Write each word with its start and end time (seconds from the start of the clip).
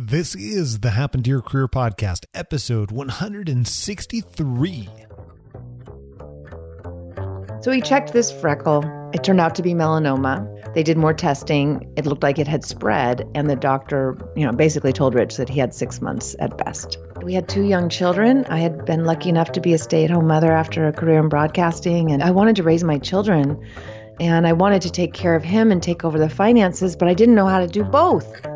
This 0.00 0.36
is 0.36 0.78
the 0.78 0.90
Happen 0.90 1.24
to 1.24 1.28
Your 1.28 1.42
Career 1.42 1.66
podcast, 1.66 2.24
episode 2.32 2.92
163. 2.92 4.88
So 7.60 7.72
we 7.72 7.80
checked 7.80 8.12
this 8.12 8.30
freckle. 8.30 8.84
It 9.12 9.24
turned 9.24 9.40
out 9.40 9.56
to 9.56 9.62
be 9.62 9.74
melanoma. 9.74 10.72
They 10.72 10.84
did 10.84 10.98
more 10.98 11.12
testing. 11.12 11.92
It 11.96 12.06
looked 12.06 12.22
like 12.22 12.38
it 12.38 12.46
had 12.46 12.64
spread, 12.64 13.28
and 13.34 13.50
the 13.50 13.56
doctor, 13.56 14.16
you 14.36 14.46
know, 14.46 14.52
basically 14.52 14.92
told 14.92 15.16
Rich 15.16 15.36
that 15.38 15.48
he 15.48 15.58
had 15.58 15.74
six 15.74 16.00
months 16.00 16.36
at 16.38 16.56
best. 16.56 16.96
We 17.20 17.34
had 17.34 17.48
two 17.48 17.64
young 17.64 17.88
children. 17.88 18.44
I 18.48 18.58
had 18.58 18.84
been 18.84 19.04
lucky 19.04 19.30
enough 19.30 19.50
to 19.50 19.60
be 19.60 19.72
a 19.72 19.78
stay 19.78 20.04
at 20.04 20.10
home 20.10 20.28
mother 20.28 20.52
after 20.52 20.86
a 20.86 20.92
career 20.92 21.18
in 21.18 21.28
broadcasting, 21.28 22.12
and 22.12 22.22
I 22.22 22.30
wanted 22.30 22.54
to 22.54 22.62
raise 22.62 22.84
my 22.84 22.98
children. 22.98 23.60
And 24.20 24.46
I 24.46 24.52
wanted 24.52 24.82
to 24.82 24.90
take 24.90 25.12
care 25.12 25.34
of 25.34 25.42
him 25.42 25.72
and 25.72 25.82
take 25.82 26.04
over 26.04 26.20
the 26.20 26.28
finances, 26.28 26.94
but 26.94 27.08
I 27.08 27.14
didn't 27.14 27.34
know 27.34 27.46
how 27.46 27.58
to 27.58 27.66
do 27.66 27.82
both. 27.82 28.47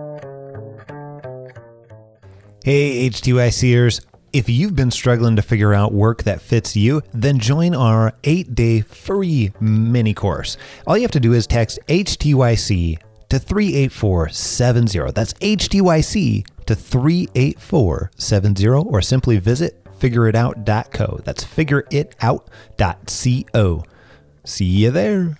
Hey, 2.65 3.11
HTYCers. 3.11 4.07
If 4.32 4.49
you've 4.49 4.77
been 4.77 4.93
struggling 4.93 5.35
to 5.35 5.43
figure 5.43 5.75
out 5.75 5.93
work 5.93 6.23
that 6.23 6.41
fits 6.41 6.77
you, 6.77 7.03
then 7.13 7.41
join 7.41 7.75
our 7.75 8.13
eight 8.23 8.55
day 8.55 8.82
free 8.82 9.50
mini 9.59 10.14
course. 10.14 10.57
All 10.86 10.96
you 10.96 11.03
have 11.03 11.11
to 11.11 11.19
do 11.19 11.33
is 11.33 11.49
text 11.49 11.81
HTYC 11.89 12.99
to 13.31 13.39
38470. 13.41 15.11
That's 15.11 15.33
HTYC 15.33 16.46
to 16.67 16.77
38470, 16.77 18.69
or 18.69 19.03
simply 19.03 19.39
visit 19.39 19.85
figureitout.co. 19.99 21.21
That's 21.25 21.44
figureitout.co. 21.44 23.85
See 24.44 24.64
you 24.64 24.91
there. 24.93 25.36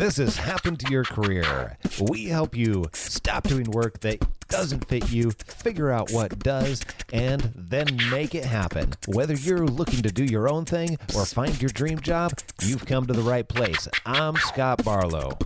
This 0.00 0.16
has 0.16 0.38
happened 0.38 0.80
to 0.80 0.90
your 0.90 1.04
career. 1.04 1.76
We 2.00 2.24
help 2.24 2.56
you 2.56 2.86
stop 2.94 3.42
doing 3.42 3.70
work 3.70 4.00
that 4.00 4.18
doesn't 4.48 4.88
fit 4.88 5.10
you, 5.12 5.32
figure 5.32 5.90
out 5.90 6.10
what 6.10 6.38
does, 6.38 6.80
and 7.12 7.52
then 7.54 7.98
make 8.10 8.34
it 8.34 8.46
happen. 8.46 8.94
Whether 9.06 9.34
you're 9.34 9.66
looking 9.66 10.00
to 10.00 10.10
do 10.10 10.24
your 10.24 10.48
own 10.48 10.64
thing 10.64 10.96
or 11.14 11.26
find 11.26 11.60
your 11.60 11.68
dream 11.68 12.00
job, 12.00 12.32
you've 12.62 12.86
come 12.86 13.06
to 13.08 13.12
the 13.12 13.20
right 13.20 13.46
place. 13.46 13.88
I'm 14.06 14.36
Scott 14.36 14.82
Barlow. 14.82 15.36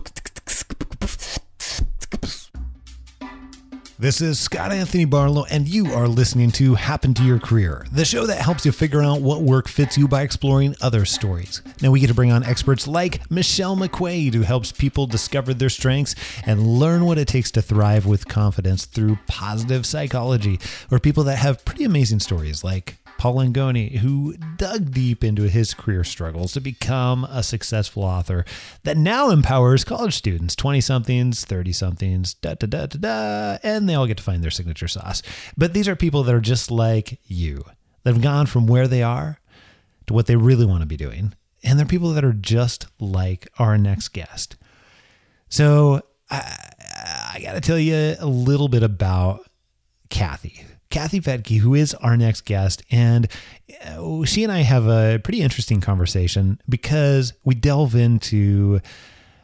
This 3.97 4.19
is 4.19 4.37
Scott 4.37 4.73
Anthony 4.73 5.05
Barlow, 5.05 5.45
and 5.49 5.69
you 5.69 5.93
are 5.93 6.09
listening 6.09 6.51
to 6.51 6.75
Happen 6.75 7.13
to 7.13 7.23
Your 7.23 7.39
Career, 7.39 7.85
the 7.93 8.03
show 8.03 8.25
that 8.25 8.41
helps 8.41 8.65
you 8.65 8.73
figure 8.73 9.01
out 9.01 9.21
what 9.21 9.41
work 9.41 9.69
fits 9.69 9.97
you 9.97 10.05
by 10.05 10.21
exploring 10.21 10.75
other 10.81 11.05
stories. 11.05 11.61
Now, 11.81 11.91
we 11.91 12.01
get 12.01 12.07
to 12.07 12.13
bring 12.13 12.29
on 12.29 12.43
experts 12.43 12.89
like 12.89 13.31
Michelle 13.31 13.77
McQuaid, 13.77 14.33
who 14.33 14.41
helps 14.41 14.73
people 14.73 15.07
discover 15.07 15.53
their 15.53 15.69
strengths 15.69 16.13
and 16.45 16.67
learn 16.67 17.05
what 17.05 17.17
it 17.17 17.29
takes 17.29 17.51
to 17.51 17.61
thrive 17.61 18.05
with 18.05 18.27
confidence 18.27 18.83
through 18.83 19.17
positive 19.27 19.85
psychology, 19.85 20.59
or 20.91 20.99
people 20.99 21.23
that 21.23 21.37
have 21.37 21.63
pretty 21.63 21.85
amazing 21.85 22.19
stories 22.19 22.65
like 22.65 22.97
Paul 23.17 23.35
Angone, 23.35 23.97
who 23.97 24.35
dug 24.57 24.91
deep 24.91 25.23
into 25.23 25.43
his 25.43 25.73
career 25.73 26.03
struggles 26.03 26.53
to 26.53 26.61
become 26.61 27.23
a 27.25 27.43
successful 27.43 28.03
author 28.03 28.45
that 28.83 28.97
now 28.97 29.29
empowers 29.29 29.83
college 29.83 30.13
students, 30.13 30.55
20 30.55 30.81
somethings, 30.81 31.45
30 31.45 31.71
somethings, 31.71 32.33
da 32.35 32.55
da 32.55 32.67
da 32.67 32.85
da 32.85 32.99
da, 32.99 33.57
and 33.63 33.87
they 33.87 33.95
all 33.95 34.07
get 34.07 34.17
to 34.17 34.23
find 34.23 34.43
their 34.43 34.51
signature 34.51 34.87
sauce. 34.87 35.21
But 35.57 35.73
these 35.73 35.87
are 35.87 35.95
people 35.95 36.23
that 36.23 36.35
are 36.35 36.41
just 36.41 36.69
like 36.71 37.19
you, 37.25 37.63
that 38.03 38.13
have 38.13 38.23
gone 38.23 38.45
from 38.45 38.67
where 38.67 38.87
they 38.87 39.01
are 39.01 39.39
to 40.07 40.13
what 40.13 40.27
they 40.27 40.35
really 40.35 40.65
want 40.65 40.81
to 40.81 40.87
be 40.87 40.97
doing. 40.97 41.33
And 41.63 41.79
they're 41.79 41.85
people 41.85 42.13
that 42.13 42.25
are 42.25 42.33
just 42.33 42.87
like 42.99 43.47
our 43.57 43.77
next 43.77 44.09
guest. 44.09 44.55
So 45.49 46.01
I, 46.29 46.57
I 47.35 47.39
got 47.41 47.53
to 47.53 47.61
tell 47.61 47.79
you 47.79 48.15
a 48.19 48.25
little 48.25 48.67
bit 48.67 48.83
about 48.83 49.49
Kathy. 50.09 50.63
Kathy 50.95 51.19
Fettke, 51.19 51.59
who 51.59 51.73
is 51.75 51.93
our 51.95 52.15
next 52.15 52.45
guest. 52.45 52.81
And 52.89 53.27
uh, 53.85 54.23
she 54.23 54.43
and 54.43 54.51
I 54.51 54.59
have 54.59 54.87
a 54.87 55.19
pretty 55.21 55.41
interesting 55.41 55.81
conversation 55.81 56.61
because 56.69 57.33
we 57.43 57.53
delve 57.53 57.95
into. 57.95 58.79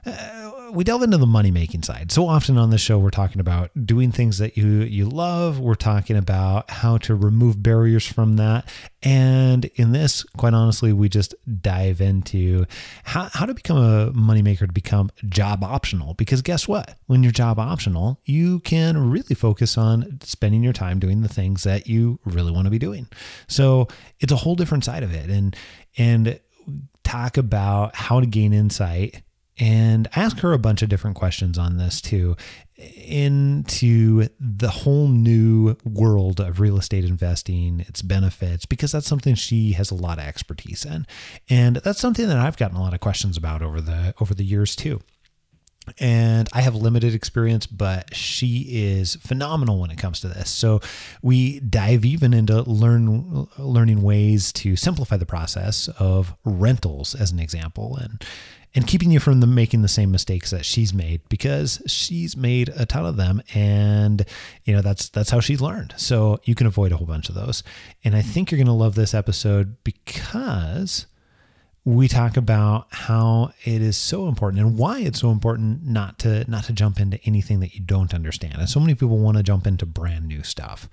Uh, 0.06 0.41
we 0.72 0.84
delve 0.84 1.04
into 1.04 1.18
the 1.18 1.28
money 1.28 1.52
making 1.52 1.84
side. 1.84 2.12
So 2.12 2.28
often 2.28 2.58
on 2.58 2.70
the 2.70 2.78
show, 2.78 2.98
we're 2.98 3.10
talking 3.10 3.40
about 3.40 3.72
doing 3.86 4.12
things 4.12 4.38
that 4.38 4.58
you 4.58 4.68
you 4.82 5.06
love. 5.06 5.60
We're 5.60 5.76
talking 5.76 6.16
about 6.16 6.70
how 6.70 6.98
to 7.00 7.16
remove 7.16 7.62
barriers 7.62 8.06
from 8.06 8.38
that. 8.38 8.68
And 9.04 9.66
in 9.76 9.92
this, 9.92 10.24
quite 10.38 10.54
honestly, 10.54 10.94
we 10.94 11.10
just 11.10 11.34
dive 11.62 12.02
into 12.02 12.66
how, 13.04 13.30
how 13.34 13.46
to 13.46 13.54
become 13.54 13.78
a 13.78 14.12
moneymaker 14.12 14.68
to 14.68 14.74
become 14.74 15.10
job 15.28 15.64
optional. 15.64 16.14
Because 16.14 16.42
guess 16.42 16.68
what? 16.68 16.98
When 17.08 17.24
you're 17.24 17.32
job 17.32 17.60
optional, 17.60 18.20
you 18.26 18.60
can 18.60 19.12
really 19.12 19.36
focus 19.36 19.78
on 19.78 20.20
spending 20.22 20.64
your 20.64 20.74
time 20.74 21.00
doing 21.00 21.22
the 21.22 21.30
things 21.30 21.64
that 21.64 21.88
you 21.88 22.20
really 22.26 22.52
want 22.52 22.66
to 22.66 22.72
be 22.72 22.80
doing. 22.80 23.08
So 23.48 23.88
it's 24.20 24.32
a 24.32 24.38
whole 24.38 24.56
different 24.56 24.86
side 24.86 25.04
of 25.04 25.14
it. 25.14 25.30
And 25.30 25.56
and 25.98 26.40
talk 27.04 27.38
about 27.38 27.96
how 27.96 28.20
to 28.20 28.26
gain 28.26 28.54
insight 28.54 29.24
and 29.62 30.10
ask 30.16 30.40
her 30.40 30.54
a 30.54 30.60
bunch 30.60 30.82
of 30.82 30.90
different 30.90 31.16
questions 31.16 31.56
on 31.60 31.78
this 31.78 32.02
too, 32.02 32.36
into 32.76 34.28
the 34.40 34.70
whole 34.70 35.08
new 35.08 35.78
world 35.86 36.40
of 36.40 36.60
real 36.60 36.80
estate 36.80 37.06
investing, 37.06 37.82
its 37.82 38.02
benefits, 38.02 38.66
because 38.66 38.92
that's 38.92 39.06
something 39.06 39.36
she 39.36 39.74
has 39.74 39.92
a 39.92 39.96
lot 39.96 40.18
of 40.18 40.26
expertise 40.26 40.84
in. 40.84 41.06
And 41.48 41.76
that's 41.76 42.00
something 42.00 42.28
that 42.28 42.40
I've 42.40 42.58
gotten 42.58 42.76
a 42.76 42.82
lot 42.82 42.96
of 42.96 43.02
questions 43.02 43.38
about 43.38 43.62
over 43.62 43.80
the 43.80 44.16
over 44.20 44.34
the 44.34 44.44
years 44.44 44.76
too. 44.76 45.00
And 46.00 46.50
I 46.54 46.62
have 46.62 46.76
limited 46.76 47.14
experience, 47.14 47.68
but 47.68 48.16
she 48.16 48.66
is 48.70 49.16
phenomenal 49.16 49.80
when 49.80 49.92
it 49.92 49.98
comes 49.98 50.20
to 50.22 50.28
this. 50.28 50.50
So 50.50 50.80
we 51.22 51.60
dive 51.60 52.04
even 52.04 52.34
into 52.34 52.62
learn 52.64 53.48
learning 53.58 54.02
ways 54.02 54.52
to 54.54 54.76
simplify 54.76 55.18
the 55.18 55.26
process 55.26 55.88
of 56.00 56.36
rentals, 56.46 57.14
as 57.14 57.32
an 57.32 57.40
example, 57.40 57.98
and 57.98 58.24
and 58.74 58.88
keeping 58.88 59.12
you 59.12 59.20
from 59.20 59.40
the, 59.40 59.48
making 59.48 59.82
the 59.82 59.88
same 59.88 60.12
mistakes 60.12 60.52
that 60.52 60.66
she's 60.66 60.94
made 60.94 61.22
because 61.30 61.82
she's 61.88 62.38
made 62.38 62.70
a 62.70 62.86
ton 62.86 63.06
of 63.06 63.18
them 63.18 63.42
and 63.54 64.26
you 64.64 64.74
know 64.74 64.82
that's 64.82 65.10
that's 65.10 65.30
how 65.30 65.40
she's 65.40 65.62
learned 65.62 65.94
so 65.98 66.40
you 66.44 66.56
can 66.56 66.68
avoid 66.68 66.92
a 66.92 66.98
whole 66.98 67.08
bunch 67.08 67.30
of 67.30 67.36
those 67.36 67.64
and 68.04 68.16
i 68.16 68.22
think 68.22 68.52
you're 68.52 68.58
going 68.58 68.66
to 68.66 68.74
love 68.74 68.96
this 68.96 69.14
episode 69.14 69.76
because 69.84 71.06
we 71.84 72.08
talk 72.08 72.38
about 72.38 72.88
how 72.92 73.52
it 73.64 73.82
is 73.82 73.98
so 73.98 74.28
important 74.28 74.62
and 74.62 74.78
why 74.78 75.00
it's 75.00 75.20
so 75.20 75.32
important 75.32 75.84
not 75.86 76.20
to 76.20 76.50
not 76.50 76.66
to 76.66 76.74
jump 76.74 77.00
into 77.00 77.20
anything 77.26 77.60
that 77.60 77.74
you 77.74 77.82
don't 77.82 78.14
understand. 78.14 78.56
And 78.60 78.70
so 78.70 78.80
many 78.80 78.94
people 78.94 79.18
want 79.18 79.38
to 79.38 79.44
jump 79.44 79.66
into 79.66 79.88
brand 79.88 80.28
new 80.28 80.44
stuff. 80.44 80.88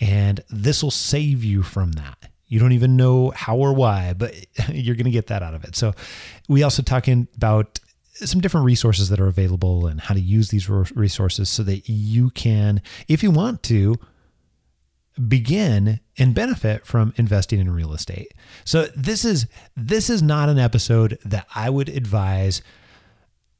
And 0.00 0.40
this 0.48 0.82
will 0.82 0.90
save 0.90 1.44
you 1.44 1.62
from 1.62 1.92
that. 1.92 2.30
You 2.50 2.58
don't 2.58 2.72
even 2.72 2.98
know 2.98 3.30
how 3.30 3.56
or 3.56 3.72
why, 3.72 4.12
but 4.12 4.34
you're 4.68 4.96
going 4.96 5.06
to 5.06 5.10
get 5.10 5.28
that 5.28 5.42
out 5.42 5.54
of 5.54 5.64
it. 5.64 5.74
So, 5.74 5.94
we 6.48 6.62
also 6.62 6.82
talking 6.82 7.28
about 7.36 7.80
some 8.12 8.42
different 8.42 8.66
resources 8.66 9.08
that 9.08 9.18
are 9.20 9.28
available 9.28 9.86
and 9.86 10.00
how 10.00 10.14
to 10.14 10.20
use 10.20 10.50
these 10.50 10.68
resources 10.68 11.48
so 11.48 11.62
that 11.62 11.88
you 11.88 12.28
can, 12.30 12.82
if 13.08 13.22
you 13.22 13.30
want 13.30 13.62
to, 13.62 13.98
begin 15.28 16.00
and 16.18 16.34
benefit 16.34 16.86
from 16.86 17.12
investing 17.16 17.60
in 17.60 17.70
real 17.70 17.92
estate. 17.92 18.32
So 18.64 18.86
this 18.96 19.24
is 19.24 19.46
this 19.76 20.08
is 20.08 20.22
not 20.22 20.48
an 20.48 20.58
episode 20.58 21.18
that 21.24 21.46
I 21.54 21.70
would 21.70 21.88
advise 21.88 22.62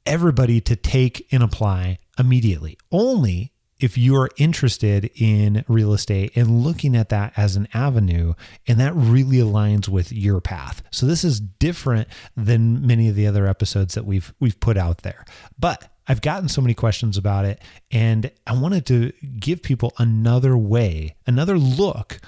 everybody 0.05 0.61
to 0.61 0.75
take 0.75 1.27
and 1.31 1.43
apply 1.43 1.99
immediately. 2.17 2.77
Only 2.91 3.50
if 3.81 3.97
you're 3.97 4.29
interested 4.37 5.09
in 5.15 5.65
real 5.67 5.93
estate 5.93 6.31
and 6.35 6.63
looking 6.63 6.95
at 6.95 7.09
that 7.09 7.33
as 7.35 7.55
an 7.55 7.67
avenue 7.73 8.33
and 8.67 8.79
that 8.79 8.93
really 8.95 9.37
aligns 9.37 9.89
with 9.89 10.13
your 10.13 10.39
path. 10.39 10.83
So 10.91 11.07
this 11.07 11.23
is 11.23 11.39
different 11.39 12.07
than 12.37 12.85
many 12.85 13.09
of 13.09 13.15
the 13.15 13.25
other 13.25 13.47
episodes 13.47 13.95
that 13.95 14.05
we've 14.05 14.33
we've 14.39 14.59
put 14.59 14.77
out 14.77 14.99
there. 14.99 15.25
But 15.57 15.91
I've 16.07 16.21
gotten 16.21 16.47
so 16.47 16.61
many 16.61 16.75
questions 16.75 17.17
about 17.17 17.45
it 17.45 17.59
and 17.89 18.31
I 18.45 18.53
wanted 18.53 18.85
to 18.87 19.11
give 19.39 19.63
people 19.63 19.93
another 19.97 20.55
way, 20.55 21.15
another 21.25 21.57
look 21.57 22.19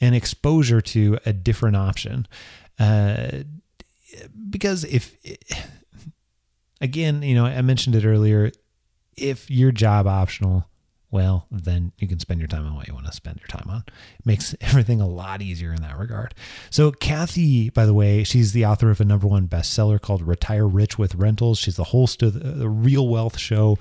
and 0.00 0.14
exposure 0.14 0.82
to 0.82 1.18
a 1.24 1.32
different 1.32 1.76
option. 1.76 2.28
Uh, 2.78 3.44
because 4.50 4.84
if 4.84 5.16
again, 6.82 7.22
you 7.22 7.34
know, 7.34 7.46
I 7.46 7.62
mentioned 7.62 7.94
it 7.94 8.04
earlier, 8.04 8.50
if 9.16 9.50
you're 9.50 9.72
job 9.72 10.06
optional, 10.06 10.66
well, 11.12 11.46
then 11.50 11.92
you 11.98 12.08
can 12.08 12.18
spend 12.18 12.40
your 12.40 12.48
time 12.48 12.66
on 12.66 12.74
what 12.74 12.88
you 12.88 12.94
want 12.94 13.04
to 13.04 13.12
spend 13.12 13.38
your 13.38 13.46
time 13.46 13.68
on. 13.68 13.84
It 13.86 14.24
makes 14.24 14.54
everything 14.62 14.98
a 15.00 15.06
lot 15.06 15.42
easier 15.42 15.72
in 15.72 15.82
that 15.82 15.98
regard. 15.98 16.34
So, 16.70 16.90
Kathy, 16.90 17.68
by 17.68 17.84
the 17.84 17.92
way, 17.92 18.24
she's 18.24 18.52
the 18.52 18.64
author 18.64 18.90
of 18.90 18.98
a 18.98 19.04
number 19.04 19.26
one 19.26 19.46
bestseller 19.46 20.00
called 20.00 20.26
Retire 20.26 20.66
Rich 20.66 20.98
with 20.98 21.14
Rentals. 21.14 21.58
She's 21.58 21.76
the 21.76 21.84
host 21.84 22.22
of 22.22 22.58
the 22.58 22.68
Real 22.68 23.06
Wealth 23.06 23.38
Show, 23.38 23.78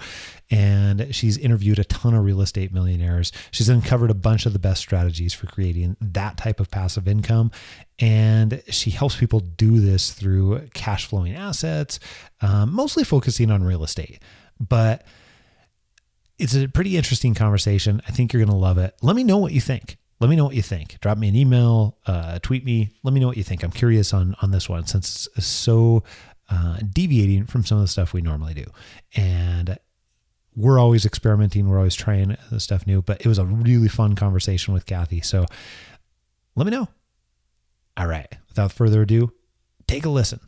and 0.51 1.07
she's 1.15 1.37
interviewed 1.37 1.79
a 1.79 1.85
ton 1.85 2.13
of 2.13 2.25
real 2.25 2.41
estate 2.41 2.73
millionaires. 2.73 3.31
She's 3.49 3.69
uncovered 3.69 4.11
a 4.11 4.15
bunch 4.15 4.45
of 4.45 4.51
the 4.51 4.59
best 4.59 4.81
strategies 4.81 5.33
for 5.33 5.47
creating 5.47 5.95
that 6.01 6.35
type 6.35 6.59
of 6.59 6.69
passive 6.69 7.07
income. 7.07 7.49
And 7.97 8.61
she 8.67 8.91
helps 8.91 9.15
people 9.15 9.39
do 9.39 9.79
this 9.79 10.11
through 10.11 10.67
cash 10.73 11.05
flowing 11.05 11.33
assets, 11.33 11.97
um, 12.41 12.73
mostly 12.73 13.05
focusing 13.05 13.49
on 13.49 13.63
real 13.63 13.85
estate. 13.85 14.19
But 14.59 15.05
it's 16.41 16.55
a 16.55 16.67
pretty 16.67 16.97
interesting 16.97 17.35
conversation. 17.35 18.01
I 18.07 18.11
think 18.11 18.33
you're 18.33 18.43
going 18.43 18.49
to 18.51 18.55
love 18.55 18.79
it. 18.79 18.95
Let 19.01 19.15
me 19.15 19.23
know 19.23 19.37
what 19.37 19.51
you 19.53 19.61
think. 19.61 19.97
Let 20.19 20.29
me 20.29 20.35
know 20.35 20.45
what 20.45 20.55
you 20.55 20.61
think. 20.61 20.99
Drop 20.99 21.17
me 21.17 21.29
an 21.29 21.35
email, 21.35 21.97
uh, 22.05 22.39
tweet 22.39 22.65
me. 22.65 22.91
Let 23.03 23.13
me 23.13 23.19
know 23.19 23.27
what 23.27 23.37
you 23.37 23.43
think. 23.43 23.63
I'm 23.63 23.71
curious 23.71 24.13
on 24.13 24.35
on 24.41 24.51
this 24.51 24.67
one 24.69 24.85
since 24.85 25.27
it's 25.35 25.47
so 25.47 26.03
uh, 26.49 26.77
deviating 26.93 27.45
from 27.45 27.63
some 27.63 27.77
of 27.77 27.83
the 27.83 27.87
stuff 27.87 28.13
we 28.13 28.21
normally 28.21 28.53
do, 28.53 28.65
and 29.15 29.77
we're 30.55 30.79
always 30.79 31.05
experimenting. 31.05 31.67
We're 31.67 31.77
always 31.77 31.95
trying 31.95 32.37
stuff 32.57 32.85
new. 32.85 33.01
But 33.01 33.21
it 33.21 33.27
was 33.27 33.39
a 33.39 33.45
really 33.45 33.87
fun 33.87 34.15
conversation 34.15 34.73
with 34.73 34.85
Kathy. 34.85 35.21
So 35.21 35.45
let 36.55 36.65
me 36.65 36.71
know. 36.71 36.87
All 37.97 38.07
right. 38.07 38.27
Without 38.49 38.71
further 38.71 39.01
ado, 39.01 39.31
take 39.87 40.05
a 40.05 40.09
listen. 40.09 40.39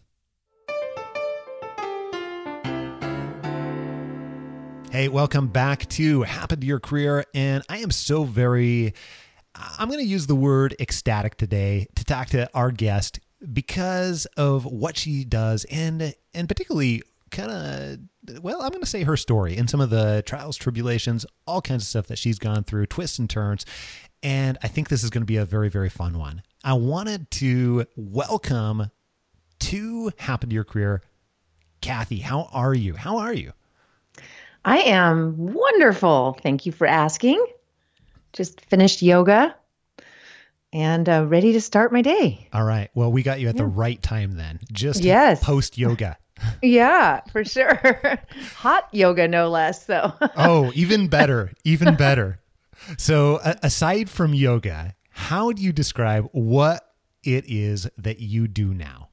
Hey, 4.93 5.07
welcome 5.07 5.47
back 5.47 5.89
to 5.89 6.21
Happen 6.21 6.59
to 6.59 6.67
Your 6.67 6.79
Career. 6.79 7.25
And 7.33 7.63
I 7.67 7.79
am 7.79 7.89
so 7.89 8.25
very, 8.25 8.93
I'm 9.55 9.87
going 9.87 9.99
to 9.99 10.05
use 10.05 10.27
the 10.27 10.35
word 10.35 10.75
ecstatic 10.79 11.35
today 11.35 11.87
to 11.95 12.05
talk 12.05 12.27
to 12.27 12.47
our 12.53 12.69
guest 12.69 13.19
because 13.51 14.27
of 14.37 14.65
what 14.65 14.95
she 14.95 15.25
does 15.25 15.65
and, 15.71 16.13
and 16.35 16.47
particularly 16.47 17.01
kind 17.31 17.49
of, 17.49 18.43
well, 18.43 18.61
I'm 18.61 18.69
going 18.69 18.81
to 18.81 18.85
say 18.85 19.01
her 19.01 19.17
story 19.17 19.57
and 19.57 19.67
some 19.67 19.81
of 19.81 19.89
the 19.89 20.21
trials, 20.27 20.57
tribulations, 20.57 21.25
all 21.47 21.59
kinds 21.59 21.81
of 21.81 21.87
stuff 21.87 22.05
that 22.05 22.19
she's 22.19 22.37
gone 22.37 22.63
through, 22.63 22.85
twists 22.85 23.17
and 23.17 23.27
turns. 23.27 23.65
And 24.21 24.59
I 24.61 24.67
think 24.67 24.89
this 24.89 25.03
is 25.03 25.09
going 25.09 25.23
to 25.23 25.25
be 25.25 25.37
a 25.37 25.45
very, 25.45 25.69
very 25.69 25.89
fun 25.89 26.19
one. 26.19 26.43
I 26.63 26.73
wanted 26.73 27.31
to 27.31 27.87
welcome 27.95 28.91
to 29.61 30.11
Happen 30.19 30.49
to 30.49 30.53
Your 30.53 30.63
Career, 30.63 31.01
Kathy. 31.81 32.19
How 32.19 32.47
are 32.53 32.75
you? 32.75 32.93
How 32.93 33.17
are 33.17 33.33
you? 33.33 33.53
I 34.65 34.79
am 34.79 35.53
wonderful. 35.53 36.37
Thank 36.41 36.65
you 36.65 36.71
for 36.71 36.87
asking. 36.87 37.45
Just 38.31 38.61
finished 38.61 39.01
yoga 39.01 39.55
and 40.71 41.07
uh, 41.07 41.25
ready 41.27 41.53
to 41.53 41.61
start 41.61 41.91
my 41.93 42.01
day. 42.01 42.47
All 42.53 42.63
right. 42.63 42.89
Well, 42.95 43.11
we 43.11 43.23
got 43.23 43.39
you 43.39 43.49
at 43.49 43.55
yeah. 43.55 43.61
the 43.61 43.67
right 43.67 44.01
time 44.01 44.35
then. 44.35 44.59
Just 44.71 45.03
yes. 45.03 45.43
post 45.43 45.77
yoga. 45.77 46.17
yeah, 46.61 47.21
for 47.31 47.43
sure. 47.45 47.79
Hot 48.57 48.87
yoga, 48.91 49.27
no 49.27 49.49
less. 49.49 49.85
So. 49.85 50.13
oh, 50.35 50.71
even 50.75 51.07
better. 51.07 51.51
Even 51.63 51.95
better. 51.95 52.39
So, 52.97 53.37
uh, 53.37 53.55
aside 53.63 54.09
from 54.09 54.33
yoga, 54.33 54.95
how 55.09 55.51
do 55.51 55.61
you 55.61 55.71
describe 55.71 56.27
what 56.31 56.83
it 57.23 57.45
is 57.47 57.87
that 57.97 58.19
you 58.19 58.47
do 58.47 58.73
now? 58.73 59.09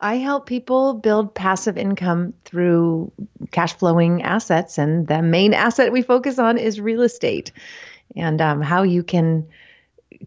I 0.00 0.16
help 0.16 0.46
people 0.46 0.94
build 0.94 1.34
passive 1.34 1.76
income 1.76 2.32
through 2.44 3.12
cash 3.50 3.74
flowing 3.74 4.22
assets. 4.22 4.78
And 4.78 5.06
the 5.06 5.22
main 5.22 5.52
asset 5.52 5.92
we 5.92 6.02
focus 6.02 6.38
on 6.38 6.58
is 6.58 6.80
real 6.80 7.02
estate 7.02 7.52
and 8.16 8.40
um, 8.40 8.62
how 8.62 8.82
you 8.82 9.02
can 9.02 9.46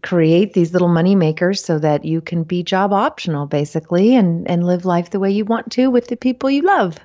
create 0.02 0.52
these 0.52 0.72
little 0.72 0.88
money 0.88 1.14
makers 1.14 1.62
so 1.64 1.78
that 1.78 2.04
you 2.04 2.20
can 2.20 2.42
be 2.42 2.62
job 2.62 2.92
optional 2.92 3.46
basically 3.46 4.16
and, 4.16 4.48
and 4.48 4.66
live 4.66 4.84
life 4.84 5.10
the 5.10 5.20
way 5.20 5.30
you 5.30 5.44
want 5.44 5.70
to 5.72 5.88
with 5.88 6.08
the 6.08 6.16
people 6.16 6.50
you 6.50 6.62
love. 6.62 6.98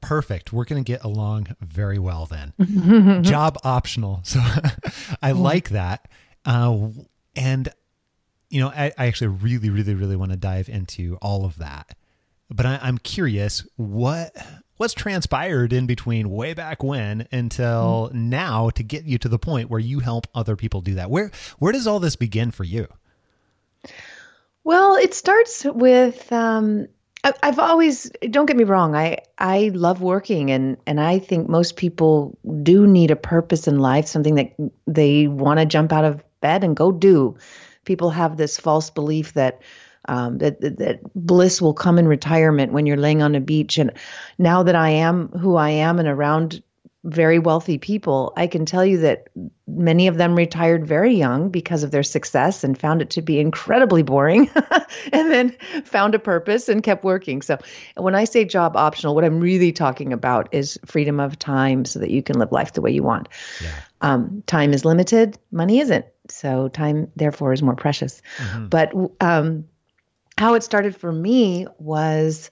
Perfect. 0.00 0.52
We're 0.52 0.64
going 0.64 0.82
to 0.82 0.90
get 0.92 1.02
along 1.04 1.48
very 1.60 1.98
well 1.98 2.26
then. 2.26 3.22
job 3.22 3.58
optional. 3.64 4.22
So 4.24 4.40
I 5.22 5.32
like 5.32 5.70
that. 5.70 6.08
Uh, 6.44 6.88
and 7.34 7.68
you 8.50 8.60
know, 8.60 8.68
I, 8.68 8.92
I, 8.96 9.06
actually 9.06 9.28
really, 9.28 9.70
really, 9.70 9.94
really 9.94 10.16
want 10.16 10.30
to 10.32 10.36
dive 10.36 10.68
into 10.68 11.18
all 11.20 11.44
of 11.44 11.58
that. 11.58 11.96
But 12.50 12.66
I, 12.66 12.78
I'm 12.82 12.98
curious 12.98 13.66
what 13.76 14.34
what's 14.78 14.94
transpired 14.94 15.72
in 15.72 15.86
between 15.86 16.30
way 16.30 16.54
back 16.54 16.82
when 16.82 17.28
until 17.30 18.10
mm. 18.12 18.14
now 18.14 18.70
to 18.70 18.82
get 18.82 19.04
you 19.04 19.18
to 19.18 19.28
the 19.28 19.38
point 19.38 19.68
where 19.68 19.80
you 19.80 19.98
help 20.00 20.26
other 20.34 20.56
people 20.56 20.80
do 20.80 20.94
that. 20.94 21.10
Where 21.10 21.30
where 21.58 21.72
does 21.72 21.86
all 21.86 22.00
this 22.00 22.16
begin 22.16 22.50
for 22.50 22.64
you? 22.64 22.88
Well, 24.64 24.96
it 24.96 25.14
starts 25.14 25.64
with 25.64 26.32
um, 26.32 26.88
I, 27.22 27.34
I've 27.42 27.58
always 27.58 28.10
don't 28.30 28.46
get 28.46 28.56
me 28.56 28.64
wrong. 28.64 28.94
I 28.94 29.18
I 29.36 29.70
love 29.74 30.00
working 30.00 30.50
and 30.50 30.78
and 30.86 31.00
I 31.00 31.18
think 31.18 31.48
most 31.48 31.76
people 31.76 32.38
do 32.62 32.86
need 32.86 33.10
a 33.10 33.16
purpose 33.16 33.68
in 33.68 33.78
life, 33.78 34.06
something 34.06 34.36
that 34.36 34.54
they 34.86 35.26
want 35.26 35.60
to 35.60 35.66
jump 35.66 35.92
out 35.92 36.04
of 36.04 36.22
bed 36.40 36.64
and 36.64 36.76
go 36.76 36.92
do 36.92 37.36
people 37.88 38.10
have 38.10 38.36
this 38.36 38.56
false 38.58 38.90
belief 38.90 39.32
that 39.32 39.62
um, 40.08 40.38
that, 40.38 40.60
that, 40.60 40.78
that 40.78 41.00
bliss 41.14 41.60
will 41.60 41.74
come 41.74 41.98
in 41.98 42.06
retirement 42.06 42.72
when 42.72 42.86
you're 42.86 42.96
laying 42.96 43.20
on 43.20 43.34
a 43.34 43.40
beach. 43.40 43.78
And 43.78 43.92
now 44.38 44.62
that 44.62 44.76
I 44.76 44.90
am 44.90 45.28
who 45.28 45.56
I 45.56 45.70
am 45.70 45.98
and 45.98 46.08
around 46.08 46.62
very 47.04 47.38
wealthy 47.38 47.78
people, 47.78 48.32
I 48.36 48.46
can 48.46 48.66
tell 48.66 48.84
you 48.84 48.98
that 48.98 49.28
many 49.66 50.08
of 50.08 50.16
them 50.16 50.34
retired 50.34 50.86
very 50.86 51.14
young 51.14 51.48
because 51.50 51.82
of 51.82 51.90
their 51.90 52.02
success 52.02 52.64
and 52.64 52.76
found 52.76 53.02
it 53.02 53.10
to 53.10 53.22
be 53.22 53.38
incredibly 53.38 54.02
boring 54.02 54.50
and 55.12 55.30
then 55.30 55.50
found 55.84 56.14
a 56.14 56.18
purpose 56.18 56.68
and 56.68 56.82
kept 56.82 57.04
working. 57.04 57.40
So, 57.40 57.58
when 57.96 58.14
I 58.14 58.24
say 58.24 58.44
job 58.44 58.76
optional, 58.76 59.14
what 59.14 59.24
I'm 59.24 59.40
really 59.40 59.72
talking 59.72 60.12
about 60.12 60.48
is 60.52 60.78
freedom 60.86 61.20
of 61.20 61.38
time 61.38 61.84
so 61.84 61.98
that 62.00 62.10
you 62.10 62.22
can 62.22 62.38
live 62.38 62.52
life 62.52 62.72
the 62.72 62.82
way 62.82 62.90
you 62.90 63.02
want. 63.02 63.28
Yeah. 63.62 63.80
Um, 64.00 64.42
time 64.46 64.72
is 64.72 64.84
limited, 64.84 65.38
money 65.50 65.80
isn't. 65.80 66.06
So, 66.30 66.68
time, 66.68 67.10
therefore, 67.16 67.52
is 67.52 67.62
more 67.62 67.76
precious. 67.76 68.22
Mm-hmm. 68.38 68.66
But 68.66 68.92
um, 69.20 69.64
how 70.36 70.54
it 70.54 70.62
started 70.62 70.96
for 70.96 71.10
me 71.10 71.66
was 71.78 72.50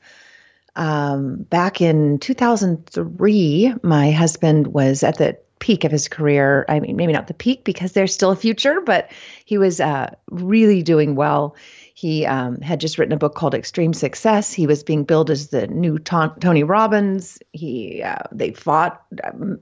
um, 0.77 1.43
back 1.43 1.81
in 1.81 2.19
2003, 2.19 3.75
my 3.83 4.11
husband 4.11 4.69
was 4.69 5.03
at 5.03 5.19
the 5.19 5.39
peak 5.59 5.85
of 5.85 5.91
his 5.91 6.09
career. 6.09 6.65
I 6.69 6.81
mean, 6.81 6.97
maybe 6.97 7.13
not 7.13 7.29
the 7.29 7.35
peak 7.35 7.65
because 7.65 7.93
there's 7.93 8.13
still 8.13 8.31
a 8.31 8.37
future, 8.37 8.81
but 8.81 9.11
he 9.45 9.59
was 9.59 9.81
uh, 9.81 10.15
really 10.31 10.83
doing 10.83 11.15
well. 11.15 11.57
He 11.97 12.27
um, 12.27 12.61
had 12.61 12.79
just 12.79 12.99
written 12.99 13.15
a 13.15 13.17
book 13.17 13.35
called 13.35 13.55
Extreme 13.55 13.95
Success. 13.95 14.53
He 14.53 14.67
was 14.67 14.83
being 14.83 15.05
billed 15.05 15.31
as 15.31 15.49
the 15.49 15.67
new 15.67 15.99
Tony 15.99 16.63
Robbins. 16.63 17.39
He 17.53 18.03
uh, 18.03 18.19
they 18.31 18.51
fought 18.51 19.03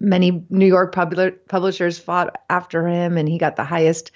many 0.00 0.44
New 0.50 0.66
York 0.66 0.92
publishers 0.92 2.00
fought 2.00 2.34
after 2.50 2.88
him, 2.88 3.16
and 3.16 3.28
he 3.28 3.38
got 3.38 3.54
the 3.54 3.62
highest 3.62 4.10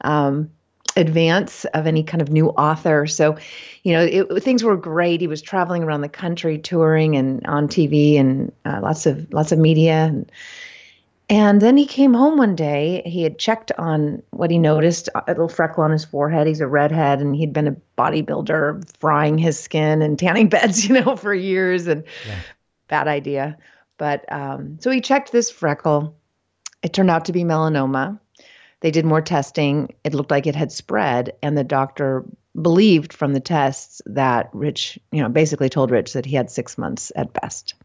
um, 0.00 0.50
advance 0.96 1.64
of 1.66 1.86
any 1.86 2.02
kind 2.02 2.20
of 2.20 2.28
new 2.28 2.48
author. 2.48 3.06
So, 3.06 3.38
you 3.84 3.92
know, 3.92 4.02
it, 4.02 4.42
things 4.42 4.64
were 4.64 4.76
great. 4.76 5.20
He 5.20 5.28
was 5.28 5.40
traveling 5.40 5.84
around 5.84 6.00
the 6.00 6.08
country, 6.08 6.58
touring 6.58 7.14
and 7.14 7.46
on 7.46 7.68
TV 7.68 8.18
and 8.18 8.50
uh, 8.64 8.80
lots 8.82 9.06
of 9.06 9.32
lots 9.32 9.52
of 9.52 9.60
media. 9.60 10.06
And, 10.06 10.32
and 11.28 11.60
then 11.60 11.76
he 11.76 11.86
came 11.86 12.14
home 12.14 12.36
one 12.36 12.54
day. 12.54 13.02
He 13.06 13.22
had 13.22 13.38
checked 13.38 13.72
on 13.78 14.22
what 14.30 14.50
he 14.50 14.58
noticed 14.58 15.08
a 15.14 15.22
little 15.28 15.48
freckle 15.48 15.84
on 15.84 15.90
his 15.90 16.04
forehead. 16.04 16.46
He's 16.46 16.60
a 16.60 16.66
redhead, 16.66 17.20
and 17.20 17.34
he'd 17.34 17.52
been 17.52 17.68
a 17.68 17.76
bodybuilder, 17.98 18.90
frying 18.98 19.38
his 19.38 19.58
skin 19.58 20.02
and 20.02 20.18
tanning 20.18 20.48
beds, 20.50 20.86
you 20.86 21.00
know, 21.00 21.16
for 21.16 21.34
years. 21.34 21.86
And 21.86 22.04
yeah. 22.26 22.38
bad 22.88 23.08
idea. 23.08 23.58
But 23.96 24.30
um, 24.32 24.78
so 24.80 24.90
he 24.90 25.00
checked 25.00 25.32
this 25.32 25.50
freckle. 25.50 26.16
It 26.82 26.92
turned 26.92 27.10
out 27.10 27.26
to 27.26 27.32
be 27.32 27.44
melanoma 27.44 28.18
they 28.84 28.90
did 28.90 29.06
more 29.06 29.22
testing. 29.22 29.94
It 30.04 30.12
looked 30.12 30.30
like 30.30 30.46
it 30.46 30.54
had 30.54 30.70
spread, 30.70 31.32
and 31.42 31.56
the 31.56 31.64
doctor 31.64 32.22
believed 32.60 33.14
from 33.14 33.32
the 33.32 33.40
tests 33.40 34.02
that 34.04 34.50
Rich, 34.52 34.98
you 35.10 35.22
know, 35.22 35.30
basically 35.30 35.70
told 35.70 35.90
Rich 35.90 36.12
that 36.12 36.26
he 36.26 36.36
had 36.36 36.50
six 36.50 36.76
months 36.76 37.10
at 37.16 37.32
best. 37.32 37.76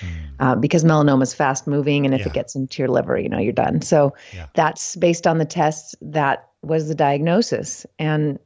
Mm. 0.00 0.08
Uh, 0.38 0.54
because 0.54 0.84
melanoma 0.84 1.22
is 1.22 1.34
fast 1.34 1.66
moving, 1.66 2.06
and 2.06 2.14
if 2.14 2.22
yeah. 2.22 2.28
it 2.28 2.32
gets 2.32 2.54
into 2.54 2.82
your 2.82 2.88
liver, 2.88 3.18
you 3.18 3.28
know, 3.28 3.38
you're 3.38 3.52
done. 3.52 3.82
So 3.82 4.14
yeah. 4.34 4.46
that's 4.54 4.96
based 4.96 5.26
on 5.26 5.38
the 5.38 5.44
tests. 5.44 5.94
That 6.00 6.48
was 6.62 6.88
the 6.88 6.94
diagnosis. 6.94 7.86
And 7.98 8.38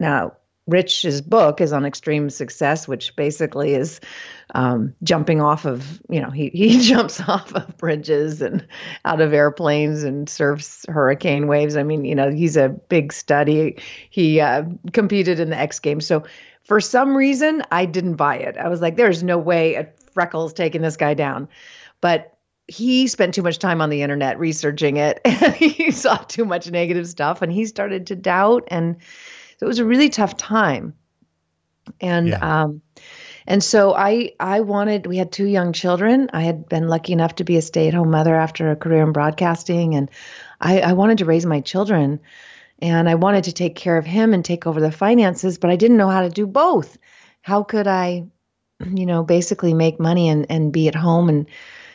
now 0.00 0.32
Rich's 0.66 1.20
book 1.20 1.60
is 1.60 1.72
on 1.72 1.84
extreme 1.84 2.30
success, 2.30 2.86
which 2.86 3.16
basically 3.16 3.74
is 3.74 4.00
um, 4.54 4.94
jumping 5.02 5.40
off 5.40 5.64
of, 5.64 6.00
you 6.08 6.20
know, 6.20 6.30
he, 6.30 6.50
he 6.50 6.80
jumps 6.88 7.20
off 7.20 7.52
of 7.54 7.76
bridges 7.78 8.40
and 8.40 8.66
out 9.04 9.20
of 9.20 9.32
airplanes 9.32 10.04
and 10.04 10.28
surfs 10.28 10.86
hurricane 10.88 11.48
waves. 11.48 11.76
I 11.76 11.82
mean, 11.82 12.04
you 12.04 12.14
know, 12.14 12.30
he's 12.30 12.56
a 12.56 12.68
big 12.68 13.12
study. 13.12 13.78
He 14.10 14.40
uh, 14.40 14.64
competed 14.92 15.40
in 15.40 15.50
the 15.50 15.58
X 15.58 15.80
Games. 15.80 16.06
So 16.06 16.24
for 16.64 16.80
some 16.80 17.16
reason, 17.16 17.62
I 17.72 17.84
didn't 17.86 18.14
buy 18.14 18.36
it. 18.36 18.56
I 18.56 18.68
was 18.68 18.80
like, 18.80 18.96
there's 18.96 19.22
no 19.22 19.38
way 19.38 19.74
a 19.74 19.88
Freckles 20.12 20.52
taking 20.52 20.82
this 20.82 20.96
guy 20.96 21.14
down. 21.14 21.48
But 22.00 22.36
he 22.68 23.06
spent 23.06 23.34
too 23.34 23.42
much 23.42 23.58
time 23.58 23.80
on 23.80 23.90
the 23.90 24.02
internet 24.02 24.38
researching 24.38 24.96
it. 24.96 25.20
And 25.24 25.54
he 25.54 25.90
saw 25.90 26.16
too 26.16 26.44
much 26.44 26.70
negative 26.70 27.06
stuff 27.06 27.42
and 27.42 27.52
he 27.52 27.66
started 27.66 28.08
to 28.08 28.16
doubt. 28.16 28.64
And 28.68 28.96
so 29.58 29.66
it 29.66 29.68
was 29.68 29.78
a 29.78 29.84
really 29.84 30.08
tough 30.08 30.36
time. 30.36 30.94
And, 32.00 32.28
yeah. 32.28 32.64
um, 32.64 32.82
and 33.46 33.62
so 33.62 33.92
I, 33.92 34.32
I 34.38 34.60
wanted, 34.60 35.06
we 35.06 35.16
had 35.16 35.32
two 35.32 35.46
young 35.46 35.72
children. 35.72 36.30
I 36.32 36.42
had 36.42 36.68
been 36.68 36.88
lucky 36.88 37.12
enough 37.12 37.36
to 37.36 37.44
be 37.44 37.56
a 37.56 37.62
stay 37.62 37.88
at 37.88 37.94
home 37.94 38.10
mother 38.10 38.36
after 38.36 38.70
a 38.70 38.76
career 38.76 39.02
in 39.02 39.12
broadcasting. 39.12 39.96
And 39.96 40.10
I, 40.60 40.80
I 40.80 40.92
wanted 40.92 41.18
to 41.18 41.24
raise 41.24 41.44
my 41.44 41.60
children 41.60 42.20
and 42.80 43.08
I 43.08 43.14
wanted 43.14 43.44
to 43.44 43.52
take 43.52 43.76
care 43.76 43.96
of 43.96 44.06
him 44.06 44.34
and 44.34 44.44
take 44.44 44.66
over 44.66 44.80
the 44.80 44.92
finances, 44.92 45.58
but 45.58 45.70
I 45.70 45.76
didn't 45.76 45.96
know 45.96 46.08
how 46.08 46.22
to 46.22 46.28
do 46.28 46.46
both. 46.46 46.98
How 47.40 47.62
could 47.62 47.86
I, 47.86 48.26
you 48.94 49.06
know, 49.06 49.22
basically 49.22 49.74
make 49.74 50.00
money 50.00 50.28
and, 50.28 50.46
and 50.50 50.72
be 50.72 50.88
at 50.88 50.94
home? 50.94 51.28
And 51.28 51.46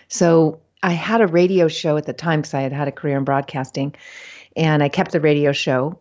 so 0.07 0.61
I 0.83 0.91
had 0.91 1.21
a 1.21 1.27
radio 1.27 1.67
show 1.67 1.97
at 1.97 2.05
the 2.05 2.13
time 2.13 2.41
because 2.41 2.53
I 2.53 2.61
had 2.61 2.73
had 2.73 2.87
a 2.87 2.91
career 2.91 3.17
in 3.17 3.23
broadcasting 3.23 3.95
and 4.55 4.81
I 4.81 4.89
kept 4.89 5.11
the 5.11 5.21
radio 5.21 5.51
show. 5.51 5.99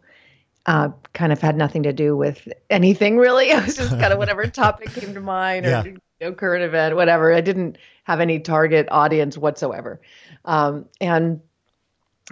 Uh, 0.64 0.88
kind 1.12 1.32
of 1.32 1.40
had 1.40 1.56
nothing 1.56 1.84
to 1.84 1.92
do 1.92 2.16
with 2.16 2.48
anything 2.70 3.18
really. 3.18 3.52
I 3.52 3.64
was 3.64 3.76
just 3.76 3.90
kind 3.90 4.12
of 4.12 4.18
whatever 4.18 4.46
topic 4.48 4.92
came 4.92 5.14
to 5.14 5.20
mind 5.20 5.64
or 5.64 5.70
yeah. 5.70 5.84
you 5.84 5.98
know, 6.20 6.32
current 6.32 6.64
event, 6.64 6.96
whatever. 6.96 7.32
I 7.32 7.40
didn't 7.40 7.78
have 8.02 8.20
any 8.20 8.40
target 8.40 8.88
audience 8.90 9.38
whatsoever. 9.38 10.00
Um, 10.44 10.86
and 11.00 11.40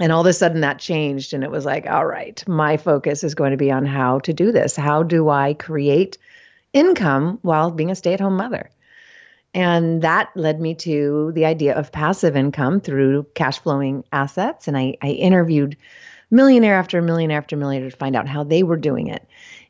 and 0.01 0.11
all 0.11 0.21
of 0.21 0.27
a 0.27 0.33
sudden 0.33 0.63
that 0.63 0.79
changed 0.79 1.33
and 1.35 1.45
it 1.45 1.51
was 1.51 1.65
like 1.65 1.87
all 1.87 2.05
right 2.05 2.47
my 2.49 2.77
focus 2.77 3.23
is 3.23 3.35
going 3.35 3.53
to 3.53 3.57
be 3.57 3.71
on 3.71 3.87
how 3.87 4.19
to 4.19 4.33
do 4.33 4.51
this 4.51 4.75
how 4.75 5.03
do 5.03 5.29
i 5.29 5.55
create 5.55 6.19
income 6.75 7.39
while 7.41 7.71
being 7.71 7.91
a 7.91 7.95
stay-at-home 7.95 8.37
mother. 8.37 8.71
And 9.55 10.03
that 10.03 10.31
led 10.35 10.61
me 10.61 10.75
to 10.77 11.31
the 11.35 11.47
idea 11.47 11.75
of 11.77 11.93
passive 11.93 12.37
income 12.37 12.81
through 12.81 13.27
cash 13.35 13.61
flowing 13.61 14.05
assets. 14.13 14.67
And 14.69 14.77
I, 14.77 14.97
I 15.01 15.11
interviewed 15.11 15.77
millionaire 16.31 16.75
after 16.75 17.01
millionaire 17.01 17.39
after 17.39 17.57
millionaire 17.57 17.91
to 17.91 17.97
find 17.97 18.17
out 18.17 18.29
how 18.29 18.43
they 18.43 18.65
were 18.65 18.77
doing 18.77 19.07
it. 19.07 19.27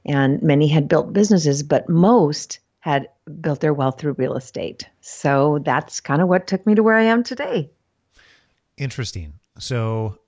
And 0.06 0.42
many 0.42 0.66
had 0.68 0.88
built 0.88 1.12
businesses 1.12 1.62
but 1.62 1.88
most 1.88 2.60
had 2.80 3.08
built 3.40 3.60
their 3.60 3.74
wealth 3.74 3.98
through 3.98 4.14
real 4.14 4.36
estate. 4.36 4.88
So 5.00 5.60
that's 5.64 6.00
kind 6.00 6.22
of 6.22 6.28
what 6.28 6.46
took 6.46 6.66
me 6.66 6.74
to 6.74 6.82
where 6.82 6.96
i 6.96 7.04
am 7.04 7.22
today. 7.22 7.70
Interesting. 8.76 9.34
So 9.58 10.18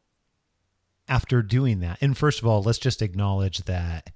after 1.09 1.43
doing 1.43 1.81
that, 1.81 1.99
and 2.01 2.17
first 2.17 2.41
of 2.41 2.47
all, 2.47 2.63
let's 2.63 2.79
just 2.79 3.03
acknowledge 3.03 3.59
that 3.65 4.11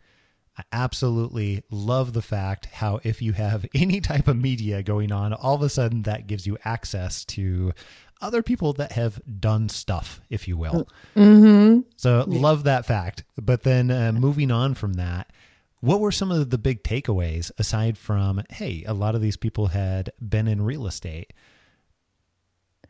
I 0.60 0.64
absolutely 0.72 1.62
love 1.70 2.12
the 2.12 2.22
fact 2.22 2.66
how 2.66 3.00
if 3.02 3.22
you 3.22 3.32
have 3.32 3.64
any 3.74 4.00
type 4.00 4.28
of 4.28 4.36
media 4.36 4.82
going 4.82 5.10
on, 5.12 5.32
all 5.32 5.54
of 5.54 5.62
a 5.62 5.68
sudden 5.68 6.02
that 6.02 6.26
gives 6.26 6.46
you 6.46 6.58
access 6.64 7.24
to 7.26 7.72
other 8.20 8.42
people 8.42 8.74
that 8.74 8.92
have 8.92 9.20
done 9.40 9.70
stuff, 9.70 10.20
if 10.28 10.46
you 10.46 10.58
will. 10.58 10.86
Mm-hmm. 11.16 11.80
So 11.96 12.24
love 12.26 12.64
that 12.64 12.84
fact. 12.84 13.24
But 13.40 13.62
then 13.62 13.90
uh, 13.90 14.12
moving 14.12 14.50
on 14.50 14.74
from 14.74 14.94
that, 14.94 15.32
what 15.80 16.00
were 16.00 16.12
some 16.12 16.30
of 16.30 16.50
the 16.50 16.58
big 16.58 16.82
takeaways 16.82 17.50
aside 17.56 17.96
from, 17.96 18.42
hey, 18.50 18.84
a 18.86 18.92
lot 18.92 19.14
of 19.14 19.22
these 19.22 19.38
people 19.38 19.68
had 19.68 20.12
been 20.20 20.46
in 20.46 20.60
real 20.60 20.86
estate 20.86 21.32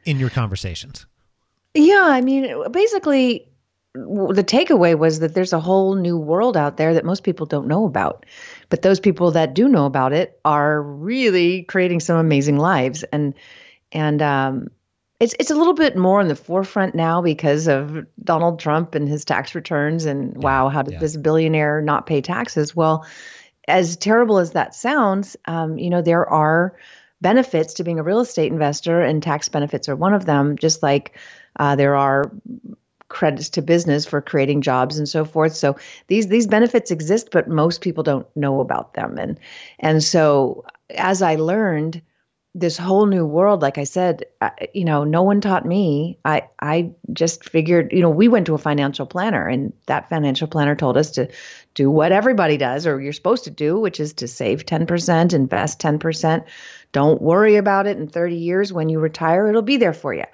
in 0.04 0.18
your 0.18 0.30
conversations? 0.30 1.06
Yeah, 1.74 2.06
I 2.08 2.20
mean, 2.20 2.68
basically, 2.72 3.48
the 3.94 4.44
takeaway 4.47 4.97
was 4.97 5.18
that 5.18 5.35
there's 5.35 5.52
a 5.52 5.61
whole 5.61 5.97
new 5.97 6.16
world 6.16 6.56
out 6.56 6.76
there 6.76 6.94
that 6.94 7.04
most 7.04 7.25
people 7.25 7.47
don't 7.47 7.66
know 7.66 7.87
about. 7.87 8.25
But 8.68 8.82
those 8.82 9.00
people 9.00 9.32
that 9.32 9.54
do 9.54 9.68
know 9.68 9.87
about 9.87 10.12
it 10.12 10.38
are 10.44 10.80
really 10.80 11.64
creating 11.64 12.00
some 12.00 12.16
amazing 12.16 12.56
lives. 12.56 13.02
And 13.02 13.35
and 13.90 14.23
um, 14.23 14.68
it's 15.18 15.35
it's 15.40 15.50
a 15.50 15.56
little 15.56 15.75
bit 15.75 15.97
more 15.97 16.20
in 16.20 16.28
the 16.28 16.37
forefront 16.37 16.94
now 16.94 17.20
because 17.20 17.66
of 17.66 18.06
Donald 18.23 18.61
Trump 18.61 18.94
and 18.94 19.09
his 19.09 19.25
tax 19.25 19.54
returns. 19.56 20.04
And 20.04 20.35
yeah, 20.35 20.38
wow, 20.38 20.68
how 20.68 20.82
did 20.82 20.94
yeah. 20.94 21.00
this 21.00 21.16
billionaire 21.16 21.82
not 21.82 22.06
pay 22.06 22.20
taxes? 22.20 22.76
Well, 22.76 23.06
as 23.66 23.97
terrible 23.97 24.38
as 24.38 24.52
that 24.52 24.75
sounds, 24.75 25.37
um, 25.47 25.78
you 25.78 25.90
know, 25.90 26.02
there 26.02 26.28
are 26.28 26.76
benefits 27.20 27.75
to 27.75 27.85
being 27.85 27.99
a 27.99 28.04
real 28.04 28.20
estate 28.20 28.52
investor, 28.52 29.00
and 29.00 29.20
tax 29.20 29.49
benefits 29.49 29.88
are 29.88 29.97
one 29.97 30.14
of 30.14 30.25
them. 30.25 30.56
Just 30.56 30.80
like 30.80 31.18
uh, 31.59 31.75
there 31.75 31.97
are 31.97 32.30
credits 33.10 33.50
to 33.50 33.60
business 33.62 34.06
for 34.06 34.22
creating 34.22 34.62
jobs 34.62 34.96
and 34.96 35.06
so 35.06 35.26
forth. 35.26 35.54
So 35.54 35.76
these 36.06 36.28
these 36.28 36.46
benefits 36.46 36.90
exist, 36.90 37.28
but 37.30 37.48
most 37.48 37.82
people 37.82 38.02
don't 38.02 38.26
know 38.34 38.60
about 38.60 38.94
them. 38.94 39.18
And 39.18 39.38
and 39.78 40.02
so 40.02 40.64
as 40.88 41.20
I 41.20 41.34
learned 41.34 42.00
this 42.54 42.76
whole 42.76 43.06
new 43.06 43.24
world, 43.24 43.62
like 43.62 43.78
I 43.78 43.84
said, 43.84 44.24
I, 44.40 44.50
you 44.74 44.84
know, 44.84 45.04
no 45.04 45.22
one 45.22 45.40
taught 45.40 45.64
me. 45.64 46.18
I 46.24 46.48
I 46.60 46.92
just 47.12 47.48
figured, 47.48 47.92
you 47.92 48.00
know, 48.00 48.10
we 48.10 48.28
went 48.28 48.46
to 48.46 48.54
a 48.54 48.58
financial 48.58 49.06
planner, 49.06 49.46
and 49.46 49.72
that 49.86 50.08
financial 50.08 50.48
planner 50.48 50.74
told 50.74 50.96
us 50.96 51.12
to 51.12 51.28
do 51.74 51.90
what 51.90 52.10
everybody 52.12 52.56
does, 52.56 52.86
or 52.86 53.00
you're 53.00 53.12
supposed 53.12 53.44
to 53.44 53.50
do, 53.50 53.78
which 53.78 54.00
is 54.00 54.14
to 54.14 54.26
save 54.26 54.66
ten 54.66 54.86
percent, 54.86 55.32
invest 55.32 55.78
ten 55.78 55.98
percent. 55.98 56.44
Don't 56.92 57.22
worry 57.22 57.54
about 57.54 57.86
it 57.86 57.98
in 57.98 58.08
30 58.08 58.34
years 58.34 58.72
when 58.72 58.88
you 58.88 58.98
retire; 58.98 59.46
it'll 59.48 59.62
be 59.62 59.76
there 59.76 59.92
for 59.92 60.12
you. 60.12 60.24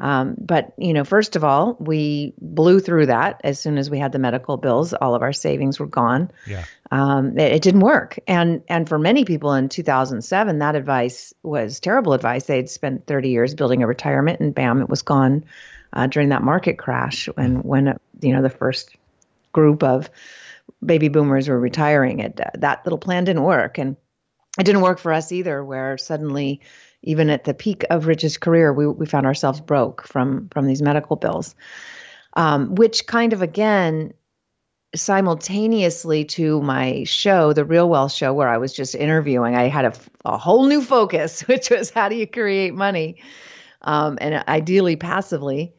Um, 0.00 0.34
but 0.38 0.72
you 0.78 0.94
know, 0.94 1.04
first 1.04 1.36
of 1.36 1.44
all, 1.44 1.76
we 1.78 2.32
blew 2.40 2.80
through 2.80 3.06
that 3.06 3.40
as 3.44 3.60
soon 3.60 3.76
as 3.76 3.90
we 3.90 3.98
had 3.98 4.12
the 4.12 4.18
medical 4.18 4.56
bills. 4.56 4.94
All 4.94 5.14
of 5.14 5.22
our 5.22 5.34
savings 5.34 5.78
were 5.78 5.86
gone. 5.86 6.30
Yeah. 6.46 6.64
Um, 6.90 7.38
it, 7.38 7.52
it, 7.52 7.62
didn't 7.62 7.82
work, 7.82 8.18
and 8.26 8.62
and 8.68 8.88
for 8.88 8.98
many 8.98 9.24
people 9.24 9.52
in 9.52 9.68
2007, 9.68 10.58
that 10.58 10.74
advice 10.74 11.34
was 11.42 11.78
terrible 11.78 12.14
advice. 12.14 12.46
They'd 12.46 12.68
spent 12.68 13.06
30 13.06 13.28
years 13.28 13.54
building 13.54 13.82
a 13.82 13.86
retirement, 13.86 14.40
and 14.40 14.54
bam, 14.54 14.80
it 14.80 14.88
was 14.88 15.02
gone 15.02 15.44
uh, 15.92 16.06
during 16.06 16.30
that 16.30 16.42
market 16.42 16.78
crash. 16.78 17.26
when 17.26 17.56
when 17.62 17.88
uh, 17.88 17.98
you 18.22 18.32
know 18.32 18.42
the 18.42 18.50
first 18.50 18.96
group 19.52 19.82
of 19.82 20.08
baby 20.84 21.08
boomers 21.08 21.48
were 21.48 21.60
retiring, 21.60 22.20
it 22.20 22.40
uh, 22.40 22.50
that 22.54 22.84
little 22.86 22.98
plan 22.98 23.24
didn't 23.24 23.42
work, 23.42 23.76
and 23.76 23.96
it 24.58 24.64
didn't 24.64 24.80
work 24.80 24.98
for 24.98 25.12
us 25.12 25.30
either. 25.30 25.62
Where 25.62 25.98
suddenly 25.98 26.62
even 27.02 27.30
at 27.30 27.44
the 27.44 27.54
peak 27.54 27.84
of 27.90 28.06
Rich's 28.06 28.36
career, 28.36 28.72
we, 28.72 28.86
we 28.86 29.06
found 29.06 29.26
ourselves 29.26 29.60
broke 29.60 30.06
from 30.06 30.48
from 30.50 30.66
these 30.66 30.82
medical 30.82 31.16
bills, 31.16 31.54
um, 32.34 32.74
which 32.74 33.06
kind 33.06 33.32
of 33.32 33.42
again 33.42 34.12
simultaneously 34.94 36.24
to 36.24 36.60
my 36.62 37.04
show, 37.04 37.52
the 37.52 37.64
Real 37.64 37.88
Wealth 37.88 38.12
Show, 38.12 38.34
where 38.34 38.48
I 38.48 38.58
was 38.58 38.72
just 38.72 38.94
interviewing, 38.94 39.54
I 39.54 39.68
had 39.68 39.84
a, 39.84 39.92
a 40.24 40.36
whole 40.36 40.66
new 40.66 40.82
focus, 40.82 41.42
which 41.48 41.70
was 41.70 41.90
how 41.90 42.08
do 42.08 42.16
you 42.16 42.26
create 42.26 42.74
money, 42.74 43.16
um, 43.82 44.18
and 44.20 44.44
ideally 44.48 44.96
passively. 44.96 45.74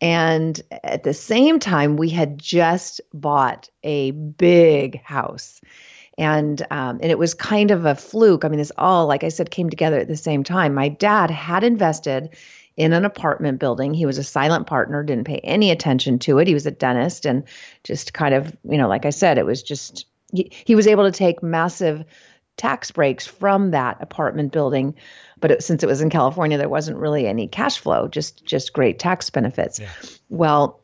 And 0.00 0.60
at 0.70 1.02
the 1.02 1.14
same 1.14 1.58
time, 1.58 1.96
we 1.96 2.10
had 2.10 2.38
just 2.38 3.00
bought 3.12 3.70
a 3.82 4.10
big 4.10 5.02
house 5.02 5.60
and 6.18 6.64
um, 6.70 6.98
and 7.02 7.10
it 7.10 7.18
was 7.18 7.34
kind 7.34 7.70
of 7.70 7.84
a 7.84 7.94
fluke. 7.94 8.44
I 8.44 8.48
mean, 8.48 8.58
this 8.58 8.72
all, 8.78 9.06
like 9.06 9.24
I 9.24 9.28
said, 9.28 9.50
came 9.50 9.70
together 9.70 9.98
at 9.98 10.08
the 10.08 10.16
same 10.16 10.44
time. 10.44 10.74
My 10.74 10.88
dad 10.88 11.30
had 11.30 11.64
invested 11.64 12.30
in 12.76 12.92
an 12.92 13.04
apartment 13.04 13.60
building. 13.60 13.94
He 13.94 14.06
was 14.06 14.18
a 14.18 14.24
silent 14.24 14.66
partner, 14.66 15.02
didn't 15.02 15.24
pay 15.24 15.38
any 15.38 15.70
attention 15.70 16.18
to 16.20 16.38
it. 16.38 16.48
He 16.48 16.54
was 16.54 16.66
a 16.66 16.70
dentist, 16.70 17.26
and 17.26 17.44
just 17.84 18.14
kind 18.14 18.34
of, 18.34 18.56
you 18.68 18.78
know, 18.78 18.88
like 18.88 19.06
I 19.06 19.10
said, 19.10 19.38
it 19.38 19.46
was 19.46 19.62
just 19.62 20.06
he, 20.32 20.50
he 20.52 20.74
was 20.74 20.86
able 20.86 21.04
to 21.04 21.12
take 21.12 21.42
massive 21.42 22.04
tax 22.56 22.90
breaks 22.90 23.26
from 23.26 23.72
that 23.72 23.96
apartment 24.00 24.52
building 24.52 24.94
but 25.44 25.50
it, 25.50 25.62
since 25.62 25.82
it 25.82 25.86
was 25.86 26.00
in 26.00 26.08
California, 26.08 26.56
there 26.56 26.70
wasn't 26.70 26.96
really 26.96 27.26
any 27.26 27.46
cash 27.48 27.78
flow, 27.78 28.08
just 28.08 28.46
just 28.46 28.72
great 28.72 28.98
tax 28.98 29.28
benefits. 29.28 29.78
Yeah. 29.78 29.90
Well, 30.30 30.80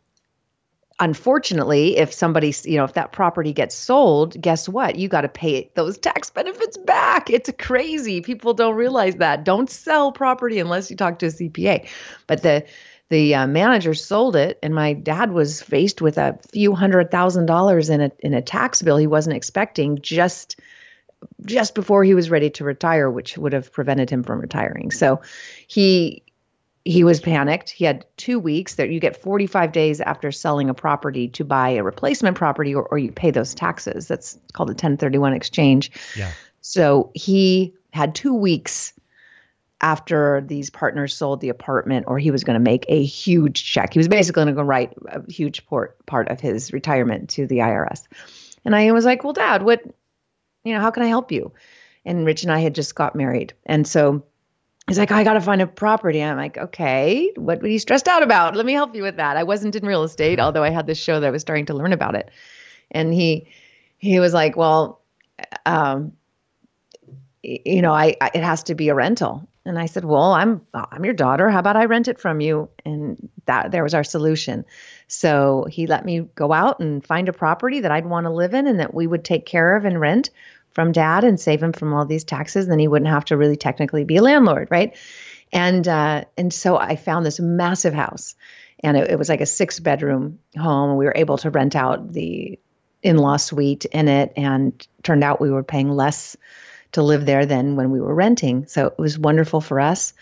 unfortunately, 1.00 1.96
if 1.96 2.12
somebody, 2.12 2.54
you 2.64 2.76
know, 2.76 2.84
if 2.84 2.92
that 2.92 3.10
property 3.10 3.52
gets 3.52 3.74
sold, 3.74 4.40
guess 4.40 4.68
what? 4.68 4.96
You 4.96 5.08
got 5.08 5.22
to 5.22 5.28
pay 5.28 5.70
those 5.74 5.98
tax 5.98 6.30
benefits 6.30 6.76
back. 6.76 7.30
It's 7.30 7.50
crazy. 7.58 8.20
People 8.20 8.54
don't 8.54 8.76
realize 8.76 9.16
that. 9.16 9.44
Don't 9.44 9.70
sell 9.70 10.12
property 10.12 10.58
unless 10.58 10.90
you 10.90 10.96
talk 10.96 11.18
to 11.20 11.26
a 11.26 11.30
CPA. 11.30 11.88
But 12.26 12.42
the 12.42 12.66
the 13.08 13.34
uh, 13.34 13.46
manager 13.48 13.92
sold 13.92 14.36
it, 14.36 14.56
and 14.62 14.72
my 14.72 14.92
dad 14.92 15.32
was 15.32 15.60
faced 15.60 16.00
with 16.00 16.16
a 16.16 16.38
few 16.52 16.76
hundred 16.76 17.10
thousand 17.10 17.46
dollars 17.46 17.90
in 17.90 18.00
a 18.00 18.12
in 18.20 18.34
a 18.34 18.42
tax 18.42 18.82
bill 18.82 18.98
he 18.98 19.08
wasn't 19.08 19.34
expecting 19.34 20.00
just 20.00 20.60
just 21.44 21.74
before 21.74 22.04
he 22.04 22.14
was 22.14 22.30
ready 22.30 22.50
to 22.50 22.64
retire, 22.64 23.10
which 23.10 23.36
would 23.36 23.52
have 23.52 23.72
prevented 23.72 24.08
him 24.10 24.22
from 24.22 24.40
retiring. 24.40 24.90
So 24.90 25.20
he 25.66 26.22
he 26.90 27.04
was 27.04 27.20
panicked. 27.20 27.70
He 27.70 27.84
had 27.84 28.04
two 28.16 28.40
weeks 28.40 28.74
that 28.74 28.90
you 28.90 28.98
get 28.98 29.16
45 29.16 29.70
days 29.70 30.00
after 30.00 30.32
selling 30.32 30.68
a 30.68 30.74
property 30.74 31.28
to 31.28 31.44
buy 31.44 31.70
a 31.70 31.84
replacement 31.84 32.36
property 32.36 32.74
or, 32.74 32.82
or 32.82 32.98
you 32.98 33.12
pay 33.12 33.30
those 33.30 33.54
taxes. 33.54 34.08
That's 34.08 34.36
called 34.54 34.70
a 34.70 34.72
1031 34.72 35.32
exchange. 35.32 35.92
Yeah. 36.16 36.32
So 36.62 37.12
he 37.14 37.74
had 37.92 38.16
two 38.16 38.34
weeks 38.34 38.92
after 39.80 40.40
these 40.40 40.68
partners 40.68 41.16
sold 41.16 41.40
the 41.40 41.48
apartment 41.48 42.06
or 42.08 42.18
he 42.18 42.32
was 42.32 42.42
going 42.42 42.58
to 42.58 42.60
make 42.60 42.84
a 42.88 43.04
huge 43.04 43.64
check. 43.64 43.92
He 43.92 43.98
was 44.00 44.08
basically 44.08 44.44
going 44.44 44.56
to 44.56 44.64
write 44.64 44.92
a 45.06 45.30
huge 45.30 45.64
port, 45.66 46.04
part 46.06 46.28
of 46.28 46.40
his 46.40 46.72
retirement 46.72 47.30
to 47.30 47.46
the 47.46 47.58
IRS. 47.58 48.02
And 48.64 48.74
I 48.74 48.90
was 48.90 49.04
like, 49.04 49.22
well, 49.22 49.32
dad, 49.32 49.62
what, 49.62 49.80
you 50.64 50.74
know, 50.74 50.80
how 50.80 50.90
can 50.90 51.04
I 51.04 51.06
help 51.06 51.30
you? 51.30 51.52
And 52.04 52.26
Rich 52.26 52.42
and 52.42 52.52
I 52.52 52.58
had 52.58 52.74
just 52.74 52.96
got 52.96 53.14
married. 53.14 53.54
And 53.64 53.86
so 53.86 54.24
he's 54.90 54.98
like, 54.98 55.12
I 55.12 55.22
got 55.22 55.34
to 55.34 55.40
find 55.40 55.62
a 55.62 55.68
property. 55.68 56.20
I'm 56.20 56.36
like, 56.36 56.58
okay, 56.58 57.30
what 57.36 57.62
were 57.62 57.68
you 57.68 57.78
stressed 57.78 58.08
out 58.08 58.24
about? 58.24 58.56
Let 58.56 58.66
me 58.66 58.72
help 58.72 58.96
you 58.96 59.04
with 59.04 59.18
that. 59.18 59.36
I 59.36 59.44
wasn't 59.44 59.76
in 59.76 59.86
real 59.86 60.02
estate, 60.02 60.40
although 60.40 60.64
I 60.64 60.70
had 60.70 60.88
this 60.88 60.98
show 60.98 61.20
that 61.20 61.26
I 61.28 61.30
was 61.30 61.42
starting 61.42 61.66
to 61.66 61.74
learn 61.74 61.92
about 61.92 62.16
it. 62.16 62.28
And 62.90 63.14
he, 63.14 63.46
he 63.98 64.18
was 64.18 64.34
like, 64.34 64.56
well, 64.56 65.00
um, 65.64 66.14
you 67.44 67.82
know, 67.82 67.92
I, 67.92 68.16
I, 68.20 68.32
it 68.34 68.42
has 68.42 68.64
to 68.64 68.74
be 68.74 68.88
a 68.88 68.94
rental. 68.96 69.48
And 69.64 69.78
I 69.78 69.86
said, 69.86 70.04
well, 70.04 70.32
I'm, 70.32 70.60
I'm 70.74 71.04
your 71.04 71.14
daughter. 71.14 71.48
How 71.50 71.60
about 71.60 71.76
I 71.76 71.84
rent 71.84 72.08
it 72.08 72.18
from 72.18 72.40
you? 72.40 72.68
And 72.84 73.28
that 73.46 73.70
there 73.70 73.84
was 73.84 73.94
our 73.94 74.02
solution. 74.02 74.64
So 75.06 75.68
he 75.70 75.86
let 75.86 76.04
me 76.04 76.22
go 76.34 76.52
out 76.52 76.80
and 76.80 77.06
find 77.06 77.28
a 77.28 77.32
property 77.32 77.78
that 77.78 77.92
I'd 77.92 78.06
want 78.06 78.24
to 78.24 78.30
live 78.30 78.54
in 78.54 78.66
and 78.66 78.80
that 78.80 78.92
we 78.92 79.06
would 79.06 79.24
take 79.24 79.46
care 79.46 79.76
of 79.76 79.84
and 79.84 80.00
rent 80.00 80.30
from 80.72 80.92
dad 80.92 81.24
and 81.24 81.38
save 81.38 81.62
him 81.62 81.72
from 81.72 81.92
all 81.92 82.04
these 82.04 82.24
taxes. 82.24 82.66
Then 82.66 82.78
he 82.78 82.88
wouldn't 82.88 83.10
have 83.10 83.24
to 83.26 83.36
really 83.36 83.56
technically 83.56 84.04
be 84.04 84.16
a 84.16 84.22
landlord, 84.22 84.68
right? 84.70 84.96
And 85.52 85.86
uh, 85.86 86.24
and 86.36 86.52
so 86.52 86.76
I 86.76 86.96
found 86.96 87.26
this 87.26 87.40
massive 87.40 87.94
house, 87.94 88.34
and 88.80 88.96
it, 88.96 89.10
it 89.10 89.18
was 89.18 89.28
like 89.28 89.40
a 89.40 89.46
six 89.46 89.80
bedroom 89.80 90.38
home. 90.56 90.90
And 90.90 90.98
we 90.98 91.04
were 91.04 91.14
able 91.16 91.38
to 91.38 91.50
rent 91.50 91.74
out 91.74 92.12
the 92.12 92.58
in 93.02 93.16
law 93.16 93.36
suite 93.36 93.84
in 93.86 94.08
it, 94.08 94.32
and 94.36 94.86
turned 95.02 95.24
out 95.24 95.40
we 95.40 95.50
were 95.50 95.64
paying 95.64 95.90
less 95.90 96.36
to 96.92 97.02
live 97.02 97.26
there 97.26 97.46
than 97.46 97.76
when 97.76 97.90
we 97.90 98.00
were 98.00 98.14
renting. 98.14 98.66
So 98.66 98.86
it 98.86 98.98
was 98.98 99.18
wonderful 99.18 99.60
for 99.60 99.80
us. 99.80 100.12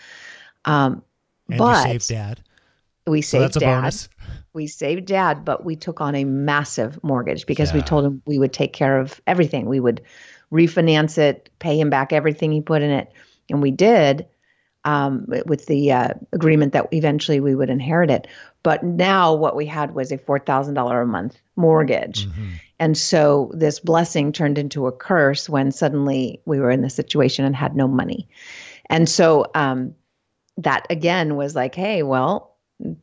Um, 0.65 1.03
and 1.47 1.57
but 1.57 1.85
you 1.85 1.93
saved 1.93 2.09
dad. 2.09 2.39
We 3.07 3.21
saved 3.21 3.29
so 3.29 3.39
that's 3.39 3.57
a 3.57 3.59
dad. 3.59 3.81
bonus. 3.81 4.09
We 4.53 4.67
saved 4.67 5.05
dad, 5.05 5.45
but 5.45 5.63
we 5.63 5.75
took 5.75 6.01
on 6.01 6.15
a 6.15 6.23
massive 6.23 7.03
mortgage 7.03 7.45
because 7.45 7.69
yeah. 7.69 7.77
we 7.77 7.81
told 7.81 8.05
him 8.05 8.21
we 8.25 8.39
would 8.39 8.53
take 8.53 8.73
care 8.73 8.99
of 8.99 9.21
everything. 9.27 9.65
We 9.65 9.79
would 9.79 10.01
refinance 10.51 11.17
it, 11.17 11.49
pay 11.59 11.79
him 11.79 11.89
back 11.89 12.13
everything 12.13 12.51
he 12.51 12.61
put 12.61 12.81
in 12.81 12.89
it. 12.89 13.11
And 13.49 13.61
we 13.61 13.71
did 13.71 14.27
um, 14.85 15.25
with 15.45 15.65
the 15.65 15.91
uh, 15.91 16.09
agreement 16.31 16.73
that 16.73 16.87
eventually 16.91 17.39
we 17.39 17.55
would 17.55 17.69
inherit 17.69 18.09
it. 18.09 18.27
But 18.63 18.83
now 18.83 19.33
what 19.35 19.55
we 19.55 19.65
had 19.65 19.93
was 19.93 20.11
a 20.11 20.17
$4,000 20.17 21.03
a 21.03 21.05
month 21.05 21.39
mortgage. 21.55 22.27
Mm-hmm. 22.27 22.49
And 22.79 22.97
so 22.97 23.51
this 23.53 23.79
blessing 23.79 24.31
turned 24.31 24.57
into 24.57 24.87
a 24.87 24.91
curse 24.91 25.49
when 25.49 25.71
suddenly 25.71 26.41
we 26.45 26.59
were 26.59 26.71
in 26.71 26.81
the 26.81 26.89
situation 26.89 27.45
and 27.45 27.55
had 27.55 27.75
no 27.75 27.87
money. 27.87 28.29
And 28.89 29.07
so 29.07 29.45
um, 29.53 29.95
that 30.57 30.87
again 30.89 31.35
was 31.35 31.55
like, 31.55 31.75
hey, 31.75 32.03
well, 32.03 32.57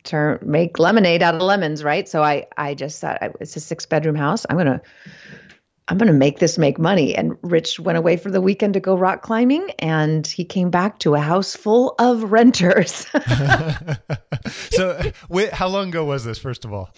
turn 0.05 0.39
make 0.43 0.79
lemonade 0.79 1.23
out 1.23 1.35
of 1.35 1.43
lemons, 1.43 1.85
right? 1.85 2.09
So 2.09 2.23
I 2.23 2.47
I 2.57 2.75
just 2.75 3.01
thought 3.01 3.19
it's 3.41 3.57
a 3.57 3.61
six 3.61 3.85
bedroom 3.87 4.17
house. 4.17 4.47
I'm 4.49 4.57
gonna 4.57 4.81
I'm 5.89 5.99
going 5.99 6.09
to 6.09 6.13
make 6.13 6.41
this 6.41 6.59
make 6.59 6.79
money. 6.79 7.15
And 7.15 7.37
Rich 7.43 7.79
went 7.79 7.97
away 7.97 8.17
for 8.17 8.31
the 8.31 8.41
weekend 8.41 8.75
to 8.75 8.81
go 8.81 8.97
rock 8.97 9.23
climbing, 9.23 9.71
and 9.79 10.27
he 10.27 10.45
came 10.45 10.71
back 10.71 10.99
to 11.01 11.15
a 11.15 11.21
house 11.21 11.55
full 11.55 11.95
of 11.99 12.33
renters. 12.33 13.07
so, 14.71 15.01
wait, 15.29 15.53
how 15.53 15.69
long 15.69 15.89
ago 15.89 16.05
was 16.05 16.25
this? 16.25 16.39
First 16.39 16.65
of 16.65 16.73
all, 16.73 16.91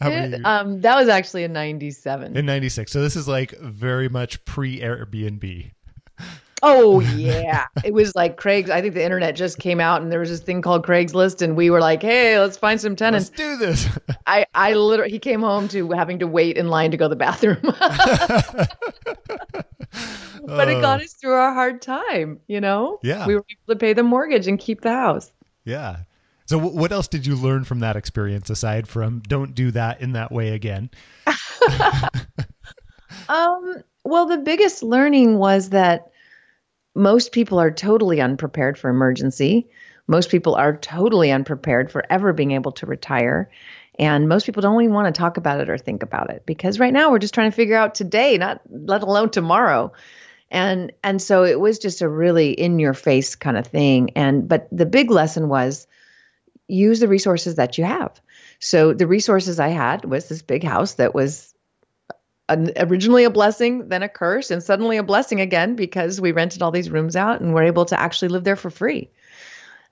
it, 0.00 0.44
um, 0.44 0.80
that 0.80 0.96
was 0.96 1.08
actually 1.08 1.44
in 1.44 1.52
'97. 1.52 2.36
In 2.36 2.46
'96, 2.46 2.90
so 2.90 3.02
this 3.02 3.16
is 3.16 3.28
like 3.28 3.52
very 3.60 4.08
much 4.08 4.44
pre 4.44 4.80
Airbnb. 4.80 5.72
Oh 6.62 7.00
yeah, 7.16 7.66
it 7.84 7.92
was 7.92 8.14
like 8.14 8.36
Craig's. 8.36 8.70
I 8.70 8.80
think 8.80 8.94
the 8.94 9.04
internet 9.04 9.36
just 9.36 9.58
came 9.58 9.80
out, 9.80 10.00
and 10.00 10.10
there 10.10 10.20
was 10.20 10.30
this 10.30 10.40
thing 10.40 10.62
called 10.62 10.86
Craigslist, 10.86 11.42
and 11.42 11.56
we 11.56 11.68
were 11.70 11.80
like, 11.80 12.02
"Hey, 12.02 12.38
let's 12.38 12.56
find 12.56 12.80
some 12.80 12.96
tenants." 12.96 13.30
Let's 13.30 13.38
do 13.38 13.56
this. 13.56 13.88
I 14.26 14.46
I 14.54 14.72
literally 14.74 15.12
he 15.12 15.18
came 15.18 15.42
home 15.42 15.68
to 15.68 15.90
having 15.90 16.18
to 16.20 16.26
wait 16.26 16.56
in 16.56 16.68
line 16.68 16.90
to 16.92 16.96
go 16.96 17.04
to 17.04 17.08
the 17.10 17.16
bathroom. 17.16 17.58
but 20.46 20.68
it 20.68 20.80
got 20.80 21.00
uh. 21.00 21.04
us 21.04 21.12
through 21.12 21.34
our 21.34 21.52
hard 21.52 21.82
time, 21.82 22.40
you 22.46 22.60
know. 22.60 23.00
Yeah, 23.02 23.26
we 23.26 23.34
were 23.34 23.44
able 23.50 23.74
to 23.74 23.76
pay 23.78 23.92
the 23.92 24.02
mortgage 24.02 24.46
and 24.46 24.58
keep 24.58 24.80
the 24.80 24.92
house. 24.92 25.30
Yeah. 25.64 25.98
So, 26.46 26.58
what 26.58 26.92
else 26.92 27.08
did 27.08 27.26
you 27.26 27.34
learn 27.34 27.64
from 27.64 27.80
that 27.80 27.96
experience 27.96 28.48
aside 28.50 28.86
from 28.86 29.20
don't 29.26 29.52
do 29.54 29.72
that 29.72 30.00
in 30.00 30.12
that 30.12 30.32
way 30.32 30.50
again? 30.54 30.90
um. 33.28 33.82
Well, 34.04 34.26
the 34.26 34.38
biggest 34.38 34.84
learning 34.84 35.38
was 35.38 35.70
that 35.70 36.12
most 36.96 37.30
people 37.30 37.58
are 37.58 37.70
totally 37.70 38.20
unprepared 38.22 38.78
for 38.78 38.88
emergency. 38.88 39.68
Most 40.06 40.30
people 40.30 40.54
are 40.54 40.76
totally 40.76 41.30
unprepared 41.30 41.92
for 41.92 42.02
ever 42.10 42.32
being 42.32 42.52
able 42.52 42.72
to 42.72 42.86
retire. 42.86 43.50
And 43.98 44.28
most 44.28 44.46
people 44.46 44.62
don't 44.62 44.80
even 44.82 44.94
want 44.94 45.14
to 45.14 45.18
talk 45.18 45.36
about 45.36 45.60
it 45.60 45.68
or 45.68 45.76
think 45.76 46.02
about 46.02 46.30
it 46.30 46.44
because 46.46 46.80
right 46.80 46.92
now 46.92 47.10
we're 47.10 47.18
just 47.18 47.34
trying 47.34 47.50
to 47.50 47.56
figure 47.56 47.76
out 47.76 47.94
today, 47.94 48.38
not 48.38 48.62
let 48.70 49.02
alone 49.02 49.30
tomorrow. 49.30 49.92
And 50.50 50.92
and 51.02 51.20
so 51.20 51.44
it 51.44 51.60
was 51.60 51.78
just 51.78 52.00
a 52.00 52.08
really 52.08 52.52
in 52.52 52.78
your 52.78 52.94
face 52.94 53.34
kind 53.34 53.58
of 53.58 53.66
thing. 53.66 54.10
And 54.16 54.48
but 54.48 54.68
the 54.72 54.86
big 54.86 55.10
lesson 55.10 55.48
was 55.48 55.86
use 56.66 57.00
the 57.00 57.08
resources 57.08 57.56
that 57.56 57.76
you 57.76 57.84
have. 57.84 58.18
So 58.58 58.94
the 58.94 59.06
resources 59.06 59.60
I 59.60 59.68
had 59.68 60.04
was 60.04 60.28
this 60.28 60.42
big 60.42 60.64
house 60.64 60.94
that 60.94 61.14
was 61.14 61.52
originally 62.48 63.24
a 63.24 63.30
blessing, 63.30 63.88
then 63.88 64.02
a 64.02 64.08
curse, 64.08 64.50
and 64.50 64.62
suddenly 64.62 64.96
a 64.96 65.02
blessing 65.02 65.40
again 65.40 65.74
because 65.74 66.20
we 66.20 66.32
rented 66.32 66.62
all 66.62 66.70
these 66.70 66.90
rooms 66.90 67.16
out 67.16 67.40
and 67.40 67.54
were 67.54 67.62
able 67.62 67.84
to 67.86 67.98
actually 67.98 68.28
live 68.28 68.44
there 68.44 68.56
for 68.56 68.70
free. 68.70 69.10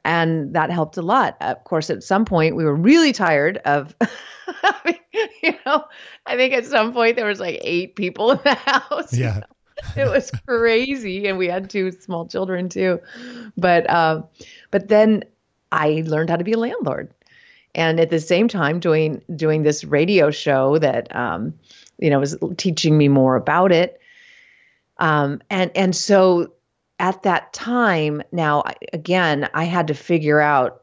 And 0.04 0.54
that 0.54 0.70
helped 0.70 0.96
a 0.96 1.02
lot. 1.02 1.36
Of 1.40 1.64
course, 1.64 1.90
at 1.90 2.04
some 2.04 2.24
point, 2.24 2.56
we 2.56 2.64
were 2.64 2.74
really 2.74 3.12
tired 3.12 3.58
of, 3.58 3.94
you 5.42 5.54
know, 5.64 5.84
I 6.26 6.36
think 6.36 6.52
at 6.52 6.66
some 6.66 6.92
point 6.92 7.16
there 7.16 7.26
was 7.26 7.40
like 7.40 7.58
eight 7.62 7.96
people 7.96 8.32
in 8.32 8.40
the 8.44 8.54
house. 8.54 9.12
Yeah. 9.12 9.40
it 9.96 10.08
was 10.08 10.30
crazy. 10.46 11.26
And 11.26 11.38
we 11.38 11.48
had 11.48 11.70
two 11.70 11.90
small 11.90 12.26
children 12.26 12.68
too. 12.68 13.00
But, 13.56 13.88
um, 13.90 14.24
but 14.70 14.88
then 14.88 15.24
I 15.72 16.04
learned 16.06 16.30
how 16.30 16.36
to 16.36 16.44
be 16.44 16.52
a 16.52 16.58
landlord. 16.58 17.12
And 17.74 17.98
at 17.98 18.10
the 18.10 18.20
same 18.20 18.46
time, 18.46 18.78
doing 18.78 19.20
doing 19.34 19.64
this 19.64 19.82
radio 19.82 20.30
show 20.30 20.78
that 20.78 21.14
um, 21.14 21.54
you 21.98 22.10
know, 22.10 22.20
was 22.20 22.36
teaching 22.56 22.96
me 22.96 23.08
more 23.08 23.36
about 23.36 23.72
it. 23.72 24.00
Um, 24.98 25.42
and 25.50 25.70
and 25.74 25.94
so 25.96 26.52
at 26.98 27.22
that 27.24 27.52
time, 27.52 28.22
now 28.32 28.64
again, 28.92 29.48
I 29.54 29.64
had 29.64 29.88
to 29.88 29.94
figure 29.94 30.40
out 30.40 30.82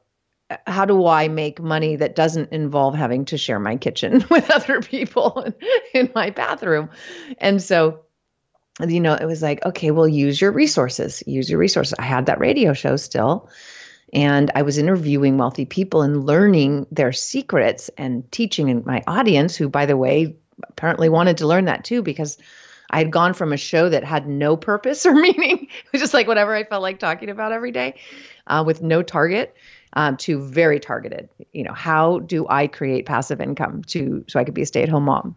uh, 0.50 0.58
how 0.68 0.86
do 0.86 1.06
I 1.06 1.28
make 1.28 1.62
money 1.62 1.96
that 1.96 2.16
doesn't 2.16 2.52
involve 2.52 2.96
having 2.96 3.26
to 3.26 3.38
share 3.38 3.60
my 3.60 3.78
kitchen 3.78 4.26
with 4.30 4.50
other 4.52 4.82
people 4.82 5.54
in 5.94 6.12
my 6.14 6.30
bathroom, 6.30 6.90
and 7.38 7.62
so 7.62 8.02
you 8.88 9.00
know 9.00 9.14
it 9.14 9.26
was 9.26 9.42
like 9.42 9.64
okay 9.66 9.92
well 9.92 10.08
use 10.08 10.40
your 10.40 10.52
resources 10.52 11.24
use 11.28 11.50
your 11.50 11.60
resources 11.60 11.94
i 12.00 12.04
had 12.04 12.26
that 12.26 12.40
radio 12.40 12.74
show 12.74 12.96
still 12.96 13.50
and 14.14 14.50
i 14.56 14.62
was 14.62 14.78
interviewing 14.78 15.38
wealthy 15.38 15.66
people 15.66 16.02
and 16.02 16.26
learning 16.26 16.88
their 16.92 17.12
secrets 17.12 17.90
and 17.98 18.32
teaching 18.32 18.82
my 18.86 19.04
audience 19.08 19.56
who 19.56 19.68
by 19.68 19.86
the 19.86 19.98
way 19.98 20.36
apparently 20.70 21.10
wanted 21.10 21.38
to 21.38 21.48
learn 21.48 21.66
that 21.66 21.84
too 21.84 22.02
because 22.02 22.38
I 22.92 22.98
had 22.98 23.12
gone 23.12 23.34
from 23.34 23.54
a 23.54 23.58
show 23.58 23.90
that 23.90 24.04
had 24.04 24.28
no 24.28 24.56
purpose 24.58 25.06
or 25.06 25.14
meaning, 25.14 25.68
it 25.70 25.92
was 25.92 26.02
just 26.02 26.14
like 26.14 26.28
whatever 26.28 26.56
I 26.56 26.64
felt 26.64 26.82
like 26.82 27.00
talking 27.00 27.30
about 27.30 27.52
every 27.52 27.72
day, 27.72 27.96
uh, 28.48 28.64
with 28.66 28.82
no 28.82 29.02
target, 29.02 29.56
um, 29.94 30.18
to 30.18 30.40
very 30.40 30.80
targeted. 30.80 31.30
You 31.54 31.64
know, 31.64 31.74
how 31.74 32.20
do 32.20 32.48
I 32.50 32.68
create 32.68 33.06
passive 33.06 33.42
income 33.42 33.84
to 33.86 34.24
so 34.28 34.40
I 34.40 34.44
could 34.44 34.54
be 34.54 34.62
a 34.62 34.66
stay 34.66 34.84
at 34.84 34.90
home 34.90 35.06
mom? 35.06 35.36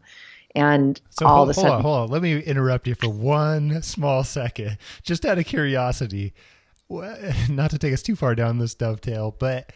And 0.56 1.00
so 1.10 1.26
all 1.26 1.37
hold, 1.38 1.48
of 1.48 1.50
a 1.50 1.54
sudden, 1.54 1.70
hold 1.70 1.78
on, 1.78 1.82
hold 1.82 2.00
on. 2.02 2.10
Let 2.10 2.22
me 2.22 2.40
interrupt 2.40 2.87
you 2.87 2.94
for 2.94 3.08
one 3.08 3.82
small 3.82 4.22
second, 4.22 4.78
just 5.02 5.24
out 5.24 5.38
of 5.38 5.46
curiosity. 5.46 6.32
Not 7.48 7.70
to 7.70 7.78
take 7.78 7.92
us 7.92 8.02
too 8.02 8.14
far 8.14 8.34
down 8.34 8.58
this 8.58 8.74
dovetail, 8.74 9.34
but 9.37 9.72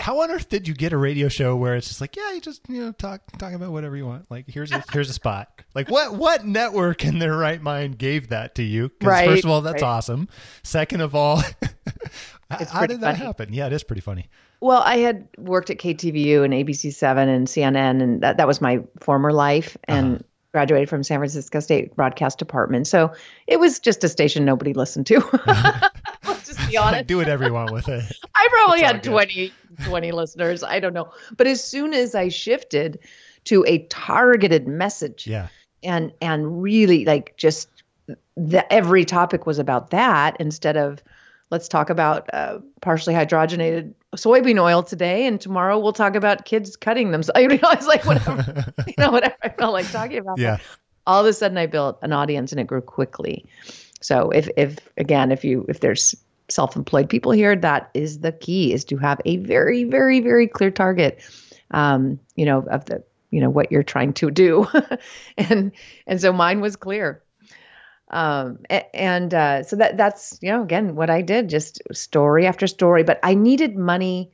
how 0.00 0.20
on 0.22 0.30
earth 0.30 0.48
did 0.48 0.66
you 0.66 0.74
get 0.74 0.92
a 0.92 0.96
radio 0.96 1.28
show 1.28 1.54
where 1.56 1.76
it's 1.76 1.88
just 1.88 2.00
like, 2.00 2.16
yeah, 2.16 2.32
you 2.32 2.40
just 2.40 2.62
you 2.68 2.80
know 2.80 2.92
talk 2.92 3.20
talk 3.38 3.52
about 3.52 3.70
whatever 3.70 3.96
you 3.96 4.06
want. 4.06 4.30
Like 4.30 4.46
here's 4.48 4.72
a 4.72 4.82
here's 4.92 5.10
a 5.10 5.12
spot. 5.12 5.62
Like 5.74 5.90
what 5.90 6.14
what 6.14 6.46
network 6.46 7.04
in 7.04 7.18
their 7.18 7.36
right 7.36 7.60
mind 7.60 7.98
gave 7.98 8.28
that 8.28 8.54
to 8.56 8.62
you? 8.62 8.90
Right. 9.02 9.28
First 9.28 9.44
of 9.44 9.50
all, 9.50 9.60
that's 9.60 9.82
right. 9.82 9.88
awesome. 9.88 10.28
Second 10.62 11.02
of 11.02 11.14
all, 11.14 11.36
how 12.50 12.86
did 12.86 13.00
that 13.00 13.16
funny. 13.16 13.24
happen? 13.26 13.52
Yeah, 13.52 13.66
it 13.66 13.72
is 13.72 13.84
pretty 13.84 14.00
funny. 14.00 14.28
Well, 14.60 14.82
I 14.84 14.98
had 14.98 15.26
worked 15.38 15.70
at 15.70 15.78
KTVU 15.78 16.44
and 16.44 16.52
ABC 16.52 16.92
Seven 16.92 17.28
and 17.28 17.46
CNN, 17.46 18.02
and 18.02 18.22
that 18.22 18.38
that 18.38 18.46
was 18.46 18.60
my 18.60 18.82
former 19.00 19.32
life, 19.32 19.76
and. 19.84 20.14
Uh-huh. 20.14 20.24
Graduated 20.52 20.88
from 20.88 21.04
San 21.04 21.20
Francisco 21.20 21.60
State 21.60 21.94
Broadcast 21.94 22.36
Department, 22.36 22.88
so 22.88 23.12
it 23.46 23.60
was 23.60 23.78
just 23.78 24.02
a 24.02 24.08
station 24.08 24.44
nobody 24.44 24.72
listened 24.72 25.06
to. 25.06 25.90
Be 26.70 26.76
honest. 26.78 27.06
Do 27.06 27.16
whatever 27.16 27.44
you 27.44 27.52
want 27.52 27.72
with 27.72 27.88
it. 27.88 28.04
I 28.34 28.48
probably 28.50 28.82
had 28.82 29.02
20, 29.02 29.52
20 29.84 30.12
listeners. 30.12 30.62
I 30.62 30.80
don't 30.80 30.94
know. 30.94 31.12
But 31.36 31.46
as 31.46 31.62
soon 31.62 31.94
as 31.94 32.14
I 32.14 32.28
shifted 32.28 33.00
to 33.44 33.64
a 33.66 33.86
targeted 33.86 34.66
message, 34.66 35.26
yeah, 35.26 35.48
and 35.82 36.12
and 36.20 36.62
really 36.62 37.04
like 37.04 37.36
just 37.36 37.68
the, 38.36 38.70
every 38.72 39.04
topic 39.04 39.46
was 39.46 39.58
about 39.58 39.90
that 39.90 40.36
instead 40.40 40.76
of 40.76 41.02
let's 41.50 41.68
talk 41.68 41.90
about 41.90 42.32
uh, 42.32 42.58
partially 42.80 43.14
hydrogenated 43.14 43.94
soybean 44.16 44.60
oil 44.60 44.82
today, 44.82 45.26
and 45.26 45.40
tomorrow 45.40 45.78
we'll 45.78 45.92
talk 45.92 46.14
about 46.14 46.44
kids 46.44 46.76
cutting 46.76 47.10
themselves. 47.10 47.40
You 47.40 47.48
know, 47.48 47.70
it's 47.70 47.86
like 47.86 48.04
whatever, 48.04 48.72
you 48.86 48.94
know, 48.98 49.10
whatever 49.10 49.34
I 49.42 49.48
felt 49.48 49.72
like 49.72 49.90
talking 49.90 50.18
about. 50.18 50.38
Yeah. 50.38 50.58
All 51.06 51.20
of 51.20 51.26
a 51.26 51.32
sudden, 51.32 51.58
I 51.58 51.66
built 51.66 51.98
an 52.02 52.12
audience, 52.12 52.52
and 52.52 52.60
it 52.60 52.66
grew 52.66 52.80
quickly. 52.80 53.46
So 54.00 54.30
if 54.30 54.48
if 54.56 54.78
again, 54.96 55.32
if 55.32 55.44
you 55.44 55.66
if 55.68 55.80
there's 55.80 56.14
self-employed 56.50 57.08
people 57.08 57.32
here, 57.32 57.56
that 57.56 57.90
is 57.94 58.20
the 58.20 58.32
key: 58.32 58.72
is 58.72 58.84
to 58.86 58.96
have 58.98 59.20
a 59.24 59.36
very, 59.38 59.84
very, 59.84 60.20
very 60.20 60.46
clear 60.46 60.70
target. 60.70 61.22
Um, 61.70 62.18
you 62.34 62.46
know, 62.46 62.64
of 62.70 62.84
the 62.86 63.04
you 63.30 63.40
know 63.40 63.50
what 63.50 63.70
you're 63.70 63.82
trying 63.82 64.12
to 64.14 64.30
do, 64.30 64.66
and 65.38 65.72
and 66.06 66.20
so 66.20 66.32
mine 66.32 66.60
was 66.60 66.76
clear. 66.76 67.22
Um, 68.10 68.58
and 68.92 69.32
uh, 69.32 69.62
so 69.62 69.76
that 69.76 69.96
that's 69.96 70.38
you 70.42 70.50
know 70.50 70.62
again 70.62 70.96
what 70.96 71.10
I 71.10 71.22
did, 71.22 71.48
just 71.48 71.80
story 71.92 72.46
after 72.46 72.66
story. 72.66 73.04
But 73.04 73.20
I 73.22 73.34
needed 73.34 73.76
money 73.76 74.32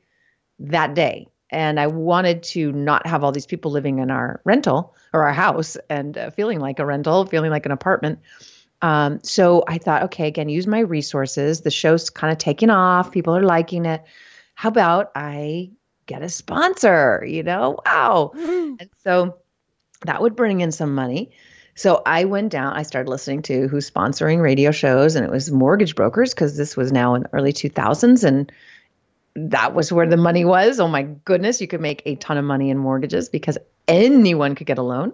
that 0.61 0.95
day, 0.95 1.29
and 1.51 1.79
I 1.79 1.87
wanted 1.89 2.43
to 2.45 2.73
not 2.73 3.07
have 3.07 3.23
all 3.23 3.33
these 3.33 3.47
people 3.47 3.71
living 3.71 3.99
in 3.99 4.11
our 4.11 4.41
rental 4.45 4.95
or 5.13 5.25
our 5.25 5.33
house 5.33 5.77
and 5.91 6.17
uh, 6.17 6.31
feeling 6.31 6.59
like 6.59 6.79
a 6.79 6.87
rental, 6.87 7.27
feeling 7.27 7.51
like 7.51 7.67
an 7.67 7.73
apartment. 7.73 8.21
Um, 8.83 9.21
so 9.23 9.65
I 9.67 9.79
thought, 9.79 10.05
okay, 10.05 10.29
again, 10.29 10.49
use 10.49 10.67
my 10.67 10.81
resources. 10.81 11.63
The 11.63 11.71
show's 11.71 12.11
kind 12.11 12.33
of 12.33 12.39
taking 12.39 12.71
off. 12.71 13.13
People 13.13 13.37
are 13.37 13.43
liking 13.43 13.87
it. 13.87 14.03
How 14.55 14.69
about 14.69 15.13
I 15.15 15.71
get 16.07 16.23
a 16.23 16.29
sponsor? 16.29 17.25
You 17.27 17.43
know, 17.43 17.81
wow. 17.87 18.33
Mm-hmm. 18.35 18.75
And 18.81 18.91
so 19.03 19.39
that 20.03 20.21
would 20.21 20.37
bring 20.37 20.61
in 20.61 20.73
some 20.73 20.95
money. 20.95 21.31
So 21.75 22.03
I 22.07 22.25
went 22.25 22.53
down, 22.53 22.73
I 22.73 22.85
started 22.85 23.11
listening 23.11 23.43
to 23.43 23.69
who's 23.69 23.91
sponsoring 23.91 24.41
radio 24.41 24.71
shows, 24.71 25.15
and 25.15 25.27
it 25.27 25.31
was 25.31 25.51
mortgage 25.51 25.95
brokers 25.95 26.33
because 26.33 26.57
this 26.57 26.75
was 26.75 26.91
now 26.91 27.15
in 27.15 27.25
the 27.25 27.35
early 27.35 27.53
2000s. 27.53 28.25
And 28.25 28.51
that 29.35 29.75
was 29.75 29.93
where 29.93 30.07
the 30.07 30.17
money 30.17 30.47
was. 30.47 30.81
Oh 30.81 30.89
my 30.89 31.03
goodness, 31.03 31.61
you 31.61 31.69
could 31.69 31.83
make 31.83 32.03
a 32.07 32.17
ton 32.17 32.39
of 32.39 32.45
money 32.47 32.71
in 32.71 32.79
mortgages 32.79 33.29
because 33.29 33.59
anyone 33.87 34.55
could 34.55 34.67
get 34.67 34.79
a 34.79 34.83
loan. 34.83 35.13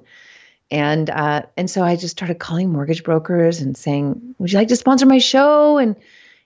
And 0.73 1.11
uh, 1.11 1.43
and 1.55 1.71
so 1.71 1.85
I 1.85 1.97
just 1.97 2.17
started 2.17 2.39
calling 2.39 2.73
mortgage 2.73 3.05
brokers 3.05 3.61
and 3.61 3.77
saying, 3.77 4.35
"Would 4.39 4.51
you 4.51 4.59
like 4.59 4.69
to 4.69 4.77
sponsor 4.77 5.05
my 5.05 5.19
show?" 5.19 5.77
And 5.77 5.97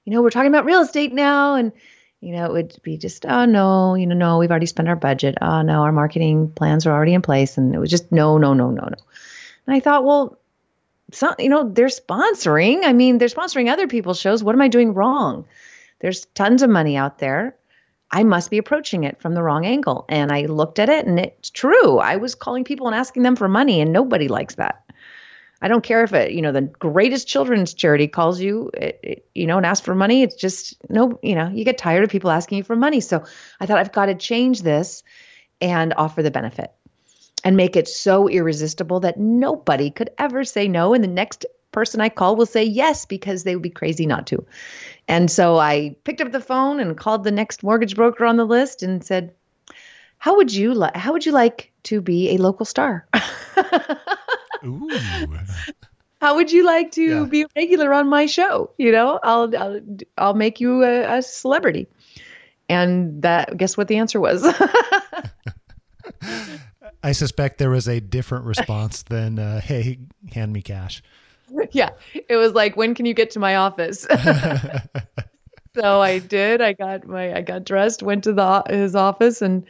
you 0.05 0.13
know, 0.13 0.21
we're 0.21 0.31
talking 0.31 0.51
about 0.51 0.65
real 0.65 0.81
estate 0.81 1.13
now, 1.13 1.55
and 1.55 1.71
you 2.21 2.33
know, 2.33 2.47
it 2.47 2.53
would 2.53 2.77
be 2.83 2.99
just, 2.99 3.25
"Oh 3.25 3.45
no, 3.45 3.95
you 3.95 4.05
know, 4.05 4.17
no, 4.17 4.39
we've 4.39 4.51
already 4.51 4.67
spent 4.67 4.89
our 4.89 4.97
budget. 4.97 5.37
Oh 5.41 5.63
no, 5.63 5.83
our 5.83 5.93
marketing 5.93 6.51
plans 6.51 6.87
are 6.87 6.93
already 6.93 7.15
in 7.15 7.23
place." 7.23 7.57
And 7.57 7.73
it 7.73 7.79
was 7.79 7.89
just 7.89 8.11
no, 8.11 8.37
no, 8.37 8.53
no, 8.53 8.71
no, 8.71 8.83
no. 8.83 8.97
And 9.69 9.77
I 9.77 9.79
thought, 9.79 10.05
well, 10.05 10.37
some, 11.13 11.37
you 11.39 11.49
know, 11.49 11.71
they're 11.71 11.87
sponsoring. 11.87 12.85
I 12.85 12.93
mean, 12.95 13.19
they're 13.19 13.29
sponsoring 13.29 13.71
other 13.71 13.87
people's 13.87 14.21
shows. 14.21 14.43
What 14.43 14.57
am 14.57 14.61
I 14.61 14.67
doing 14.67 14.93
wrong? 14.93 15.47
There's 16.01 16.25
tons 16.35 16.63
of 16.63 16.71
money 16.71 16.97
out 16.97 17.21
there. 17.21 17.55
I 18.11 18.23
must 18.23 18.51
be 18.51 18.59
approaching 18.59 19.05
it 19.05 19.21
from 19.21 19.35
the 19.35 19.43
wrong 19.43 19.67
angle. 19.67 20.05
And 20.09 20.31
I 20.31 20.43
looked 20.43 20.79
at 20.79 20.89
it 20.89 21.07
and 21.07 21.19
it's 21.19 21.51
true. 21.51 21.99
I 21.99 22.17
was 22.17 22.35
calling 22.35 22.65
people 22.65 22.87
and 22.87 22.95
asking 22.95 23.23
them 23.23 23.37
for 23.37 23.49
money 23.49 23.81
and 23.81 23.93
nobody 23.93 24.29
likes 24.29 24.55
that. 24.57 24.83
I 25.61 25.69
don't 25.69 25.83
care 25.83 26.05
if 26.05 26.13
it, 26.13 26.33
you 26.33 26.43
know, 26.43 26.53
the 26.53 26.63
greatest 26.63 27.27
children's 27.27 27.73
charity 27.73 28.09
calls 28.09 28.41
you, 28.41 28.71
it, 28.75 29.01
it, 29.03 29.29
you 29.35 29.47
know, 29.47 29.57
and 29.57 29.65
asks 29.65 29.85
for 29.85 29.95
money. 29.95 30.23
It's 30.23 30.37
just 30.37 30.77
no, 30.91 31.19
you 31.23 31.35
know, 31.35 31.49
you 31.49 31.65
get 31.65 31.79
tired 31.79 32.05
of 32.05 32.11
people 32.11 32.31
asking 32.31 32.59
you 32.59 32.65
for 32.65 32.77
money. 32.77 33.01
So 33.01 33.25
I 33.59 33.67
thought 33.67 33.79
I've 33.79 33.93
got 33.93 34.07
to 34.07 34.15
change 34.15 34.63
this 34.63 35.03
and 35.61 35.95
offer 35.97 36.23
the 36.23 36.31
benefit 36.31 36.73
and 37.43 37.57
make 37.57 37.77
it 37.77 37.89
so 37.89 38.29
irresistible 38.29 39.01
that 39.01 39.19
nobody 39.19 39.91
could 39.91 40.11
ever 40.19 40.45
say 40.45 40.69
no. 40.69 40.95
And 40.95 41.03
the 41.03 41.09
next 41.09 41.47
person 41.77 42.01
I 42.01 42.09
call 42.09 42.37
will 42.37 42.47
say 42.47 42.65
yes 42.65 43.05
because 43.05 43.45
they 43.45 43.55
would 43.55 43.63
be 43.63 43.69
crazy 43.69 44.07
not 44.07 44.27
to. 44.29 44.43
And 45.09 45.31
so 45.31 45.59
I 45.59 45.95
picked 46.05 46.23
up 46.23 46.33
the 46.33 46.41
phone 46.41 46.81
and 46.81 46.97
called 46.97 47.23
the 47.23 47.31
next 47.31 47.63
mortgage 47.63 47.95
broker 47.95 48.25
on 48.25 48.39
the 48.39 48.47
list 48.47 48.83
and 48.83 49.05
said, 49.05 49.35
"How 50.17 50.37
would 50.37 50.55
you 50.55 50.73
like 50.73 50.97
how 50.97 51.13
would 51.13 51.27
you 51.27 51.33
like 51.33 51.71
to 51.85 52.01
be 52.01 52.31
a 52.31 52.39
local 52.39 52.65
star?" 52.65 53.07
Ooh. 54.65 54.89
How 56.23 56.37
would 56.37 56.51
you 56.51 56.65
like 56.65 56.93
to 56.93 57.03
yeah. 57.03 57.25
be 57.25 57.43
a 57.43 57.47
regular 57.55 57.93
on 57.93 58.09
my 58.09 58.25
show? 58.25 58.71
You 58.79 58.91
know, 58.91 59.21
I'll 59.23 59.55
I'll, 59.55 59.81
I'll 60.17 60.35
make 60.35 60.59
you 60.61 60.83
a, 60.83 61.19
a 61.19 61.23
celebrity. 61.23 61.89
And 62.71 63.21
that 63.21 63.55
guess 63.55 63.77
what 63.77 63.89
the 63.89 63.99
answer 63.99 64.19
was? 64.19 64.43
I 67.03 67.13
suspect 67.13 67.59
there 67.59 67.69
was 67.69 67.87
a 67.87 68.01
different 68.01 68.47
response 68.47 69.03
than 69.03 69.39
uh, 69.39 69.61
"Hey, 69.61 69.99
hand 70.33 70.55
me 70.55 70.63
cash." 70.63 71.03
yeah, 71.73 71.91
it 72.15 72.37
was 72.37 72.53
like, 72.53 72.77
when 72.77 72.95
can 72.95 73.07
you 73.07 73.15
get 73.15 73.31
to 73.31 73.39
my 73.39 73.57
office? 73.57 74.01
so 75.75 76.01
I 76.01 76.19
did. 76.19 76.61
I 76.61 76.73
got 76.73 77.07
my, 77.07 77.35
I 77.35 77.43
got 77.43 77.65
dressed, 77.65 78.03
went 78.03 78.25
to 78.25 78.33
the 78.33 78.63
his 78.69 78.95
office, 78.95 79.43
and 79.43 79.65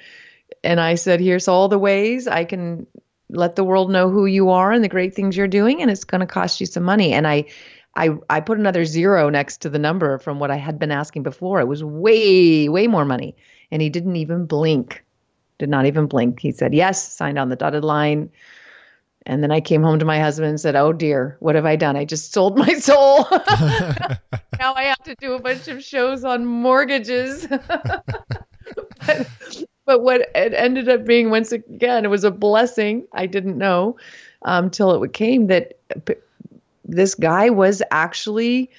and 0.62 0.80
I 0.80 0.94
said, 0.94 1.20
here's 1.20 1.48
all 1.48 1.68
the 1.68 1.78
ways 1.78 2.26
I 2.26 2.44
can 2.44 2.86
let 3.28 3.56
the 3.56 3.64
world 3.64 3.90
know 3.90 4.10
who 4.10 4.26
you 4.26 4.50
are 4.50 4.72
and 4.72 4.84
the 4.84 4.88
great 4.88 5.14
things 5.14 5.36
you're 5.36 5.48
doing, 5.48 5.82
and 5.82 5.90
it's 5.90 6.04
going 6.04 6.20
to 6.20 6.26
cost 6.26 6.60
you 6.60 6.66
some 6.66 6.84
money. 6.84 7.12
And 7.12 7.26
I, 7.26 7.44
I, 7.96 8.10
I 8.30 8.40
put 8.40 8.58
another 8.58 8.84
zero 8.84 9.28
next 9.28 9.58
to 9.62 9.68
the 9.68 9.78
number 9.78 10.18
from 10.18 10.38
what 10.38 10.50
I 10.50 10.56
had 10.56 10.78
been 10.78 10.92
asking 10.92 11.24
before. 11.24 11.60
It 11.60 11.66
was 11.66 11.82
way, 11.82 12.68
way 12.68 12.86
more 12.86 13.04
money, 13.04 13.34
and 13.70 13.82
he 13.82 13.88
didn't 13.90 14.16
even 14.16 14.46
blink. 14.46 15.04
Did 15.58 15.68
not 15.70 15.86
even 15.86 16.06
blink. 16.06 16.40
He 16.40 16.52
said 16.52 16.74
yes, 16.74 17.12
signed 17.12 17.38
on 17.38 17.48
the 17.48 17.56
dotted 17.56 17.82
line 17.84 18.30
and 19.26 19.42
then 19.42 19.50
I 19.50 19.60
came 19.60 19.82
home 19.82 19.98
to 19.98 20.04
my 20.04 20.20
husband 20.20 20.48
and 20.50 20.60
said, 20.60 20.76
Oh 20.76 20.92
dear, 20.92 21.36
what 21.40 21.56
have 21.56 21.66
I 21.66 21.74
done? 21.74 21.96
I 21.96 22.04
just 22.04 22.32
sold 22.32 22.56
my 22.56 22.74
soul. 22.74 23.26
now 23.30 24.74
I 24.74 24.84
have 24.84 25.02
to 25.02 25.16
do 25.16 25.34
a 25.34 25.40
bunch 25.40 25.66
of 25.68 25.82
shows 25.82 26.24
on 26.24 26.46
mortgages. 26.46 27.46
but, 29.06 29.28
but, 29.84 30.02
what 30.02 30.20
it 30.34 30.54
ended 30.54 30.88
up 30.88 31.04
being, 31.04 31.30
once 31.30 31.50
again, 31.50 32.04
it 32.04 32.08
was 32.08 32.22
a 32.22 32.30
blessing. 32.30 33.08
I 33.12 33.26
didn't 33.26 33.58
know 33.58 33.96
until 34.42 34.90
um, 34.90 35.04
it 35.04 35.12
came 35.12 35.48
that 35.48 35.78
this 36.84 37.14
guy 37.14 37.50
was 37.50 37.82
actually. 37.90 38.70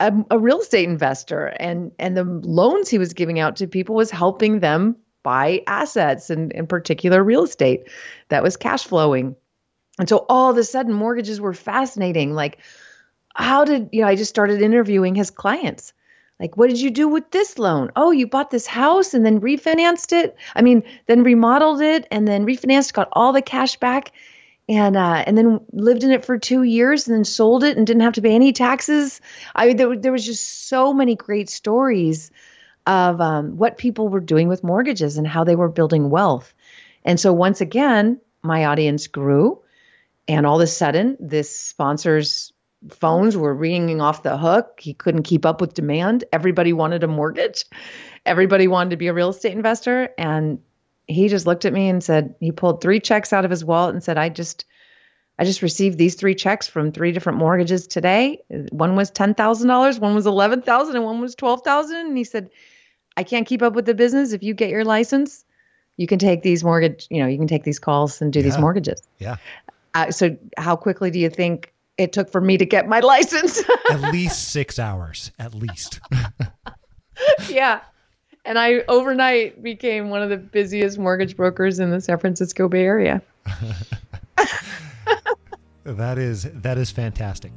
A, 0.00 0.12
a 0.30 0.38
real 0.38 0.60
estate 0.60 0.88
investor 0.88 1.46
and 1.58 1.90
and 1.98 2.16
the 2.16 2.22
loans 2.22 2.88
he 2.88 2.98
was 2.98 3.14
giving 3.14 3.40
out 3.40 3.56
to 3.56 3.66
people 3.66 3.96
was 3.96 4.12
helping 4.12 4.60
them 4.60 4.94
buy 5.22 5.62
assets 5.66 6.30
and 6.30 6.52
in 6.52 6.66
particular 6.66 7.22
real 7.22 7.44
estate 7.44 7.88
that 8.28 8.42
was 8.42 8.56
cash 8.56 8.84
flowing. 8.84 9.36
And 9.98 10.08
so 10.08 10.24
all 10.28 10.50
of 10.50 10.56
a 10.56 10.64
sudden 10.64 10.92
mortgages 10.92 11.40
were 11.40 11.54
fascinating. 11.54 12.32
Like, 12.32 12.58
how 13.34 13.64
did, 13.64 13.90
you 13.92 14.02
know, 14.02 14.08
I 14.08 14.16
just 14.16 14.30
started 14.30 14.62
interviewing 14.62 15.14
his 15.14 15.30
clients. 15.30 15.92
Like, 16.40 16.56
what 16.56 16.68
did 16.68 16.80
you 16.80 16.90
do 16.90 17.08
with 17.08 17.30
this 17.30 17.58
loan? 17.58 17.90
Oh, 17.96 18.12
you 18.12 18.28
bought 18.28 18.50
this 18.50 18.66
house 18.66 19.12
and 19.12 19.26
then 19.26 19.40
refinanced 19.40 20.12
it. 20.12 20.36
I 20.54 20.62
mean, 20.62 20.84
then 21.06 21.24
remodeled 21.24 21.80
it 21.80 22.06
and 22.12 22.28
then 22.28 22.46
refinanced, 22.46 22.92
got 22.92 23.08
all 23.12 23.32
the 23.32 23.42
cash 23.42 23.76
back, 23.76 24.12
and 24.68 24.96
uh, 24.96 25.24
and 25.26 25.36
then 25.36 25.60
lived 25.72 26.04
in 26.04 26.12
it 26.12 26.24
for 26.24 26.38
two 26.38 26.62
years 26.62 27.08
and 27.08 27.16
then 27.16 27.24
sold 27.24 27.64
it 27.64 27.76
and 27.76 27.86
didn't 27.86 28.02
have 28.02 28.14
to 28.14 28.22
pay 28.22 28.34
any 28.34 28.52
taxes. 28.52 29.20
I 29.54 29.72
there, 29.72 29.96
there 29.96 30.12
was 30.12 30.24
just 30.24 30.68
so 30.68 30.92
many 30.92 31.16
great 31.16 31.48
stories 31.48 32.30
of 32.88 33.20
um, 33.20 33.56
what 33.56 33.78
people 33.78 34.08
were 34.08 34.18
doing 34.18 34.48
with 34.48 34.64
mortgages 34.64 35.16
and 35.18 35.26
how 35.26 35.44
they 35.44 35.54
were 35.54 35.68
building 35.68 36.10
wealth. 36.10 36.52
And 37.04 37.20
so 37.20 37.32
once 37.32 37.60
again, 37.60 38.20
my 38.42 38.64
audience 38.64 39.06
grew. 39.06 39.62
And 40.26 40.46
all 40.46 40.56
of 40.56 40.62
a 40.62 40.66
sudden, 40.66 41.16
this 41.20 41.56
sponsor's 41.56 42.52
phones 42.90 43.36
were 43.36 43.54
ringing 43.54 44.00
off 44.00 44.22
the 44.22 44.38
hook. 44.38 44.80
He 44.80 44.94
couldn't 44.94 45.22
keep 45.24 45.44
up 45.44 45.60
with 45.60 45.74
demand. 45.74 46.24
Everybody 46.32 46.72
wanted 46.72 47.04
a 47.04 47.08
mortgage. 47.08 47.64
Everybody 48.24 48.68
wanted 48.68 48.90
to 48.90 48.96
be 48.96 49.08
a 49.08 49.14
real 49.14 49.30
estate 49.30 49.52
investor. 49.52 50.10
And 50.16 50.58
he 51.06 51.28
just 51.28 51.46
looked 51.46 51.64
at 51.64 51.72
me 51.72 51.88
and 51.88 52.02
said, 52.02 52.34
he 52.40 52.52
pulled 52.52 52.80
three 52.80 53.00
checks 53.00 53.32
out 53.32 53.44
of 53.44 53.50
his 53.50 53.64
wallet 53.64 53.94
and 53.94 54.04
said, 54.04 54.18
I 54.18 54.28
just, 54.28 54.64
I 55.38 55.44
just 55.44 55.62
received 55.62 55.98
these 55.98 56.14
three 56.14 56.34
checks 56.34 56.68
from 56.68 56.92
three 56.92 57.12
different 57.12 57.38
mortgages 57.38 57.86
today. 57.86 58.42
One 58.70 58.96
was 58.96 59.10
ten 59.10 59.34
thousand 59.34 59.68
dollars, 59.68 59.98
one 59.98 60.14
was 60.14 60.26
eleven 60.26 60.62
thousand, 60.62 60.96
and 60.96 61.04
one 61.04 61.20
was 61.20 61.34
twelve 61.34 61.62
thousand. 61.62 61.96
And 61.96 62.18
he 62.18 62.24
said, 62.24 62.50
I 63.18 63.24
can't 63.24 63.48
keep 63.48 63.62
up 63.62 63.72
with 63.72 63.84
the 63.84 63.94
business. 63.94 64.32
If 64.32 64.44
you 64.44 64.54
get 64.54 64.70
your 64.70 64.84
license, 64.84 65.44
you 65.96 66.06
can 66.06 66.20
take 66.20 66.42
these 66.42 66.62
mortgage, 66.62 67.08
you 67.10 67.20
know, 67.20 67.26
you 67.26 67.36
can 67.36 67.48
take 67.48 67.64
these 67.64 67.80
calls 67.80 68.22
and 68.22 68.32
do 68.32 68.38
yeah. 68.38 68.44
these 68.44 68.58
mortgages. 68.58 69.02
Yeah. 69.18 69.38
Uh, 69.94 70.12
so 70.12 70.36
how 70.56 70.76
quickly 70.76 71.10
do 71.10 71.18
you 71.18 71.28
think 71.28 71.74
it 71.96 72.12
took 72.12 72.30
for 72.30 72.40
me 72.40 72.56
to 72.56 72.64
get 72.64 72.86
my 72.86 73.00
license? 73.14 73.60
at 73.90 74.12
least 74.12 74.52
six 74.52 74.78
hours, 74.78 75.32
at 75.40 75.52
least. 75.52 75.98
yeah. 77.48 77.80
And 78.44 78.56
I 78.56 78.84
overnight 78.86 79.64
became 79.64 80.10
one 80.10 80.22
of 80.22 80.30
the 80.30 80.36
busiest 80.36 80.96
mortgage 80.96 81.36
brokers 81.36 81.80
in 81.80 81.90
the 81.90 82.00
San 82.00 82.18
Francisco 82.18 82.68
Bay 82.68 82.84
Area. 82.84 83.20
that 85.84 86.18
is 86.18 86.44
that 86.44 86.78
is 86.78 86.92
fantastic. 86.92 87.50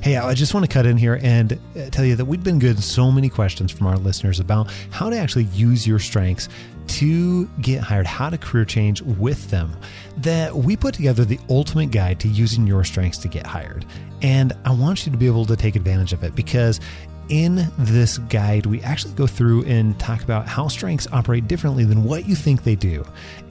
Hey, 0.00 0.16
I 0.16 0.32
just 0.32 0.54
want 0.54 0.64
to 0.64 0.72
cut 0.72 0.86
in 0.86 0.96
here 0.96 1.18
and 1.22 1.54
uh, 1.54 1.90
tell 1.90 2.04
you 2.04 2.14
that 2.14 2.24
we've 2.24 2.42
been 2.42 2.60
getting 2.60 2.80
so 2.80 3.10
many 3.10 3.28
questions 3.28 3.72
from 3.72 3.88
our 3.88 3.96
listeners 3.96 4.38
about 4.38 4.70
how 4.90 5.10
to 5.10 5.18
actually 5.18 5.44
use 5.46 5.88
your 5.88 5.98
strengths 5.98 6.48
to 6.86 7.46
get 7.60 7.82
hired, 7.82 8.06
how 8.06 8.30
to 8.30 8.38
career 8.38 8.64
change 8.64 9.02
with 9.02 9.50
them, 9.50 9.76
that 10.18 10.54
we 10.54 10.76
put 10.76 10.94
together 10.94 11.24
the 11.24 11.38
ultimate 11.50 11.90
guide 11.90 12.20
to 12.20 12.28
using 12.28 12.64
your 12.64 12.84
strengths 12.84 13.18
to 13.18 13.28
get 13.28 13.44
hired. 13.44 13.84
And 14.22 14.52
I 14.64 14.70
want 14.70 15.04
you 15.04 15.10
to 15.10 15.18
be 15.18 15.26
able 15.26 15.44
to 15.46 15.56
take 15.56 15.74
advantage 15.74 16.12
of 16.12 16.22
it 16.22 16.34
because 16.36 16.80
in 17.28 17.66
this 17.76 18.18
guide, 18.18 18.66
we 18.66 18.80
actually 18.82 19.14
go 19.14 19.26
through 19.26 19.64
and 19.64 19.98
talk 19.98 20.22
about 20.22 20.46
how 20.46 20.68
strengths 20.68 21.08
operate 21.12 21.48
differently 21.48 21.84
than 21.84 22.04
what 22.04 22.26
you 22.26 22.36
think 22.36 22.62
they 22.62 22.76
do. 22.76 23.04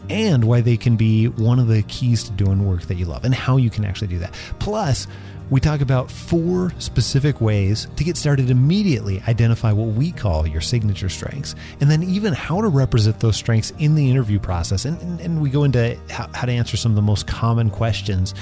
and 0.10 0.44
why 0.46 0.62
they 0.62 0.78
can 0.78 0.96
be 0.96 1.28
one 1.28 1.60
of 1.60 1.68
the 1.68 1.84
keys 1.84 2.24
to 2.24 2.32
doing 2.32 2.66
work 2.66 2.84
that 2.84 2.96
you 2.96 3.06
love 3.06 3.26
and 3.26 3.34
how 3.34 3.58
you 3.58 3.70
can 3.70 3.86
actually 3.86 4.08
do 4.08 4.20
that. 4.20 4.34
Plus, 4.60 5.08
we 5.50 5.60
talk 5.60 5.82
about 5.82 6.12
four 6.12 6.74
specific 6.78 7.40
ways 7.40 7.88
to 7.96 8.04
get 8.04 8.18
started 8.18 8.50
immediately, 8.50 9.22
identify 9.28 9.72
what 9.72 9.90
we 9.90 10.12
call 10.12 10.46
your 10.46 10.62
signature 10.62 11.10
strengths, 11.10 11.56
and 11.80 11.90
then 11.90 12.04
even 12.04 12.34
how 12.34 12.62
to 12.62 12.68
represent 12.68 13.20
those 13.20 13.38
strengths 13.38 13.72
in 13.80 13.96
the 13.96 14.10
interview 14.10 14.40
process. 14.40 14.84
And, 14.86 15.02
and, 15.02 15.22
and 15.22 15.42
we 15.42 15.50
go 15.50 15.64
into 15.64 15.98
how, 16.10 16.30
how 16.34 16.46
to 16.46 16.52
answer 16.52 16.76
some 16.76 16.92
of 16.92 16.98
the 16.98 17.02
most 17.02 17.28
common 17.28 17.70
questions 17.70 18.34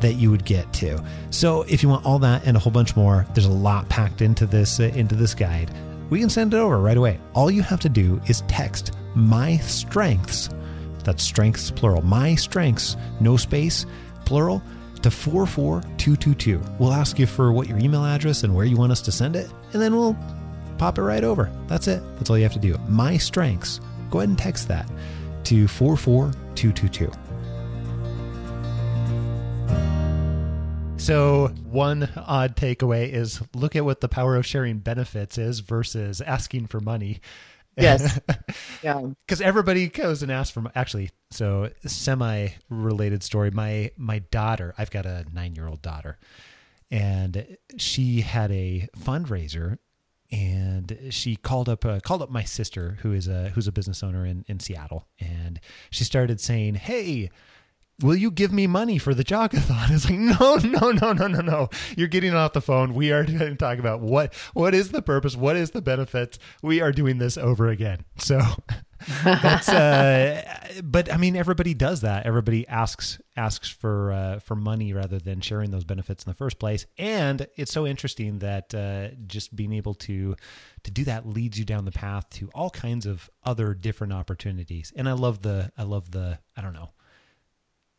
that 0.00 0.14
you 0.14 0.30
would 0.30 0.44
get 0.44 0.72
to. 0.74 1.02
So 1.30 1.62
if 1.62 1.82
you 1.82 1.88
want 1.88 2.06
all 2.06 2.18
that 2.20 2.46
and 2.46 2.56
a 2.56 2.60
whole 2.60 2.72
bunch 2.72 2.96
more, 2.96 3.26
there's 3.34 3.46
a 3.46 3.50
lot 3.50 3.88
packed 3.88 4.20
into 4.20 4.46
this 4.46 4.78
uh, 4.78 4.84
into 4.94 5.14
this 5.14 5.34
guide. 5.34 5.70
We 6.10 6.20
can 6.20 6.28
send 6.28 6.54
it 6.54 6.58
over 6.58 6.78
right 6.78 6.96
away. 6.96 7.18
All 7.34 7.50
you 7.50 7.62
have 7.62 7.80
to 7.80 7.88
do 7.88 8.20
is 8.28 8.42
text 8.42 8.92
my 9.14 9.56
strengths. 9.58 10.50
That's 11.04 11.22
strengths 11.22 11.70
plural. 11.70 12.02
My 12.02 12.34
strengths, 12.34 12.96
no 13.20 13.36
space, 13.36 13.86
plural 14.24 14.62
to 15.02 15.10
44222. 15.10 16.62
We'll 16.78 16.92
ask 16.92 17.18
you 17.18 17.26
for 17.26 17.52
what 17.52 17.68
your 17.68 17.78
email 17.78 18.04
address 18.04 18.44
and 18.44 18.54
where 18.54 18.64
you 18.64 18.76
want 18.76 18.92
us 18.92 19.00
to 19.02 19.12
send 19.12 19.36
it, 19.36 19.50
and 19.72 19.82
then 19.82 19.96
we'll 19.96 20.16
pop 20.78 20.98
it 20.98 21.02
right 21.02 21.24
over. 21.24 21.50
That's 21.66 21.88
it. 21.88 22.02
That's 22.16 22.30
all 22.30 22.36
you 22.36 22.44
have 22.44 22.52
to 22.54 22.58
do. 22.58 22.78
My 22.88 23.16
strengths. 23.16 23.80
Go 24.10 24.18
ahead 24.18 24.28
and 24.28 24.38
text 24.38 24.68
that 24.68 24.90
to 25.44 25.66
44222. 25.68 27.10
So, 31.02 31.48
one 31.64 32.08
odd 32.16 32.54
takeaway 32.54 33.12
is 33.12 33.42
look 33.54 33.74
at 33.74 33.84
what 33.84 34.00
the 34.00 34.08
power 34.08 34.36
of 34.36 34.46
sharing 34.46 34.78
benefits 34.78 35.36
is 35.36 35.58
versus 35.58 36.20
asking 36.20 36.68
for 36.68 36.78
money. 36.78 37.20
Yes. 37.76 38.20
yeah. 38.82 39.00
Because 39.26 39.40
everybody 39.40 39.88
goes 39.88 40.22
and 40.22 40.30
asks 40.30 40.52
for 40.52 40.64
actually. 40.74 41.10
So 41.30 41.70
semi 41.86 42.48
related 42.68 43.22
story. 43.22 43.50
My 43.50 43.90
my 43.96 44.18
daughter. 44.18 44.74
I've 44.76 44.90
got 44.90 45.06
a 45.06 45.24
nine 45.32 45.54
year 45.54 45.66
old 45.66 45.82
daughter, 45.82 46.18
and 46.90 47.56
she 47.78 48.20
had 48.20 48.52
a 48.52 48.88
fundraiser, 48.98 49.78
and 50.30 50.98
she 51.10 51.36
called 51.36 51.68
up 51.68 51.84
uh, 51.84 52.00
called 52.00 52.22
up 52.22 52.30
my 52.30 52.44
sister 52.44 52.98
who 53.00 53.12
is 53.12 53.28
a 53.28 53.50
who's 53.50 53.66
a 53.66 53.72
business 53.72 54.02
owner 54.02 54.26
in 54.26 54.44
in 54.48 54.60
Seattle, 54.60 55.08
and 55.18 55.60
she 55.90 56.04
started 56.04 56.40
saying, 56.40 56.74
"Hey." 56.74 57.30
Will 58.02 58.16
you 58.16 58.30
give 58.30 58.52
me 58.52 58.66
money 58.66 58.98
for 58.98 59.14
the 59.14 59.24
jogathon? 59.24 59.90
It's 59.92 60.08
like, 60.08 60.18
no, 60.18 60.56
no, 60.56 60.90
no, 60.90 61.12
no, 61.12 61.26
no, 61.26 61.40
no. 61.40 61.68
You're 61.96 62.08
getting 62.08 62.34
off 62.34 62.52
the 62.52 62.60
phone. 62.60 62.94
We 62.94 63.12
are 63.12 63.24
going 63.26 63.38
to 63.38 63.54
talk 63.54 63.78
about 63.78 64.00
what 64.00 64.34
what 64.54 64.74
is 64.74 64.90
the 64.90 65.02
purpose, 65.02 65.36
what 65.36 65.56
is 65.56 65.70
the 65.70 65.82
benefits. 65.82 66.38
We 66.62 66.80
are 66.80 66.92
doing 66.92 67.18
this 67.18 67.36
over 67.36 67.68
again. 67.68 68.04
So 68.16 68.40
that's 69.24 69.68
uh 69.68 70.42
but 70.82 71.12
I 71.12 71.16
mean 71.16 71.36
everybody 71.36 71.74
does 71.74 72.02
that. 72.02 72.24
Everybody 72.26 72.66
asks 72.68 73.20
asks 73.36 73.68
for 73.68 74.12
uh, 74.12 74.38
for 74.38 74.54
money 74.54 74.92
rather 74.92 75.18
than 75.18 75.40
sharing 75.40 75.70
those 75.70 75.84
benefits 75.84 76.24
in 76.24 76.30
the 76.30 76.34
first 76.34 76.58
place. 76.58 76.86
And 76.98 77.46
it's 77.56 77.72
so 77.72 77.86
interesting 77.86 78.38
that 78.40 78.74
uh, 78.74 79.08
just 79.26 79.54
being 79.54 79.72
able 79.72 79.94
to 79.94 80.36
to 80.84 80.90
do 80.90 81.04
that 81.04 81.26
leads 81.26 81.58
you 81.58 81.64
down 81.64 81.84
the 81.84 81.92
path 81.92 82.28
to 82.30 82.50
all 82.54 82.70
kinds 82.70 83.06
of 83.06 83.28
other 83.44 83.74
different 83.74 84.12
opportunities. 84.12 84.92
And 84.96 85.08
I 85.08 85.12
love 85.12 85.42
the 85.42 85.72
I 85.76 85.82
love 85.82 86.10
the 86.10 86.38
I 86.56 86.62
don't 86.62 86.74
know 86.74 86.90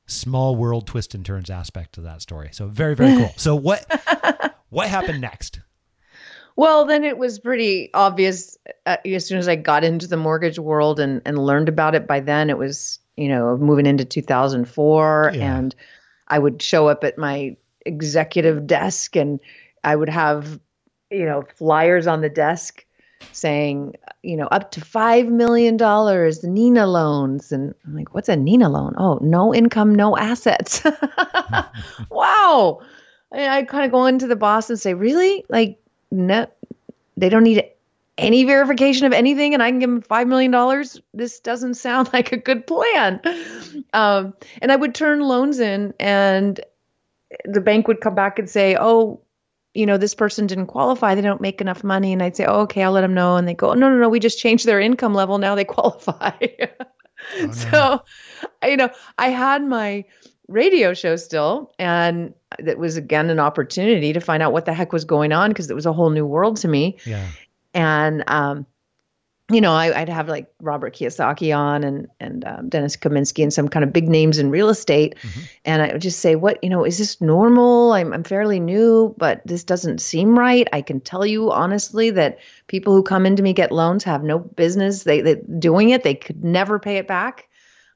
small 0.05 0.55
world 0.55 0.87
twist 0.87 1.15
and 1.15 1.25
turns 1.25 1.49
aspect 1.49 1.93
to 1.93 2.01
that 2.01 2.21
story. 2.21 2.49
So 2.51 2.67
very 2.67 2.95
very 2.95 3.15
cool. 3.17 3.33
So 3.37 3.55
what 3.55 3.85
what 4.69 4.87
happened 4.87 5.21
next? 5.21 5.59
Well, 6.55 6.85
then 6.85 7.03
it 7.03 7.17
was 7.17 7.39
pretty 7.39 7.89
obvious 7.93 8.57
uh, 8.85 8.97
as 9.05 9.25
soon 9.25 9.39
as 9.39 9.47
I 9.47 9.55
got 9.55 9.83
into 9.83 10.07
the 10.07 10.17
mortgage 10.17 10.59
world 10.59 10.99
and 10.99 11.21
and 11.25 11.39
learned 11.39 11.69
about 11.69 11.95
it. 11.95 12.07
By 12.07 12.19
then, 12.19 12.49
it 12.49 12.57
was 12.57 12.99
you 13.17 13.27
know 13.27 13.57
moving 13.57 13.85
into 13.85 14.05
2004, 14.05 15.31
yeah. 15.33 15.57
and 15.57 15.75
I 16.27 16.39
would 16.39 16.61
show 16.61 16.87
up 16.87 17.03
at 17.03 17.17
my 17.17 17.55
executive 17.85 18.67
desk, 18.67 19.15
and 19.15 19.39
I 19.83 19.95
would 19.95 20.09
have 20.09 20.59
you 21.09 21.25
know 21.25 21.43
flyers 21.55 22.07
on 22.07 22.21
the 22.21 22.29
desk 22.29 22.82
saying, 23.31 23.95
you 24.21 24.37
know, 24.37 24.47
up 24.47 24.71
to 24.71 24.81
$5 24.81 25.27
million, 25.29 25.77
Nina 26.43 26.87
loans. 26.87 27.51
And 27.51 27.73
I'm 27.85 27.95
like, 27.95 28.13
what's 28.13 28.29
a 28.29 28.35
Nina 28.35 28.69
loan? 28.69 28.93
Oh, 28.97 29.19
no 29.21 29.53
income, 29.53 29.95
no 29.95 30.17
assets. 30.17 30.83
wow. 32.09 32.81
And 33.31 33.51
I 33.51 33.63
kind 33.63 33.85
of 33.85 33.91
go 33.91 34.05
into 34.05 34.27
the 34.27 34.35
boss 34.35 34.69
and 34.69 34.79
say, 34.79 34.93
really? 34.93 35.45
Like, 35.49 35.79
no, 36.11 36.47
they 37.17 37.29
don't 37.29 37.43
need 37.43 37.63
any 38.17 38.43
verification 38.43 39.07
of 39.07 39.13
anything 39.13 39.53
and 39.53 39.63
I 39.63 39.71
can 39.71 39.79
give 39.79 39.89
them 39.89 40.01
$5 40.01 40.27
million. 40.27 40.85
This 41.13 41.39
doesn't 41.39 41.75
sound 41.75 42.09
like 42.13 42.31
a 42.31 42.37
good 42.37 42.67
plan. 42.67 43.21
Um, 43.93 44.33
and 44.61 44.71
I 44.71 44.75
would 44.75 44.95
turn 44.95 45.21
loans 45.21 45.59
in 45.59 45.93
and 45.99 46.59
the 47.45 47.61
bank 47.61 47.87
would 47.87 48.01
come 48.01 48.15
back 48.15 48.37
and 48.37 48.49
say, 48.49 48.77
oh, 48.79 49.19
you 49.73 49.85
know, 49.85 49.97
this 49.97 50.13
person 50.13 50.47
didn't 50.47 50.67
qualify. 50.67 51.15
They 51.15 51.21
don't 51.21 51.41
make 51.41 51.59
enough 51.59 51.83
money. 51.83 52.13
And 52.13 52.21
I'd 52.21 52.35
say, 52.35 52.45
oh, 52.45 52.61
okay, 52.61 52.83
I'll 52.83 52.91
let 52.91 53.01
them 53.01 53.13
know. 53.13 53.37
And 53.37 53.47
they 53.47 53.53
go, 53.53 53.71
oh, 53.71 53.73
no, 53.73 53.89
no, 53.89 53.97
no, 53.97 54.09
we 54.09 54.19
just 54.19 54.39
changed 54.39 54.65
their 54.65 54.79
income 54.79 55.13
level. 55.13 55.37
Now 55.37 55.55
they 55.55 55.65
qualify. 55.65 56.31
oh, 56.41 56.67
no. 57.41 57.51
So, 57.51 58.03
you 58.63 58.77
know, 58.77 58.89
I 59.17 59.29
had 59.29 59.63
my 59.63 60.05
radio 60.47 60.93
show 60.93 61.15
still. 61.15 61.73
And 61.79 62.33
that 62.59 62.77
was, 62.77 62.97
again, 62.97 63.29
an 63.29 63.39
opportunity 63.39 64.13
to 64.13 64.19
find 64.19 64.43
out 64.43 64.53
what 64.53 64.65
the 64.65 64.73
heck 64.73 64.93
was 64.93 65.05
going 65.05 65.31
on 65.31 65.49
because 65.49 65.69
it 65.69 65.75
was 65.75 65.87
a 65.87 65.93
whole 65.93 66.11
new 66.11 66.25
world 66.25 66.57
to 66.57 66.67
me. 66.67 66.97
Yeah. 67.05 67.27
And, 67.73 68.23
um, 68.27 68.67
you 69.51 69.59
know, 69.59 69.73
I, 69.73 69.99
would 69.99 70.09
have 70.09 70.29
like 70.29 70.47
Robert 70.61 70.95
Kiyosaki 70.95 71.55
on 71.55 71.83
and 71.83 72.07
and 72.19 72.45
um, 72.45 72.69
Dennis 72.69 72.95
Kaminsky 72.95 73.43
and 73.43 73.53
some 73.53 73.67
kind 73.67 73.83
of 73.83 73.91
big 73.91 74.07
names 74.07 74.39
in 74.39 74.49
real 74.49 74.69
estate, 74.69 75.15
mm-hmm. 75.21 75.41
and 75.65 75.81
I 75.81 75.91
would 75.91 76.01
just 76.01 76.19
say, 76.19 76.35
"What 76.35 76.63
you 76.63 76.69
know, 76.69 76.85
is 76.85 76.97
this 76.97 77.19
normal? 77.19 77.91
I'm 77.91 78.13
I'm 78.13 78.23
fairly 78.23 78.61
new, 78.61 79.13
but 79.17 79.41
this 79.45 79.65
doesn't 79.65 79.99
seem 79.99 80.39
right. 80.39 80.65
I 80.71 80.81
can 80.81 81.01
tell 81.01 81.25
you 81.25 81.51
honestly 81.51 82.09
that 82.11 82.39
people 82.67 82.93
who 82.93 83.03
come 83.03 83.25
into 83.25 83.43
me 83.43 83.51
get 83.51 83.73
loans 83.73 84.05
have 84.05 84.23
no 84.23 84.39
business 84.39 85.03
they, 85.03 85.19
they 85.19 85.35
doing 85.35 85.89
it. 85.89 86.03
They 86.03 86.15
could 86.15 86.41
never 86.41 86.79
pay 86.79 86.95
it 86.97 87.07
back 87.07 87.49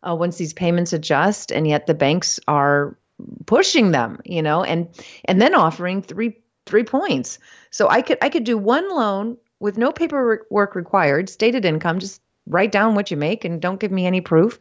uh, 0.08 0.16
once 0.16 0.36
these 0.36 0.54
payments 0.54 0.92
adjust, 0.92 1.54
and 1.54 1.66
yet 1.66 1.88
the 1.88 1.94
banks 1.94 2.42
are 2.50 2.98
pushing 3.46 3.92
them, 3.92 4.20
you 4.26 4.42
know, 4.42 4.66
and 4.66 4.90
and 5.24 5.42
then 5.42 5.56
offering 5.56 6.02
three 6.02 6.40
three 6.66 6.84
points. 6.84 7.40
So 7.72 7.88
I 7.88 8.02
could 8.02 8.18
I 8.22 8.28
could 8.28 8.44
do 8.44 8.58
one 8.58 8.90
loan 8.90 9.38
with 9.60 9.78
no 9.78 9.92
paperwork 9.92 10.76
required, 10.76 11.30
stated 11.30 11.66
income, 11.66 12.00
just 12.00 12.22
write 12.46 12.72
down 12.72 12.96
what 12.96 13.12
you 13.12 13.18
make 13.18 13.44
and 13.44 13.62
don't 13.62 13.80
give 13.80 13.92
me 13.92 14.06
any 14.06 14.22
proof. 14.22 14.60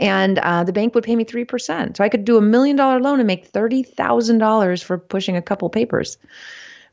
And 0.00 0.38
uh, 0.38 0.64
the 0.64 0.72
bank 0.72 0.94
would 0.94 1.04
pay 1.04 1.16
me 1.16 1.24
3%. 1.24 1.96
So 1.96 2.04
I 2.04 2.08
could 2.08 2.24
do 2.24 2.36
a 2.36 2.40
million 2.40 2.76
dollar 2.76 3.00
loan 3.00 3.20
and 3.20 3.26
make 3.26 3.52
$30,000 3.52 4.82
for 4.82 4.98
pushing 4.98 5.36
a 5.36 5.42
couple 5.42 5.68
papers. 5.68 6.18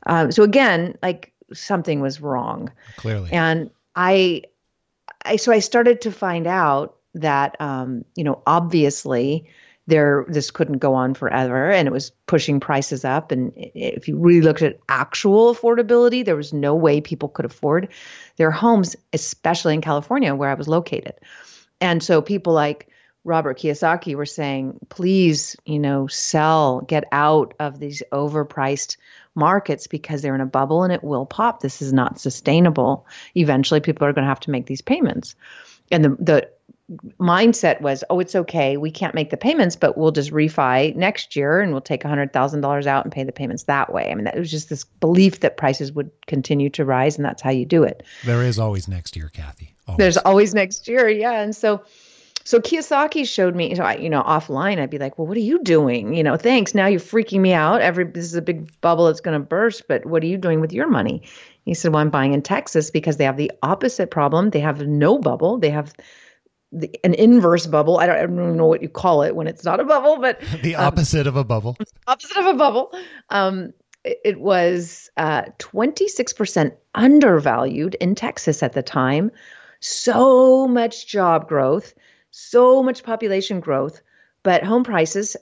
Um, 0.06 0.30
so 0.30 0.42
again, 0.42 0.96
like 1.02 1.32
something 1.52 2.00
was 2.00 2.20
wrong. 2.20 2.70
Clearly. 2.96 3.32
And 3.32 3.70
I, 3.96 4.42
I, 5.24 5.36
so 5.36 5.52
I 5.52 5.58
started 5.60 6.00
to 6.02 6.12
find 6.12 6.46
out 6.46 6.96
that, 7.14 7.56
um, 7.60 8.04
you 8.14 8.24
know, 8.24 8.42
obviously 8.46 9.48
there 9.90 10.24
this 10.28 10.50
couldn't 10.50 10.78
go 10.78 10.94
on 10.94 11.14
forever 11.14 11.70
and 11.70 11.86
it 11.86 11.90
was 11.92 12.10
pushing 12.26 12.60
prices 12.60 13.04
up. 13.04 13.30
And 13.32 13.52
if 13.56 14.08
you 14.08 14.16
really 14.16 14.40
looked 14.40 14.62
at 14.62 14.78
actual 14.88 15.54
affordability 15.54 16.24
there 16.24 16.36
was 16.36 16.52
no 16.52 16.74
way 16.74 17.00
people 17.00 17.28
could 17.28 17.44
afford 17.44 17.88
their 18.36 18.50
homes 18.50 18.96
especially 19.12 19.74
in 19.74 19.80
California 19.82 20.34
where 20.34 20.50
I 20.50 20.54
was 20.54 20.68
located. 20.68 21.14
And 21.80 22.02
so 22.02 22.22
people 22.22 22.52
like 22.52 22.88
Robert 23.24 23.58
Kiyosaki 23.58 24.14
were 24.14 24.26
saying 24.26 24.78
please 24.88 25.56
you 25.66 25.78
know 25.78 26.06
sell 26.06 26.80
get 26.80 27.04
out 27.12 27.54
of 27.60 27.78
these 27.78 28.02
overpriced 28.12 28.96
markets 29.34 29.86
because 29.86 30.22
they're 30.22 30.34
in 30.34 30.40
a 30.40 30.46
bubble 30.46 30.82
and 30.82 30.92
it 30.92 31.04
will 31.04 31.26
pop. 31.26 31.60
This 31.60 31.82
is 31.82 31.92
not 31.92 32.20
sustainable. 32.20 33.06
Eventually 33.34 33.80
people 33.80 34.06
are 34.06 34.12
going 34.12 34.24
to 34.24 34.28
have 34.28 34.40
to 34.40 34.50
make 34.50 34.66
these 34.66 34.82
payments. 34.82 35.34
And 35.90 36.04
the 36.04 36.16
the 36.20 36.50
mindset 37.18 37.80
was, 37.80 38.02
oh, 38.10 38.20
it's 38.20 38.34
okay. 38.34 38.76
We 38.76 38.90
can't 38.90 39.14
make 39.14 39.30
the 39.30 39.36
payments, 39.36 39.76
but 39.76 39.96
we'll 39.96 40.10
just 40.10 40.30
refi 40.30 40.94
next 40.96 41.36
year 41.36 41.60
and 41.60 41.72
we'll 41.72 41.80
take 41.80 42.02
$100,000 42.02 42.86
out 42.86 43.04
and 43.04 43.12
pay 43.12 43.24
the 43.24 43.32
payments 43.32 43.64
that 43.64 43.92
way. 43.92 44.10
I 44.10 44.14
mean, 44.14 44.24
that 44.24 44.36
was 44.36 44.50
just 44.50 44.68
this 44.68 44.84
belief 44.84 45.40
that 45.40 45.56
prices 45.56 45.92
would 45.92 46.10
continue 46.26 46.70
to 46.70 46.84
rise 46.84 47.16
and 47.16 47.24
that's 47.24 47.42
how 47.42 47.50
you 47.50 47.64
do 47.64 47.84
it. 47.84 48.02
There 48.24 48.42
is 48.42 48.58
always 48.58 48.88
next 48.88 49.16
year, 49.16 49.30
Kathy. 49.32 49.74
Always. 49.86 49.98
There's 49.98 50.16
always 50.16 50.54
next 50.54 50.88
year. 50.88 51.08
Yeah. 51.08 51.40
And 51.40 51.54
so, 51.54 51.82
so 52.44 52.58
Kiyosaki 52.58 53.28
showed 53.28 53.54
me, 53.54 53.74
so 53.74 53.84
I, 53.84 53.96
you 53.96 54.10
know, 54.10 54.22
offline, 54.22 54.80
I'd 54.80 54.90
be 54.90 54.98
like, 54.98 55.18
well, 55.18 55.26
what 55.26 55.36
are 55.36 55.40
you 55.40 55.62
doing? 55.62 56.14
You 56.14 56.24
know, 56.24 56.36
thanks. 56.36 56.74
Now 56.74 56.86
you're 56.86 56.98
freaking 56.98 57.40
me 57.40 57.52
out. 57.52 57.80
Every, 57.80 58.04
this 58.04 58.24
is 58.24 58.34
a 58.34 58.42
big 58.42 58.80
bubble 58.80 59.06
that's 59.06 59.20
going 59.20 59.38
to 59.38 59.44
burst, 59.44 59.86
but 59.86 60.06
what 60.06 60.22
are 60.22 60.26
you 60.26 60.38
doing 60.38 60.60
with 60.60 60.72
your 60.72 60.88
money? 60.88 61.22
He 61.64 61.74
said, 61.74 61.92
well, 61.92 62.00
I'm 62.00 62.10
buying 62.10 62.34
in 62.34 62.42
Texas 62.42 62.90
because 62.90 63.18
they 63.18 63.24
have 63.24 63.36
the 63.36 63.52
opposite 63.62 64.10
problem. 64.10 64.50
They 64.50 64.60
have 64.60 64.86
no 64.86 65.18
bubble. 65.18 65.58
They 65.58 65.70
have 65.70 65.94
the, 66.72 66.90
an 67.04 67.14
inverse 67.14 67.66
bubble. 67.66 67.98
I 67.98 68.06
don't, 68.06 68.16
I 68.16 68.20
don't 68.20 68.56
know 68.56 68.66
what 68.66 68.82
you 68.82 68.88
call 68.88 69.22
it 69.22 69.34
when 69.34 69.46
it's 69.46 69.64
not 69.64 69.80
a 69.80 69.84
bubble, 69.84 70.18
but 70.18 70.40
the 70.62 70.76
um, 70.76 70.86
opposite 70.86 71.26
um, 71.26 71.34
of 71.34 71.36
a 71.36 71.44
bubble. 71.44 71.76
Opposite 72.06 72.36
of 72.36 72.46
a 72.46 72.54
bubble. 72.54 72.92
Um, 73.30 73.72
it, 74.04 74.20
it, 74.24 74.40
was 74.40 75.10
uh, 75.16 75.42
26% 75.58 76.72
undervalued 76.94 77.96
in 77.96 78.14
Texas 78.14 78.62
at 78.62 78.72
the 78.72 78.82
time. 78.82 79.30
So 79.80 80.68
much 80.68 81.06
job 81.06 81.48
growth, 81.48 81.94
so 82.30 82.82
much 82.82 83.02
population 83.02 83.60
growth, 83.60 84.00
but 84.42 84.62
home 84.62 84.84
prices 84.84 85.36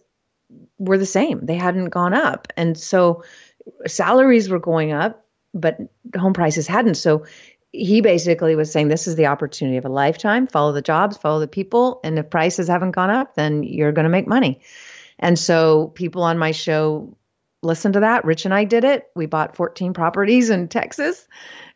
were 0.79 0.99
the 0.99 1.07
same. 1.07 1.45
They 1.45 1.57
hadn't 1.57 1.91
gone 1.91 2.15
up. 2.15 2.49
And 2.57 2.79
so 2.79 3.23
salaries 3.87 4.49
were 4.49 4.59
going 4.59 4.93
up, 4.93 5.25
but 5.55 5.79
home 6.17 6.33
prices 6.33 6.67
hadn't. 6.67 6.95
So 6.95 7.27
he 7.73 8.01
basically 8.01 8.57
was 8.57 8.73
saying 8.73 8.89
this 8.89 9.07
is 9.07 9.17
the 9.17 9.27
opportunity 9.27 9.77
of 9.77 9.85
a 9.85 9.91
lifetime. 9.91 10.47
Follow 10.47 10.73
the 10.73 10.83
jobs 10.83 11.17
follow 11.17 11.41
the 11.41 11.49
people. 11.49 12.01
And 12.03 12.19
if 12.19 12.31
prices 12.31 12.69
haven't 12.69 12.93
gone 12.93 13.11
up 13.11 13.35
then 13.35 13.63
you're 13.63 13.93
going 13.93 14.05
to 14.05 14.11
make 14.11 14.27
money. 14.27 14.61
And 15.19 15.39
so 15.39 15.89
people 15.89 16.23
on 16.23 16.39
my 16.39 16.53
show 16.53 17.17
listened 17.63 17.95
to 17.95 18.01
that. 18.01 18.25
Rich 18.25 18.45
and 18.45 18.55
i 18.55 18.65
did 18.65 18.85
it. 18.85 19.11
We 19.15 19.27
bought 19.27 19.57
14 19.57 19.93
properties 19.93 20.51
in 20.51 20.69
texas 20.69 21.27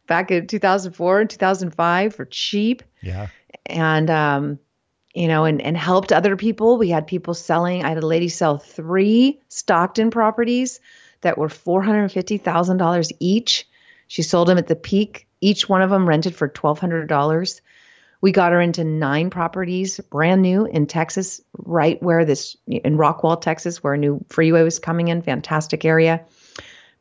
back 0.06 0.30
in 0.30 0.46
2004 0.46 1.20
and 1.20 1.30
2005 1.30 2.14
for 2.14 2.24
cheap. 2.24 2.82
Yeah. 3.02 3.28
And 3.66 4.10
um 4.10 4.58
you 5.14 5.28
know 5.28 5.44
and 5.44 5.60
and 5.60 5.76
helped 5.76 6.12
other 6.12 6.36
people. 6.36 6.78
We 6.78 6.88
had 6.88 7.06
people 7.06 7.34
selling. 7.34 7.84
I 7.84 7.90
had 7.90 8.02
a 8.02 8.06
lady 8.06 8.28
sell 8.28 8.56
three 8.56 9.40
stockton 9.48 10.10
properties 10.10 10.80
that 11.20 11.38
were 11.38 11.48
$450000 11.48 13.12
each. 13.20 13.68
She 14.08 14.22
sold 14.22 14.48
them 14.48 14.58
at 14.58 14.66
the 14.66 14.74
peak 14.76 15.28
each 15.42 15.68
one 15.68 15.82
of 15.82 15.90
them 15.90 16.08
rented 16.08 16.34
for 16.34 16.48
$1,200. 16.48 17.60
We 18.22 18.32
got 18.32 18.52
her 18.52 18.60
into 18.60 18.84
nine 18.84 19.28
properties, 19.30 19.98
brand 19.98 20.40
new 20.40 20.64
in 20.64 20.86
Texas, 20.86 21.42
right 21.58 22.00
where 22.02 22.24
this, 22.24 22.56
in 22.66 22.96
Rockwall, 22.96 23.40
Texas, 23.40 23.82
where 23.82 23.94
a 23.94 23.98
new 23.98 24.24
freeway 24.28 24.62
was 24.62 24.78
coming 24.78 25.08
in. 25.08 25.22
Fantastic 25.22 25.84
area. 25.84 26.24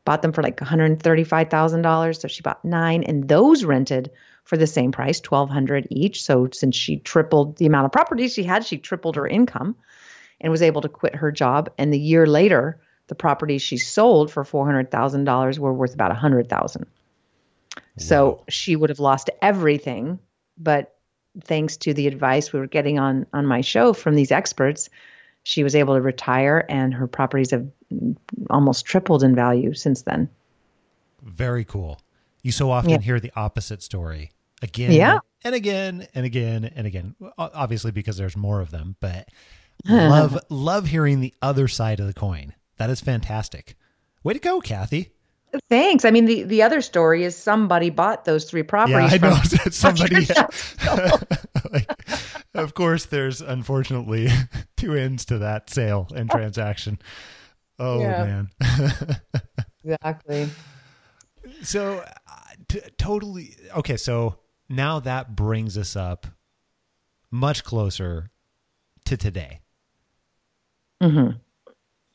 Bought 0.04 0.20
them 0.20 0.32
for 0.32 0.42
like 0.42 0.56
$135,000. 0.56 2.20
So 2.20 2.26
she 2.26 2.42
bought 2.42 2.64
nine, 2.64 3.04
and 3.04 3.28
those 3.28 3.64
rented 3.64 4.10
for 4.42 4.56
the 4.56 4.66
same 4.66 4.90
price, 4.90 5.20
1200 5.20 5.86
each. 5.90 6.24
So 6.24 6.48
since 6.52 6.74
she 6.74 6.96
tripled 6.98 7.56
the 7.56 7.66
amount 7.66 7.86
of 7.86 7.92
properties 7.92 8.34
she 8.34 8.42
had, 8.42 8.66
she 8.66 8.78
tripled 8.78 9.14
her 9.14 9.26
income 9.28 9.76
and 10.40 10.50
was 10.50 10.62
able 10.62 10.80
to 10.80 10.88
quit 10.88 11.14
her 11.14 11.30
job. 11.30 11.70
And 11.78 11.92
the 11.92 12.00
year 12.00 12.26
later, 12.26 12.80
the 13.06 13.14
properties 13.14 13.62
she 13.62 13.76
sold 13.76 14.32
for 14.32 14.42
$400,000 14.42 15.58
were 15.60 15.72
worth 15.72 15.94
about 15.94 16.10
100,000. 16.10 16.86
So 17.98 18.42
she 18.48 18.76
would 18.76 18.90
have 18.90 19.00
lost 19.00 19.30
everything, 19.42 20.18
but 20.56 20.96
thanks 21.44 21.76
to 21.78 21.94
the 21.94 22.06
advice 22.06 22.52
we 22.52 22.60
were 22.60 22.66
getting 22.66 22.98
on 22.98 23.26
on 23.32 23.46
my 23.46 23.60
show 23.60 23.92
from 23.92 24.14
these 24.14 24.30
experts, 24.30 24.88
she 25.42 25.64
was 25.64 25.74
able 25.74 25.94
to 25.94 26.00
retire 26.00 26.64
and 26.68 26.94
her 26.94 27.06
properties 27.06 27.50
have 27.50 27.66
almost 28.50 28.84
tripled 28.86 29.22
in 29.22 29.34
value 29.34 29.74
since 29.74 30.02
then. 30.02 30.28
Very 31.22 31.64
cool. 31.64 32.00
You 32.42 32.52
so 32.52 32.70
often 32.70 32.90
yeah. 32.90 32.98
hear 33.00 33.20
the 33.20 33.32
opposite 33.36 33.82
story 33.82 34.32
again 34.62 34.92
yeah. 34.92 35.18
and 35.44 35.54
again 35.54 36.06
and 36.14 36.24
again 36.24 36.70
and 36.74 36.86
again. 36.86 37.14
Obviously 37.38 37.90
because 37.90 38.16
there's 38.16 38.36
more 38.36 38.60
of 38.60 38.70
them, 38.70 38.96
but 39.00 39.28
love 39.88 40.38
love 40.48 40.86
hearing 40.86 41.20
the 41.20 41.34
other 41.42 41.68
side 41.68 42.00
of 42.00 42.06
the 42.06 42.14
coin. 42.14 42.54
That 42.78 42.90
is 42.90 43.00
fantastic. 43.00 43.76
Way 44.24 44.34
to 44.34 44.38
go, 44.38 44.60
Kathy. 44.60 45.10
Thanks. 45.68 46.04
I 46.04 46.10
mean, 46.10 46.24
the, 46.24 46.44
the 46.44 46.62
other 46.62 46.80
story 46.80 47.24
is 47.24 47.36
somebody 47.36 47.90
bought 47.90 48.24
those 48.24 48.44
three 48.44 48.62
properties. 48.62 49.12
Yeah, 49.12 49.28
I 49.28 49.30
know 49.30 49.42
somebody. 49.70 50.26
like, 51.72 51.90
of 52.54 52.74
course, 52.74 53.04
there's 53.06 53.40
unfortunately 53.40 54.28
two 54.76 54.94
ends 54.94 55.24
to 55.26 55.38
that 55.38 55.68
sale 55.68 56.08
and 56.14 56.30
transaction. 56.30 56.98
Oh 57.78 57.98
man. 57.98 58.50
exactly. 59.84 60.48
So, 61.62 62.04
uh, 62.04 62.34
t- 62.68 62.80
totally 62.96 63.56
okay. 63.76 63.96
So 63.96 64.36
now 64.68 65.00
that 65.00 65.34
brings 65.34 65.76
us 65.76 65.96
up 65.96 66.26
much 67.30 67.64
closer 67.64 68.30
to 69.06 69.16
today. 69.16 69.60
Mm-hmm. 71.02 71.36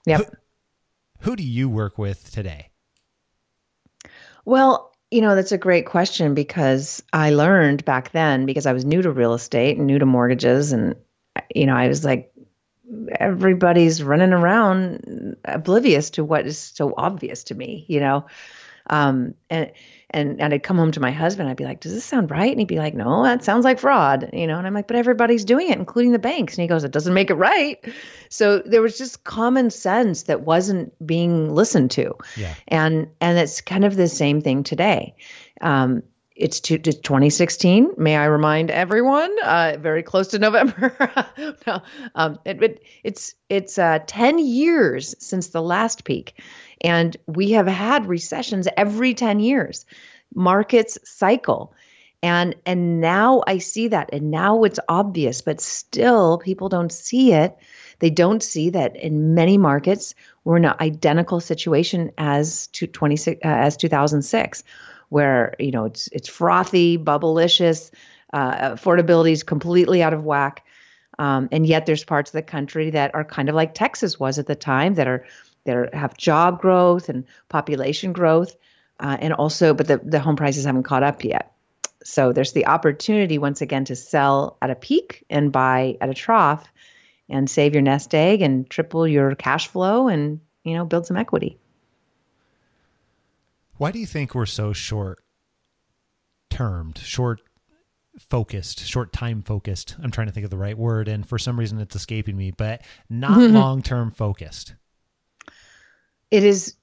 Yep. 0.06 0.19
Who, 0.19 1.30
who 1.30 1.36
do 1.36 1.43
you 1.43 1.67
work 1.67 1.97
with 1.97 2.32
today? 2.32 2.69
Well, 4.47 4.93
you 5.12 5.19
know, 5.19 5.36
that's 5.36 5.51
a 5.51 5.57
great 5.57 5.86
question 5.86 6.33
because 6.33 7.03
I 7.12 7.31
learned 7.31 7.83
back 7.83 8.13
then 8.13 8.45
because 8.45 8.65
I 8.65 8.71
was 8.71 8.86
new 8.86 9.01
to 9.01 9.12
real 9.12 9.33
estate 9.33 9.77
and 9.77 9.86
new 9.86 9.99
to 9.99 10.05
mortgages. 10.05 10.71
And, 10.71 10.95
you 11.53 11.65
know, 11.65 11.75
I 11.75 11.89
was 11.89 12.05
like, 12.05 12.31
everybody's 13.19 14.01
running 14.01 14.31
around 14.31 15.36
oblivious 15.43 16.12
to 16.12 16.23
what 16.23 16.47
is 16.47 16.57
so 16.57 16.93
obvious 16.95 17.43
to 17.45 17.55
me, 17.55 17.83
you 17.89 17.99
know? 17.99 18.25
Um, 18.89 19.34
and, 19.50 19.71
and, 20.10 20.41
and 20.41 20.54
I'd 20.54 20.63
come 20.63 20.78
home 20.78 20.91
to 20.93 21.00
my 21.00 21.12
husband. 21.12 21.50
I'd 21.50 21.58
be 21.58 21.65
like, 21.65 21.82
does 21.82 21.93
this 21.93 22.06
sound 22.06 22.32
right? 22.32 22.52
And 22.52 22.60
he'd 22.60 22.67
be 22.67 22.78
like, 22.78 22.93
no, 22.93 23.23
that 23.23 23.43
sounds 23.43 23.65
like 23.65 23.80
fraud, 23.80 24.30
you 24.34 24.47
know? 24.47 24.58
And 24.58 24.65
I'm 24.65 24.73
like, 24.73 24.88
but 24.88 24.95
everybody's 24.95 25.45
doing 25.45 25.69
it, 25.69 25.78
including 25.78 26.13
the 26.13 26.19
banks. 26.19 26.56
And 26.56 26.62
he 26.62 26.67
goes, 26.67 26.84
it 26.84 26.91
doesn't 26.91 27.13
make 27.13 27.30
it 27.30 27.36
right. 27.36 27.84
So 28.30 28.60
there 28.60 28.82
was 28.82 28.97
just 28.97 29.23
common 29.23 29.69
sense 29.69 30.23
that 30.23 30.41
wasn't 30.41 30.93
being 31.06 31.54
listened 31.54 31.91
to. 31.91 32.15
Yeah. 32.38 32.54
And, 32.67 33.08
and 33.19 33.38
it's 33.38 33.62
kind 33.62 33.84
of 33.84 33.95
the 33.95 34.08
same 34.08 34.41
thing 34.41 34.63
today. 34.63 35.15
Um, 35.60 36.04
it's 36.38 36.60
to, 36.62 36.78
to 36.78 36.93
2016. 36.93 37.93
May 37.97 38.15
I 38.15 38.26
remind 38.26 38.69
everyone? 38.69 39.36
Uh, 39.43 39.78
very 39.80 40.04
close 40.04 40.30
to 40.30 40.39
November. 40.47 40.95
no, 41.65 41.82
um, 42.15 42.39
it, 42.45 42.62
it, 42.62 42.84
it's 43.04 43.34
it's 43.50 43.78
uh, 43.80 44.00
10 44.06 44.39
years 44.39 45.15
since 45.19 45.47
the 45.47 45.62
last 45.62 46.04
peak, 46.04 46.39
and 46.81 47.15
we 47.25 47.51
have 47.51 47.67
had 47.67 48.07
recessions 48.07 48.67
every 48.77 49.13
10 49.13 49.39
years. 49.39 49.85
Markets 50.33 50.97
cycle. 51.03 51.73
And 52.23 52.55
and 52.65 52.99
now 52.99 53.43
I 53.45 53.59
see 53.59 53.89
that 53.89 54.09
and 54.11 54.31
now 54.31 54.63
it's 54.63 54.79
obvious, 54.89 55.41
but 55.41 55.61
still 55.61 56.39
people 56.39 56.67
don't 56.67 56.91
see 56.91 57.31
it. 57.31 57.55
They 57.99 58.09
don't 58.09 58.41
see 58.41 58.71
that 58.71 58.95
in 58.95 59.35
many 59.35 59.57
markets 59.57 60.15
we're 60.43 60.57
in 60.57 60.65
an 60.65 60.75
identical 60.79 61.39
situation 61.39 62.11
as 62.17 62.67
to 62.67 62.87
26 62.87 63.39
uh, 63.45 63.47
as 63.47 63.77
2006 63.77 64.63
where 65.09 65.55
you 65.59 65.71
know 65.71 65.85
it's 65.85 66.07
it's 66.11 66.27
frothy, 66.27 66.97
bubblicious, 66.97 67.91
uh, 68.33 68.71
affordability 68.71 69.31
is 69.31 69.43
completely 69.43 70.03
out 70.03 70.13
of 70.13 70.23
whack. 70.23 70.65
Um, 71.19 71.49
and 71.51 71.65
yet 71.65 71.85
there's 71.85 72.03
parts 72.03 72.29
of 72.29 72.33
the 72.33 72.43
country 72.43 72.91
that 72.91 73.15
are 73.15 73.23
kind 73.23 73.49
of 73.49 73.55
like 73.55 73.73
Texas 73.73 74.19
was 74.19 74.37
at 74.37 74.45
the 74.45 74.55
time 74.55 74.95
that 74.95 75.07
are 75.07 75.25
that 75.67 75.93
have 75.93 76.17
job 76.17 76.60
growth 76.60 77.10
and 77.10 77.25
population 77.49 78.13
growth, 78.13 78.56
uh, 78.99 79.17
and 79.19 79.34
also, 79.34 79.73
but 79.73 79.88
the, 79.88 79.97
the 80.03 80.19
home 80.19 80.36
prices 80.36 80.65
haven't 80.65 80.84
caught 80.84 81.03
up 81.03 81.23
yet. 81.23 81.53
So 82.03 82.34
there's 82.34 82.53
the 82.53 82.65
opportunity 82.65 83.38
once 83.38 83.62
again 83.62 83.86
to 83.86 83.95
sell 83.95 84.58
at 84.62 84.71
a 84.71 84.75
peak 84.75 85.25
and 85.30 85.51
buy 85.51 85.97
at 86.01 86.10
a 86.10 86.13
trough, 86.13 86.65
and 87.30 87.49
save 87.49 87.73
your 87.73 87.82
nest 87.82 88.15
egg 88.15 88.41
and 88.41 88.69
triple 88.69 89.06
your 89.08 89.36
cash 89.36 89.67
flow 89.67 90.08
and 90.08 90.39
you 90.63 90.73
know 90.73 90.86
build 90.86 91.06
some 91.06 91.17
equity. 91.17 91.58
Why 93.75 93.91
do 93.91 93.99
you 93.99 94.06
think 94.08 94.34
we're 94.34 94.45
so 94.45 94.73
short 94.73 95.19
termed, 96.49 96.97
short 96.97 97.41
focused, 98.17 98.88
short 98.88 99.12
time 99.12 99.43
focused? 99.43 99.95
I'm 100.01 100.10
trying 100.10 100.27
to 100.27 100.34
think 100.34 100.45
of 100.45 100.49
the 100.49 100.58
right 100.58 100.77
word, 100.77 101.10
and 101.10 101.27
for 101.27 101.38
some 101.38 101.60
reason 101.60 101.80
it's 101.80 101.95
escaping 101.95 102.38
me, 102.38 102.51
but 102.51 102.82
not 103.10 103.38
long 103.51 103.82
term 103.82 104.10
focused 104.12 104.73
it 106.31 106.43
is 106.43 106.75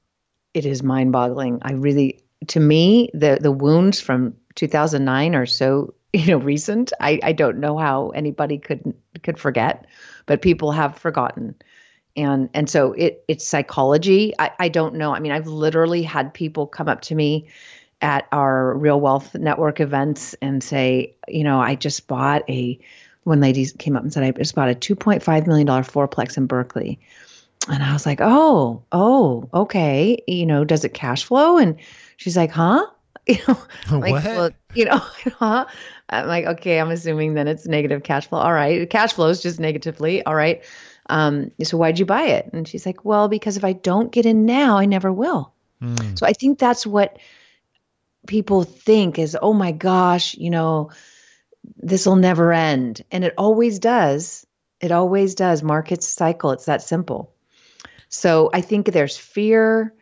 it 0.52 0.66
is 0.66 0.82
mind 0.82 1.12
boggling. 1.12 1.58
I 1.62 1.72
really 1.72 2.22
to 2.48 2.60
me 2.60 3.10
the 3.14 3.38
the 3.40 3.52
wounds 3.52 4.00
from 4.00 4.34
2009 4.54 5.34
are 5.34 5.46
so 5.46 5.94
you 6.12 6.26
know 6.26 6.38
recent. 6.38 6.92
I 7.00 7.20
I 7.22 7.32
don't 7.32 7.58
know 7.58 7.76
how 7.78 8.10
anybody 8.10 8.58
could 8.58 8.94
could 9.22 9.38
forget, 9.38 9.86
but 10.26 10.42
people 10.42 10.72
have 10.72 10.98
forgotten. 10.98 11.54
And 12.16 12.48
and 12.54 12.70
so 12.70 12.92
it 12.92 13.24
it's 13.26 13.46
psychology. 13.46 14.34
I, 14.38 14.52
I 14.58 14.68
don't 14.68 14.94
know. 14.94 15.12
I 15.12 15.18
mean, 15.18 15.32
I've 15.32 15.48
literally 15.48 16.02
had 16.02 16.32
people 16.32 16.68
come 16.68 16.88
up 16.88 17.00
to 17.02 17.14
me 17.14 17.48
at 18.00 18.28
our 18.30 18.76
Real 18.76 19.00
Wealth 19.00 19.34
Network 19.34 19.80
events 19.80 20.34
and 20.40 20.62
say, 20.62 21.16
you 21.26 21.42
know, 21.42 21.60
I 21.60 21.74
just 21.74 22.06
bought 22.06 22.48
a 22.48 22.78
one 23.24 23.40
lady 23.40 23.66
came 23.66 23.96
up 23.96 24.02
and 24.02 24.12
said, 24.12 24.22
I 24.22 24.30
just 24.30 24.54
bought 24.54 24.68
a 24.68 24.74
$2.5 24.74 25.46
million 25.46 25.66
fourplex 25.66 26.36
in 26.36 26.46
Berkeley 26.46 27.00
and 27.68 27.82
I 27.82 27.92
was 27.92 28.04
like, 28.06 28.20
oh, 28.20 28.84
oh, 28.92 29.48
okay. 29.52 30.22
You 30.26 30.46
know, 30.46 30.64
does 30.64 30.84
it 30.84 30.94
cash 30.94 31.24
flow? 31.24 31.58
And 31.58 31.76
she's 32.16 32.36
like, 32.36 32.50
huh? 32.50 32.86
You 33.26 33.38
know, 33.48 33.58
like, 33.90 34.12
what? 34.12 34.24
Well, 34.24 34.50
you 34.74 34.84
know, 34.84 34.98
huh? 34.98 35.64
I'm 36.10 36.26
like, 36.26 36.44
okay, 36.44 36.78
I'm 36.78 36.90
assuming 36.90 37.32
then 37.32 37.48
it's 37.48 37.66
negative 37.66 38.02
cash 38.02 38.28
flow. 38.28 38.38
All 38.38 38.52
right. 38.52 38.88
Cash 38.90 39.14
flows 39.14 39.42
just 39.42 39.58
negatively. 39.58 40.22
All 40.22 40.34
right. 40.34 40.62
Um, 41.08 41.50
so 41.62 41.78
why'd 41.78 41.98
you 41.98 42.04
buy 42.04 42.24
it? 42.24 42.50
And 42.52 42.68
she's 42.68 42.84
like, 42.84 43.02
well, 43.02 43.28
because 43.28 43.56
if 43.56 43.64
I 43.64 43.72
don't 43.72 44.12
get 44.12 44.26
in 44.26 44.44
now, 44.44 44.76
I 44.76 44.84
never 44.84 45.10
will. 45.10 45.54
Mm. 45.80 46.18
So 46.18 46.26
I 46.26 46.34
think 46.34 46.58
that's 46.58 46.86
what 46.86 47.18
people 48.26 48.64
think 48.64 49.18
is, 49.18 49.36
oh 49.40 49.54
my 49.54 49.72
gosh, 49.72 50.34
you 50.34 50.50
know, 50.50 50.90
this 51.76 52.06
will 52.06 52.16
never 52.16 52.52
end. 52.52 53.04
And 53.10 53.24
it 53.24 53.34
always 53.38 53.78
does. 53.78 54.46
It 54.80 54.92
always 54.92 55.34
does. 55.34 55.62
Markets 55.62 56.08
cycle. 56.08 56.50
It's 56.50 56.66
that 56.66 56.82
simple. 56.82 57.33
So 58.14 58.50
I 58.52 58.60
think 58.60 58.86
there's 58.86 59.16
fear. 59.16 59.92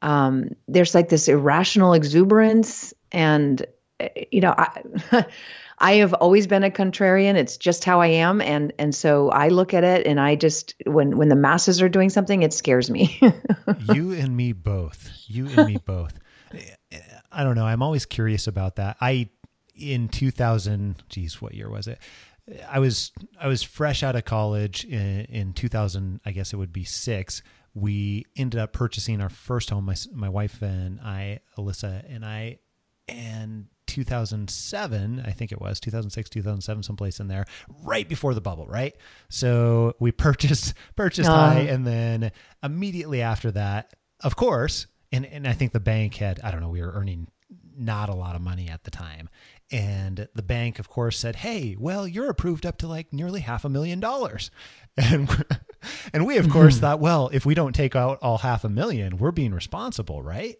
Um, 0.00 0.50
there's 0.68 0.94
like 0.94 1.08
this 1.08 1.28
irrational 1.28 1.92
exuberance, 1.92 2.94
and 3.12 3.64
eh, 4.00 4.24
you 4.32 4.40
know, 4.40 4.54
I, 4.56 5.26
I 5.78 5.94
have 5.96 6.14
always 6.14 6.46
been 6.46 6.64
a 6.64 6.70
contrarian. 6.70 7.34
It's 7.34 7.56
just 7.56 7.84
how 7.84 8.00
I 8.00 8.06
am, 8.06 8.40
and 8.40 8.72
and 8.78 8.94
so 8.94 9.28
I 9.28 9.48
look 9.48 9.74
at 9.74 9.84
it, 9.84 10.06
and 10.06 10.18
I 10.18 10.34
just 10.34 10.74
when 10.86 11.18
when 11.18 11.28
the 11.28 11.36
masses 11.36 11.82
are 11.82 11.88
doing 11.88 12.08
something, 12.08 12.42
it 12.42 12.54
scares 12.54 12.90
me. 12.90 13.20
you 13.94 14.12
and 14.12 14.36
me 14.36 14.52
both. 14.52 15.10
You 15.26 15.48
and 15.48 15.66
me 15.66 15.76
both. 15.84 16.18
Eh, 16.54 16.60
eh, 16.92 17.00
I 17.30 17.44
don't 17.44 17.54
know. 17.54 17.66
I'm 17.66 17.82
always 17.82 18.06
curious 18.06 18.46
about 18.46 18.76
that. 18.76 18.96
I 19.00 19.28
in 19.74 20.08
2000. 20.08 21.02
Geez, 21.08 21.42
what 21.42 21.54
year 21.54 21.68
was 21.68 21.86
it? 21.86 21.98
I 22.68 22.78
was 22.78 23.12
I 23.40 23.48
was 23.48 23.62
fresh 23.62 24.02
out 24.02 24.16
of 24.16 24.24
college 24.24 24.84
in, 24.84 25.24
in 25.26 25.52
2000. 25.52 26.20
I 26.24 26.32
guess 26.32 26.52
it 26.52 26.56
would 26.56 26.72
be 26.72 26.84
six. 26.84 27.42
We 27.74 28.26
ended 28.36 28.60
up 28.60 28.72
purchasing 28.72 29.20
our 29.20 29.28
first 29.28 29.70
home. 29.70 29.84
My 29.84 29.94
my 30.12 30.28
wife 30.28 30.62
and 30.62 31.00
I, 31.00 31.40
Alyssa 31.56 32.04
and 32.12 32.24
I, 32.24 32.58
and 33.08 33.66
2007, 33.86 35.22
I 35.26 35.30
think 35.30 35.50
it 35.50 35.60
was 35.60 35.80
2006, 35.80 36.30
2007, 36.30 36.82
someplace 36.82 37.20
in 37.20 37.28
there, 37.28 37.46
right 37.82 38.08
before 38.08 38.34
the 38.34 38.40
bubble, 38.40 38.66
right? 38.66 38.94
So 39.28 39.94
we 39.98 40.12
purchased 40.12 40.74
purchased 40.96 41.28
high, 41.28 41.60
and 41.60 41.86
then 41.86 42.30
immediately 42.62 43.22
after 43.22 43.50
that, 43.52 43.94
of 44.20 44.36
course, 44.36 44.86
and 45.12 45.26
and 45.26 45.46
I 45.46 45.52
think 45.52 45.72
the 45.72 45.80
bank 45.80 46.14
had 46.14 46.40
I 46.42 46.50
don't 46.50 46.60
know 46.60 46.68
we 46.68 46.82
were 46.82 46.92
earning 46.92 47.28
not 47.76 48.08
a 48.08 48.14
lot 48.14 48.34
of 48.34 48.42
money 48.42 48.68
at 48.68 48.84
the 48.84 48.90
time, 48.90 49.28
and 49.70 50.28
the 50.34 50.42
bank, 50.42 50.78
of 50.78 50.88
course, 50.88 51.18
said, 51.18 51.36
"Hey, 51.36 51.76
well, 51.78 52.06
you're 52.06 52.30
approved 52.30 52.64
up 52.64 52.78
to 52.78 52.88
like 52.88 53.12
nearly 53.12 53.40
half 53.40 53.64
a 53.64 53.68
million 53.68 54.00
dollars," 54.00 54.50
and 54.96 55.44
and 56.12 56.26
we, 56.26 56.38
of 56.38 56.48
course, 56.50 56.74
mm-hmm. 56.74 56.82
thought, 56.82 57.00
well, 57.00 57.30
if 57.32 57.46
we 57.46 57.54
don't 57.54 57.74
take 57.74 57.94
out 57.94 58.18
all 58.22 58.38
half 58.38 58.64
a 58.64 58.68
million, 58.68 59.18
we're 59.18 59.30
being 59.30 59.52
responsible, 59.52 60.22
right? 60.22 60.56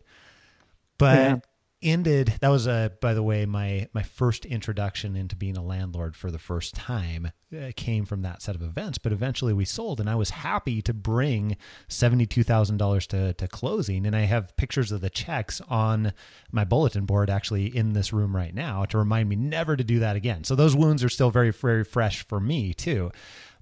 But 0.99 1.17
yeah 1.17 1.37
ended 1.81 2.35
that 2.41 2.49
was 2.49 2.67
uh 2.67 2.89
by 3.01 3.15
the 3.15 3.23
way 3.23 3.47
my 3.47 3.89
my 3.93 4.03
first 4.03 4.45
introduction 4.45 5.15
into 5.15 5.37
being 5.37 5.57
a 5.57 5.63
landlord 5.63 6.17
for 6.17 6.29
the 6.31 6.39
first 6.39 6.75
time 6.75 7.31
uh, 7.57 7.71
came 7.77 8.05
from 8.05 8.23
that 8.23 8.43
set 8.43 8.57
of 8.57 8.63
events 8.63 8.99
but 8.99 9.13
eventually 9.13 9.53
we 9.53 9.65
sold 9.65 10.01
and 10.01 10.11
i 10.11 10.15
was 10.17 10.31
happy 10.31 10.83
to 10.83 10.93
bring 10.93 11.57
$72000 11.89 13.07
to 13.07 13.33
to 13.33 13.49
closing 13.49 14.07
and 14.07 14.17
i 14.17 14.23
have 14.23 14.57
pictures 14.57 14.91
of 14.91 15.01
the 15.01 15.09
checks 15.09 15.61
on 15.69 16.13
my 16.51 16.65
bulletin 16.65 17.05
board 17.05 17.31
actually 17.31 17.67
in 17.67 17.93
this 17.93 18.13
room 18.13 18.35
right 18.35 18.55
now 18.55 18.85
to 18.85 18.99
remind 18.99 19.29
me 19.29 19.37
never 19.37 19.77
to 19.77 19.85
do 19.85 19.99
that 20.01 20.17
again. 20.17 20.45
So 20.45 20.55
those 20.55 20.77
wounds 20.77 21.03
are 21.03 21.09
still 21.09 21.31
very 21.31 21.51
very 21.51 21.85
fresh 21.85 22.27
for 22.27 22.41
me 22.41 22.75
too. 22.75 23.11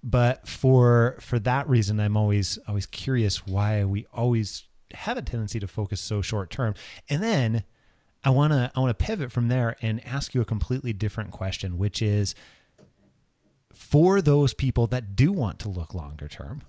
But 0.03 0.47
for 0.49 1.17
for 1.21 1.39
that 1.41 1.69
reason 1.69 2.01
i'm 2.01 2.17
always 2.17 2.59
always 2.69 2.87
curious 2.87 3.47
why 3.47 3.85
we 3.85 4.07
always 4.13 4.65
have 4.93 5.19
a 5.19 5.23
tendency 5.23 5.61
to 5.61 5.67
focus 5.67 6.01
so 6.01 6.23
short 6.23 6.51
term. 6.51 6.75
And 7.09 7.23
then 7.23 7.65
I 8.27 8.31
want 8.31 8.53
to 8.53 8.73
I 8.75 8.81
want 8.81 8.99
to 8.99 9.05
pivot 9.05 9.31
from 9.31 9.47
there 9.47 9.77
and 9.81 10.05
ask 10.05 10.35
you 10.35 10.41
a 10.41 10.45
completely 10.45 10.93
different 10.93 11.31
question, 11.31 11.79
which 11.79 12.03
is 12.03 12.35
for 13.73 14.21
those 14.21 14.53
people 14.53 14.89
that 14.89 15.15
do 15.15 15.31
want 15.31 15.61
to 15.61 15.69
look 15.69 15.95
longer 15.95 16.27
term 16.27 16.63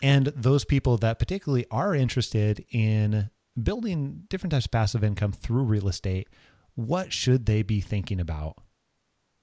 and 0.00 0.26
those 0.28 0.64
people 0.64 0.96
that 0.98 1.18
particularly 1.18 1.66
are 1.70 1.94
interested 1.94 2.64
in 2.70 3.28
building 3.62 4.22
different 4.30 4.52
types 4.52 4.64
of 4.64 4.70
passive 4.70 5.04
income 5.04 5.32
through 5.32 5.64
real 5.64 5.88
estate, 5.88 6.28
what 6.74 7.12
should 7.12 7.44
they 7.44 7.62
be 7.62 7.82
thinking 7.82 8.18
about 8.18 8.56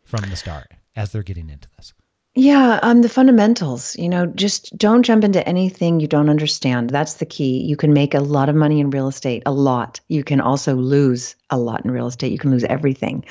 from 0.04 0.28
the 0.30 0.36
start 0.36 0.72
as 0.96 1.12
they're 1.12 1.22
getting 1.22 1.52
into 1.52 1.68
this? 1.78 1.94
Yeah, 2.38 2.80
um, 2.84 3.02
the 3.02 3.08
fundamentals. 3.08 3.96
You 3.96 4.10
know, 4.10 4.26
just 4.26 4.78
don't 4.78 5.04
jump 5.04 5.24
into 5.24 5.48
anything 5.48 6.02
you 6.02 6.08
don't 6.08 6.30
understand. 6.30 6.90
That's 6.90 7.14
the 7.16 7.26
key. 7.26 7.64
You 7.64 7.78
can 7.78 7.94
make 7.94 8.14
a 8.14 8.20
lot 8.20 8.50
of 8.50 8.56
money 8.56 8.82
in 8.82 8.90
real 8.90 9.08
estate, 9.08 9.44
a 9.46 9.54
lot. 9.54 10.02
You 10.10 10.24
can 10.24 10.42
also 10.42 10.76
lose 10.76 11.36
a 11.50 11.58
lot 11.58 11.86
in 11.86 11.92
real 11.92 12.08
estate. 12.08 12.34
You 12.34 12.38
can 12.38 12.52
lose 12.52 12.66
everything, 12.66 13.24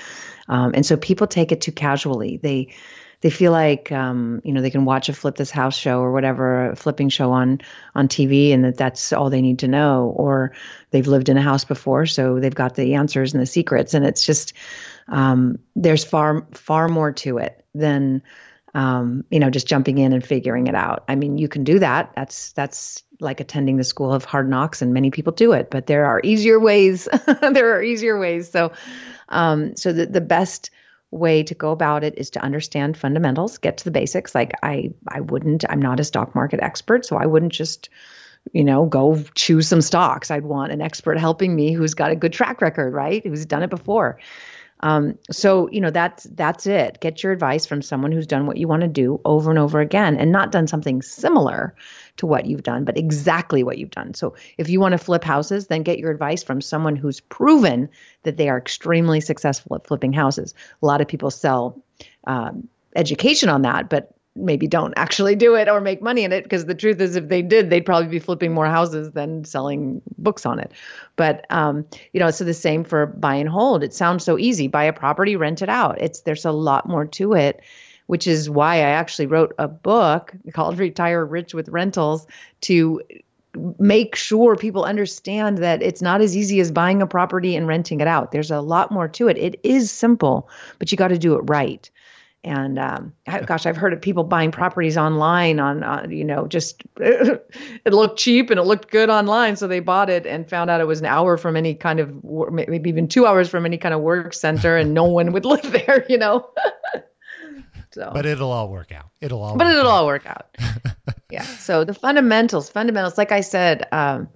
um, 0.49 0.73
and 0.75 0.87
so 0.87 0.97
people 0.97 1.27
take 1.27 1.53
it 1.53 1.61
too 1.61 1.73
casually. 1.73 2.39
They 2.39 2.75
they 3.21 3.29
feel 3.29 3.53
like 3.53 3.93
um, 3.93 4.41
you 4.43 4.55
know 4.55 4.63
they 4.63 4.71
can 4.71 4.87
watch 4.87 5.11
a 5.11 5.13
flip 5.13 5.37
this 5.37 5.51
house 5.51 5.77
show 5.77 6.01
or 6.01 6.11
whatever 6.13 6.73
flipping 6.75 7.11
show 7.11 7.31
on 7.31 7.61
on 7.95 8.09
TV, 8.09 8.55
and 8.55 8.65
that 8.65 8.79
that's 8.79 9.13
all 9.13 9.29
they 9.29 9.43
need 9.43 9.59
to 9.59 9.69
know. 9.69 10.15
Or 10.17 10.53
they've 10.93 11.07
lived 11.07 11.29
in 11.29 11.37
a 11.37 11.43
house 11.43 11.67
before, 11.67 12.07
so 12.07 12.41
they've 12.41 12.55
got 12.55 12.75
the 12.75 12.95
answers 12.95 13.35
and 13.35 13.43
the 13.43 13.47
secrets. 13.47 13.93
And 13.93 14.07
it's 14.07 14.25
just 14.25 14.55
um, 15.09 15.59
there's 15.77 16.05
far 16.05 16.47
far 16.53 16.89
more 16.89 17.13
to 17.13 17.37
it 17.37 17.65
than 17.75 18.23
um, 18.75 19.25
you 19.31 19.39
know, 19.39 19.51
just 19.51 19.69
jumping 19.69 19.99
in 19.99 20.13
and 20.13 20.25
figuring 20.25 20.67
it 20.67 20.75
out. 20.75 21.05
I 21.09 21.15
mean, 21.15 21.39
you 21.39 21.49
can 21.49 21.63
do 21.63 21.79
that. 21.79 22.13
That's 22.17 22.53
that's 22.53 23.05
like 23.21 23.41
attending 23.41 23.77
the 23.77 23.85
school 23.85 24.13
of 24.13 24.25
hard 24.25 24.49
knocks, 24.49 24.83
and 24.83 24.93
many 24.93 25.11
people 25.11 25.33
do 25.33 25.53
it. 25.53 25.71
But 25.71 25.87
there 25.87 26.07
are 26.07 26.21
easier 26.23 26.59
ways. 26.59 27.09
there 27.27 27.77
are 27.77 27.83
easier 27.83 28.19
ways. 28.19 28.51
So, 28.51 28.73
um, 29.29 29.77
so 29.77 29.93
the 29.93 30.07
the 30.07 30.21
best 30.21 30.71
way 31.13 31.45
to 31.45 31.55
go 31.55 31.71
about 31.71 32.03
it 32.03 32.15
is 32.17 32.31
to 32.31 32.41
understand 32.41 32.97
fundamentals, 32.97 33.59
get 33.59 33.79
to 33.79 33.85
the 33.85 33.93
basics. 33.93 34.35
Like 34.35 34.53
I 34.63 34.93
I 35.07 35.21
wouldn't. 35.21 35.65
I'm 35.69 35.81
not 35.81 36.01
a 36.01 36.05
stock 36.05 36.35
market 36.35 36.61
expert, 36.61 37.07
so 37.07 37.17
I 37.17 37.27
wouldn't 37.27 37.53
just 37.53 37.89
you 38.53 38.65
know, 38.65 38.85
go 38.85 39.23
choose 39.35 39.69
some 39.69 39.81
stocks. 39.81 40.31
I'd 40.31 40.45
want 40.45 40.71
an 40.71 40.83
expert 40.83 41.19
helping 41.19 41.57
me 41.57 41.73
who's 41.73 41.95
got 41.95 42.11
a 42.11 42.17
good 42.17 42.35
track 42.35 42.61
record, 42.61 42.93
right? 42.93 43.25
Who's 43.25 43.47
done 43.47 43.63
it 43.63 43.71
before. 43.71 44.19
Um, 44.81 45.19
so 45.31 45.69
you 45.71 45.81
know 45.81 45.91
that's 45.91 46.25
that's 46.25 46.67
it. 46.67 47.01
Get 47.01 47.23
your 47.23 47.33
advice 47.33 47.65
from 47.65 47.81
someone 47.81 48.13
who's 48.13 48.27
done 48.27 48.47
what 48.47 48.57
you 48.57 48.69
want 48.69 48.83
to 48.83 48.89
do 48.89 49.21
over 49.25 49.51
and 49.51 49.59
over 49.59 49.81
again, 49.81 50.17
and 50.17 50.33
not 50.33 50.53
done 50.53 50.67
something 50.67 51.01
similar 51.01 51.75
to 52.17 52.27
what 52.27 52.47
you've 52.47 52.63
done, 52.63 52.85
but 52.85 52.99
exactly 52.99 53.63
what 53.63 53.79
you've 53.79 53.91
done. 53.91 54.15
So 54.15 54.35
if 54.59 54.69
you 54.69 54.81
want 54.81 54.93
to 54.93 54.99
flip 54.99 55.25
houses, 55.25 55.67
then 55.67 55.83
get 55.83 55.99
your 55.99 56.11
advice 56.11 56.43
from 56.43 56.61
someone 56.61 56.97
who's 56.97 57.21
proven 57.21 57.89
that 58.23 58.37
they 58.37 58.49
are 58.49 58.59
extremely 58.59 59.21
successful 59.21 59.77
at 59.77 59.87
flipping 59.87 60.13
houses. 60.13 60.55
A 60.83 60.87
lot 60.87 61.01
of 61.01 61.09
people 61.09 61.31
sell 61.31 61.83
um, 62.27 62.69
education 62.95 63.49
on 63.49 63.63
that, 63.63 63.89
but 63.89 64.14
maybe 64.37 64.67
don't 64.67 64.95
actually 64.97 65.37
do 65.37 65.55
it 65.55 65.69
or 65.69 65.81
make 65.81 66.03
money 66.03 66.25
in 66.25 66.33
it 66.33 66.43
because 66.43 66.65
the 66.67 66.75
truth 66.75 67.01
is 67.01 67.17
if 67.17 67.29
they 67.29 67.43
did 67.43 67.71
they'd 67.71 67.87
probably 67.87 68.09
be 68.09 68.19
flipping 68.19 68.53
more 68.53 68.67
houses 68.67 69.13
than 69.13 69.45
selling 69.45 70.03
books 70.19 70.45
on 70.45 70.59
it. 70.59 70.73
But 71.17 71.47
um, 71.51 71.87
you 72.13 72.21
know 72.21 72.31
so 72.31 72.45
the 72.45 72.55
same 72.55 72.85
for 72.85 73.07
buy 73.07 73.37
and 73.37 73.49
hold. 73.49 73.85
It 73.85 73.95
sounds 73.95 74.25
so 74.25 74.39
easy. 74.39 74.69
Buy 74.69 74.85
a 74.85 74.93
property 74.93 75.37
rent 75.37 75.63
it 75.63 75.69
out. 75.69 76.01
It's 76.01 76.21
there's 76.21 76.45
a 76.45 76.53
lot 76.53 76.89
more 76.89 77.07
to 77.07 77.35
it 77.35 77.61
which 78.07 78.27
is 78.27 78.51
why 78.51 78.75
i 78.75 78.81
actually 78.81 79.25
wrote 79.25 79.55
a 79.59 79.67
book 79.67 80.35
called 80.53 80.79
retire 80.79 81.25
rich 81.25 81.55
with 81.55 81.71
rentals 81.71 82.27
to 82.61 83.01
make 83.79 84.17
sure 84.17 84.57
people 84.57 84.85
understand 84.85 85.59
that 85.59 85.83
it's 85.83 86.03
not 86.03 86.21
as 86.21 86.37
easy 86.37 86.61
as 86.61 86.71
buying 86.71 87.03
a 87.03 87.07
property 87.07 87.57
and 87.57 87.67
renting 87.67 88.01
it 88.01 88.09
out. 88.09 88.33
There's 88.33 88.51
a 88.51 88.61
lot 88.61 88.91
more 88.91 89.09
to 89.09 89.29
it. 89.29 89.39
It 89.39 89.61
is 89.63 89.91
simple 89.91 90.49
but 90.79 90.91
you 90.91 90.99
got 90.99 91.09
to 91.09 91.19
do 91.19 91.35
it 91.35 91.43
right 91.43 91.89
and 92.45 92.79
um, 92.79 93.15
gosh, 93.47 93.65
I've 93.65 93.77
heard 93.77 93.95
of 93.95 94.03
people 94.03 94.23
buying 94.23 94.51
properties 94.51 94.99
online 94.99 95.59
on, 95.59 95.83
uh, 95.83 96.07
you 96.09 96.25
know, 96.25 96.47
just 96.47 96.83
it 97.01 97.93
looked 97.93 98.19
cheap 98.19 98.51
and 98.51 98.61
it 98.61 98.65
looked 98.65 98.91
good 98.91 99.09
online, 99.09 99.57
so 99.57 99.67
they 99.67 99.81
bought 99.81 100.11
it 100.11 100.27
and 100.27 100.49
found 100.49 100.69
out 100.69 100.81
it 100.81 100.87
was 100.87 101.01
an 101.01 101.07
hour 101.07 101.39
from 101.39 101.57
any 101.57 101.75
kind 101.75 102.01
of, 102.01 102.23
maybe 102.53 102.91
even 102.91 103.09
two 103.09 103.27
hours 103.27 103.49
from 103.49 103.65
any 103.65 103.79
kind 103.79 103.95
of 103.95 104.03
work 104.03 104.35
center, 104.35 104.77
and 104.77 104.93
no 104.93 105.05
one 105.05 105.33
would 105.33 105.45
live 105.47 105.73
there, 105.73 106.05
you 106.09 106.19
know. 106.19 106.51
so, 107.93 108.11
but 108.13 108.27
it'll 108.27 108.53
all 108.53 108.69
work 108.69 108.93
out. 108.93 109.09
It'll 109.23 109.43
all. 109.43 109.57
But 109.57 109.69
it'll 109.69 109.83
out. 109.83 109.87
all 109.87 110.07
work 110.07 110.27
out. 110.27 110.57
yeah. 111.31 111.43
So 111.43 111.85
the 111.85 111.95
fundamentals, 111.95 112.69
fundamentals, 112.69 113.17
like 113.17 113.33
I 113.33 113.41
said, 113.41 113.89
um, 113.91 114.29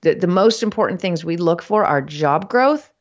the 0.00 0.14
the 0.14 0.26
most 0.26 0.64
important 0.64 1.00
things 1.00 1.24
we 1.24 1.36
look 1.36 1.62
for 1.62 1.84
are 1.84 2.02
job 2.02 2.50
growth 2.50 2.91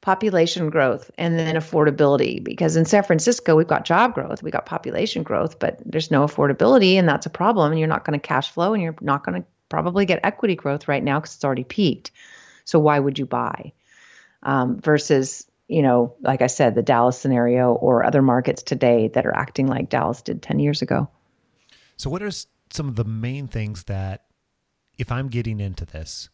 population 0.00 0.70
growth 0.70 1.10
and 1.18 1.38
then 1.38 1.56
affordability 1.56 2.42
because 2.42 2.76
in 2.76 2.84
San 2.84 3.02
Francisco 3.02 3.54
we've 3.54 3.66
got 3.66 3.84
job 3.84 4.14
growth, 4.14 4.42
we've 4.42 4.52
got 4.52 4.64
population 4.64 5.22
growth, 5.22 5.58
but 5.58 5.80
there's 5.84 6.10
no 6.10 6.24
affordability 6.24 6.94
and 6.94 7.08
that's 7.08 7.26
a 7.26 7.30
problem 7.30 7.72
and 7.72 7.78
you're 7.78 7.88
not 7.88 8.04
going 8.04 8.18
to 8.18 8.26
cash 8.26 8.50
flow 8.50 8.72
and 8.72 8.82
you're 8.82 8.94
not 9.02 9.24
going 9.24 9.42
to 9.42 9.46
probably 9.68 10.06
get 10.06 10.20
equity 10.24 10.54
growth 10.54 10.88
right 10.88 11.04
now 11.04 11.20
because 11.20 11.34
it's 11.34 11.44
already 11.44 11.64
peaked. 11.64 12.10
So 12.64 12.78
why 12.78 12.98
would 12.98 13.18
you 13.18 13.26
buy? 13.26 13.72
Um, 14.42 14.80
versus 14.80 15.46
you 15.70 15.82
know, 15.82 16.16
like 16.20 16.42
I 16.42 16.48
said, 16.48 16.74
the 16.74 16.82
Dallas 16.82 17.16
scenario 17.16 17.74
or 17.74 18.04
other 18.04 18.22
markets 18.22 18.60
today 18.60 19.08
that 19.14 19.24
are 19.24 19.34
acting 19.34 19.68
like 19.68 19.88
Dallas 19.88 20.20
did 20.20 20.42
10 20.42 20.58
years 20.58 20.82
ago. 20.82 21.08
So, 21.96 22.10
what 22.10 22.24
are 22.24 22.30
some 22.70 22.88
of 22.88 22.96
the 22.96 23.04
main 23.04 23.46
things 23.46 23.84
that, 23.84 24.24
if 24.98 25.12
I'm 25.12 25.28
getting 25.28 25.60
into 25.60 25.86
this, 25.86 26.28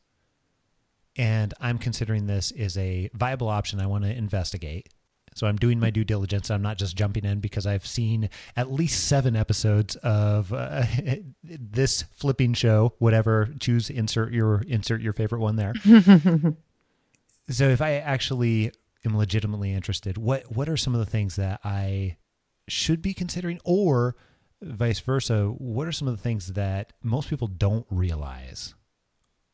and 1.16 1.54
I'm 1.60 1.78
considering 1.78 2.26
this 2.26 2.52
as 2.52 2.76
a 2.76 3.10
viable 3.14 3.48
option 3.48 3.80
I 3.80 3.86
want 3.86 4.04
to 4.04 4.14
investigate. 4.14 4.88
So 5.36 5.46
I'm 5.46 5.56
doing 5.56 5.78
my 5.78 5.90
due 5.90 6.04
diligence. 6.04 6.50
I'm 6.50 6.62
not 6.62 6.78
just 6.78 6.96
jumping 6.96 7.26
in 7.26 7.40
because 7.40 7.66
I've 7.66 7.86
seen 7.86 8.30
at 8.56 8.72
least 8.72 9.06
seven 9.06 9.36
episodes 9.36 9.94
of 9.96 10.50
uh, 10.50 10.84
this 11.44 12.04
flipping 12.14 12.54
show. 12.54 12.94
Whatever, 12.98 13.50
choose 13.60 13.90
insert 13.90 14.32
your 14.32 14.62
insert 14.66 15.02
your 15.02 15.12
favorite 15.12 15.40
one 15.40 15.56
there. 15.56 15.74
so 17.50 17.68
if 17.68 17.82
I 17.82 17.96
actually 17.96 18.72
am 19.04 19.16
legitimately 19.16 19.74
interested, 19.74 20.16
what 20.16 20.56
what 20.56 20.70
are 20.70 20.76
some 20.76 20.94
of 20.94 21.00
the 21.00 21.10
things 21.10 21.36
that 21.36 21.60
I 21.62 22.16
should 22.66 23.02
be 23.02 23.12
considering, 23.12 23.60
or 23.62 24.16
vice 24.62 25.00
versa? 25.00 25.48
What 25.48 25.86
are 25.86 25.92
some 25.92 26.08
of 26.08 26.16
the 26.16 26.22
things 26.22 26.54
that 26.54 26.94
most 27.02 27.28
people 27.28 27.46
don't 27.46 27.86
realize 27.90 28.74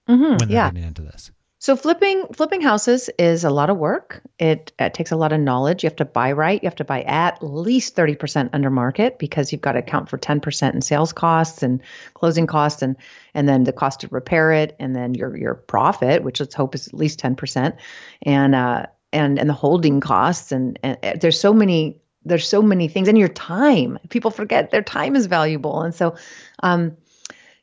mm-hmm, 0.08 0.22
when 0.22 0.38
they're 0.38 0.48
yeah. 0.50 0.70
getting 0.70 0.86
into 0.86 1.02
this? 1.02 1.32
So 1.62 1.76
flipping 1.76 2.26
flipping 2.32 2.60
houses 2.60 3.08
is 3.20 3.44
a 3.44 3.50
lot 3.50 3.70
of 3.70 3.76
work. 3.76 4.20
It, 4.40 4.72
it, 4.80 4.94
takes 4.94 5.12
a 5.12 5.16
lot 5.16 5.32
of 5.32 5.38
knowledge. 5.38 5.84
You 5.84 5.86
have 5.90 5.96
to 5.98 6.04
buy 6.04 6.32
right. 6.32 6.60
You 6.60 6.66
have 6.66 6.74
to 6.74 6.84
buy 6.84 7.02
at 7.02 7.40
least 7.40 7.94
30% 7.94 8.50
under 8.52 8.68
market 8.68 9.16
because 9.20 9.52
you've 9.52 9.60
got 9.60 9.74
to 9.74 9.78
account 9.78 10.08
for 10.08 10.18
10% 10.18 10.74
in 10.74 10.82
sales 10.82 11.12
costs 11.12 11.62
and 11.62 11.80
closing 12.14 12.48
costs 12.48 12.82
and 12.82 12.96
and 13.32 13.48
then 13.48 13.62
the 13.62 13.72
cost 13.72 14.00
to 14.00 14.08
repair 14.08 14.50
it 14.50 14.74
and 14.80 14.96
then 14.96 15.14
your 15.14 15.36
your 15.36 15.54
profit, 15.54 16.24
which 16.24 16.40
let's 16.40 16.52
hope 16.52 16.74
is 16.74 16.88
at 16.88 16.94
least 16.94 17.20
10%. 17.20 17.76
And 18.22 18.56
uh 18.56 18.86
and 19.12 19.38
and 19.38 19.48
the 19.48 19.54
holding 19.54 20.00
costs 20.00 20.50
and, 20.50 20.80
and 20.82 20.98
uh, 21.04 21.12
there's 21.20 21.38
so 21.38 21.54
many 21.54 22.02
there's 22.24 22.48
so 22.48 22.60
many 22.60 22.88
things 22.88 23.06
and 23.06 23.16
your 23.16 23.28
time. 23.28 24.00
People 24.08 24.32
forget 24.32 24.72
their 24.72 24.82
time 24.82 25.14
is 25.14 25.26
valuable. 25.26 25.82
And 25.82 25.94
so 25.94 26.16
um 26.60 26.96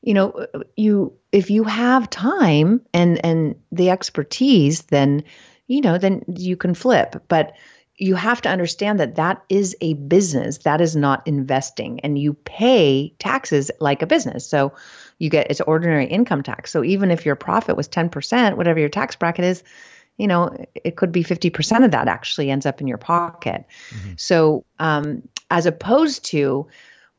you 0.02 0.14
know 0.14 0.48
you 0.76 1.14
if 1.32 1.50
you 1.50 1.64
have 1.64 2.10
time 2.10 2.82
and 2.94 3.24
and 3.26 3.56
the 3.72 3.90
expertise 3.90 4.84
then 4.84 5.24
you 5.68 5.82
know 5.82 5.98
then 5.98 6.24
you 6.28 6.58
can 6.58 6.74
flip. 6.74 7.24
But 7.28 7.54
you 8.00 8.16
have 8.16 8.42
to 8.42 8.50
understand 8.50 9.02
that 9.02 9.16
that 9.16 9.44
is 9.50 9.76
a 9.82 9.94
business. 9.94 10.60
That 10.60 10.80
is 10.80 10.96
not 10.96 11.28
investing. 11.28 12.00
And 12.00 12.18
you 12.18 12.34
pay 12.34 13.14
taxes 13.20 13.72
like 13.82 14.02
a 14.02 14.08
business. 14.08 14.48
So 14.48 14.74
you 15.18 15.30
get 15.30 15.52
it's 15.52 15.60
ordinary 15.60 16.06
income 16.06 16.42
tax. 16.42 16.72
So 16.72 16.84
even 16.84 17.12
if 17.12 17.26
your 17.26 17.36
profit 17.36 17.76
was 17.76 17.90
10% 17.90 18.56
whatever 18.56 18.80
your 18.80 18.90
tax 18.90 19.16
bracket 19.16 19.46
is 19.46 19.64
you 20.18 20.28
know 20.28 20.66
it 20.76 20.98
could 20.98 21.12
be 21.12 21.24
50% 21.24 21.86
of 21.86 21.92
that 21.92 22.08
actually 22.08 22.52
ends 22.52 22.66
up 22.66 22.82
in 22.82 22.88
your 22.88 22.98
pocket. 22.98 23.66
Mm-hmm. 23.90 24.14
so 24.18 24.66
um, 24.80 25.28
as 25.50 25.66
opposed 25.66 26.26
to 26.26 26.68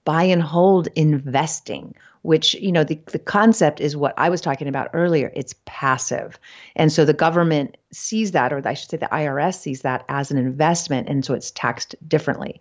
buy 0.04 0.24
and 0.24 0.42
hold 0.42 0.88
investing 0.96 1.94
which 2.22 2.54
you 2.54 2.70
know 2.70 2.84
the, 2.84 3.00
the 3.06 3.18
concept 3.18 3.80
is 3.80 3.96
what 3.96 4.14
i 4.18 4.28
was 4.28 4.40
talking 4.40 4.68
about 4.68 4.90
earlier. 4.92 5.32
It's 5.34 5.54
passive. 5.64 6.38
And 6.76 6.92
so 6.92 7.04
the 7.04 7.14
government 7.14 7.76
sees 7.92 8.32
that 8.32 8.52
or 8.52 8.66
i 8.66 8.74
should 8.74 8.90
say 8.90 8.96
the 8.96 9.06
irs 9.06 9.54
sees 9.54 9.82
that 9.82 10.04
as 10.08 10.30
an 10.30 10.38
investment 10.38 11.08
and 11.08 11.24
so 11.24 11.34
it's 11.34 11.50
taxed 11.50 11.94
differently. 12.08 12.60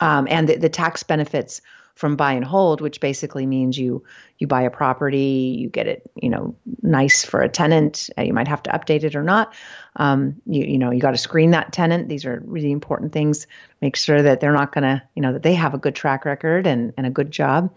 Um, 0.00 0.26
and 0.30 0.48
the, 0.48 0.56
the 0.56 0.68
tax 0.68 1.02
benefits 1.02 1.60
from 1.94 2.16
buy 2.16 2.32
and 2.32 2.44
hold 2.44 2.80
which 2.80 3.00
basically 3.00 3.46
means 3.46 3.78
you 3.78 4.02
you 4.38 4.46
buy 4.46 4.62
a 4.62 4.70
property 4.70 5.56
you 5.58 5.68
get 5.68 5.86
it 5.86 6.10
you 6.20 6.28
know 6.28 6.54
nice 6.82 7.24
for 7.24 7.40
a 7.40 7.48
tenant 7.48 8.10
uh, 8.18 8.22
you 8.22 8.32
might 8.32 8.48
have 8.48 8.62
to 8.62 8.70
update 8.70 9.04
it 9.04 9.16
or 9.16 9.22
not. 9.22 9.54
Um, 9.96 10.40
you 10.46 10.64
you 10.64 10.78
know 10.78 10.90
you 10.90 11.00
got 11.00 11.12
to 11.12 11.18
screen 11.18 11.50
that 11.52 11.72
tenant. 11.72 12.08
These 12.08 12.24
are 12.24 12.42
really 12.46 12.72
important 12.72 13.12
things. 13.12 13.46
Make 13.80 13.96
sure 13.96 14.22
that 14.22 14.40
they're 14.40 14.52
not 14.52 14.72
going 14.72 14.84
to 14.84 15.02
you 15.14 15.22
know 15.22 15.32
that 15.32 15.42
they 15.42 15.54
have 15.54 15.74
a 15.74 15.78
good 15.78 15.94
track 15.94 16.24
record 16.24 16.66
and, 16.66 16.92
and 16.96 17.06
a 17.06 17.10
good 17.10 17.30
job. 17.30 17.74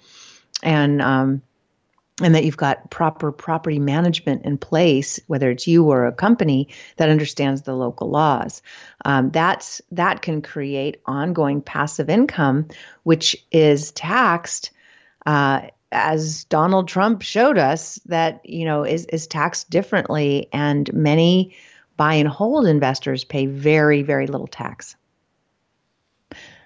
And 0.63 1.01
um, 1.01 1.41
and 2.21 2.33
that 2.33 2.43
you've 2.43 2.57
got 2.57 2.89
proper 2.89 3.31
property 3.31 3.77
management 3.77 4.43
in 4.43 4.57
place, 4.57 5.19
whether 5.27 5.51
it's 5.51 5.67
you 5.67 5.85
or 5.85 6.07
a 6.07 6.11
company 6.11 6.67
that 6.97 7.09
understands 7.09 7.61
the 7.61 7.75
local 7.75 8.09
laws. 8.09 8.63
Um, 9.05 9.29
that's 9.29 9.81
that 9.91 10.21
can 10.21 10.41
create 10.41 11.01
ongoing 11.05 11.61
passive 11.61 12.09
income, 12.09 12.69
which 13.03 13.37
is 13.51 13.91
taxed. 13.91 14.71
Uh, 15.25 15.67
as 15.91 16.45
Donald 16.45 16.87
Trump 16.87 17.21
showed 17.21 17.57
us, 17.57 17.99
that 18.05 18.45
you 18.45 18.65
know 18.65 18.83
is 18.83 19.05
is 19.05 19.27
taxed 19.27 19.69
differently, 19.69 20.49
and 20.51 20.91
many 20.93 21.55
buy 21.97 22.15
and 22.15 22.27
hold 22.27 22.65
investors 22.65 23.23
pay 23.23 23.45
very 23.45 24.01
very 24.01 24.27
little 24.27 24.47
tax. 24.47 24.95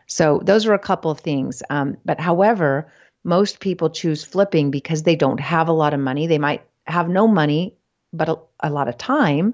So 0.07 0.41
those 0.43 0.65
are 0.65 0.73
a 0.73 0.79
couple 0.79 1.11
of 1.11 1.19
things. 1.19 1.63
Um, 1.69 1.97
but 2.03 2.19
however, 2.19 2.91
most 3.23 3.59
people 3.59 3.89
choose 3.89 4.23
flipping 4.23 4.71
because 4.71 5.03
they 5.03 5.15
don't 5.15 5.39
have 5.39 5.67
a 5.67 5.73
lot 5.73 5.93
of 5.93 5.99
money. 5.99 6.27
They 6.27 6.39
might 6.39 6.63
have 6.85 7.09
no 7.09 7.27
money, 7.27 7.75
but 8.13 8.29
a, 8.29 8.37
a 8.61 8.69
lot 8.69 8.87
of 8.87 8.97
time. 8.97 9.53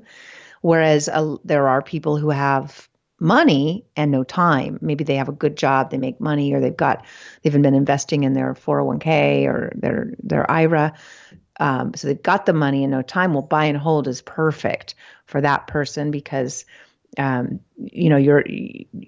Whereas 0.62 1.10
uh, 1.10 1.38
there 1.44 1.68
are 1.68 1.82
people 1.82 2.18
who 2.18 2.30
have 2.30 2.88
money 3.20 3.86
and 3.96 4.12
no 4.12 4.24
time. 4.24 4.78
Maybe 4.82 5.04
they 5.04 5.16
have 5.16 5.30
a 5.30 5.34
good 5.34 5.58
job, 5.58 5.90
they 5.90 5.98
make 5.98 6.20
money, 6.22 6.54
or 6.54 6.60
they've 6.60 6.76
got 6.76 7.06
they've 7.42 7.54
been 7.54 7.74
investing 7.74 8.24
in 8.24 8.34
their 8.34 8.54
401k 8.54 9.46
or 9.46 9.72
their 9.76 10.14
their 10.22 10.50
IRA. 10.50 10.94
Um, 11.60 11.94
so 11.96 12.08
they've 12.08 12.22
got 12.22 12.46
the 12.46 12.54
money 12.54 12.84
and 12.84 12.92
no 12.92 13.02
time. 13.02 13.34
Well, 13.34 13.42
buy 13.42 13.66
and 13.66 13.78
hold 13.78 14.08
is 14.08 14.22
perfect 14.22 14.94
for 15.26 15.42
that 15.42 15.68
person 15.68 16.12
because 16.12 16.66
um, 17.18 17.60
you 17.78 18.10
know, 18.10 18.18
you're 18.18 18.44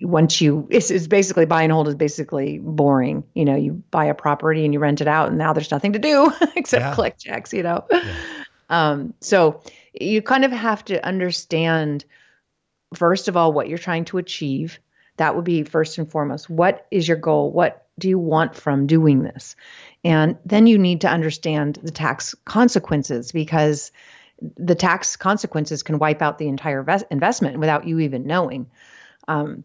once 0.02 0.42
you 0.42 0.68
it's, 0.70 0.90
it's, 0.90 1.08
basically 1.08 1.46
buy 1.46 1.64
and 1.64 1.72
hold 1.72 1.88
is 1.88 1.96
basically 1.96 2.58
boring. 2.58 3.24
You 3.34 3.46
know, 3.46 3.56
you 3.56 3.84
buy 3.92 4.06
a 4.06 4.16
property 4.16 4.66
and 4.66 4.74
you 4.74 4.80
rent 4.80 5.02
it 5.02 5.08
out, 5.08 5.30
and 5.30 5.38
now 5.38 5.54
there's 5.54 5.72
nothing 5.72 5.94
to 5.94 6.00
do 6.00 6.32
except 6.56 6.82
yeah. 6.82 6.96
collect 6.96 7.20
checks. 7.22 7.54
You 7.54 7.64
know, 7.64 7.86
yeah. 7.92 8.14
um, 8.70 9.14
so 9.22 9.62
you 9.94 10.22
kind 10.22 10.44
of 10.44 10.52
have 10.52 10.84
to 10.86 11.06
understand 11.06 12.06
first 12.96 13.28
of 13.28 13.38
all 13.38 13.54
what 13.54 13.70
you're 13.70 13.78
trying 13.78 14.06
to 14.06 14.18
achieve. 14.18 14.80
That 15.18 15.36
would 15.36 15.46
be 15.46 15.64
first 15.64 15.98
and 15.98 16.10
foremost. 16.10 16.50
What 16.50 16.88
is 16.92 17.08
your 17.08 17.18
goal? 17.18 17.52
What 17.52 17.86
do 18.00 18.08
you 18.08 18.18
want 18.18 18.56
from 18.56 18.88
doing 18.88 19.22
this? 19.22 19.56
And 20.04 20.38
then 20.46 20.66
you 20.66 20.78
need 20.78 21.02
to 21.02 21.10
understand 21.10 21.78
the 21.84 21.92
tax 21.92 22.34
consequences 22.46 23.34
because 23.34 23.92
the 24.56 24.76
tax 24.76 25.16
consequences 25.16 25.84
can 25.84 26.00
wipe 26.00 26.22
out 26.22 26.38
the 26.38 26.48
entire 26.48 26.84
ves- 26.84 27.04
investment 27.12 27.60
without 27.60 27.88
you 27.88 28.00
even 28.00 28.26
knowing. 28.26 28.70
Um, 29.28 29.64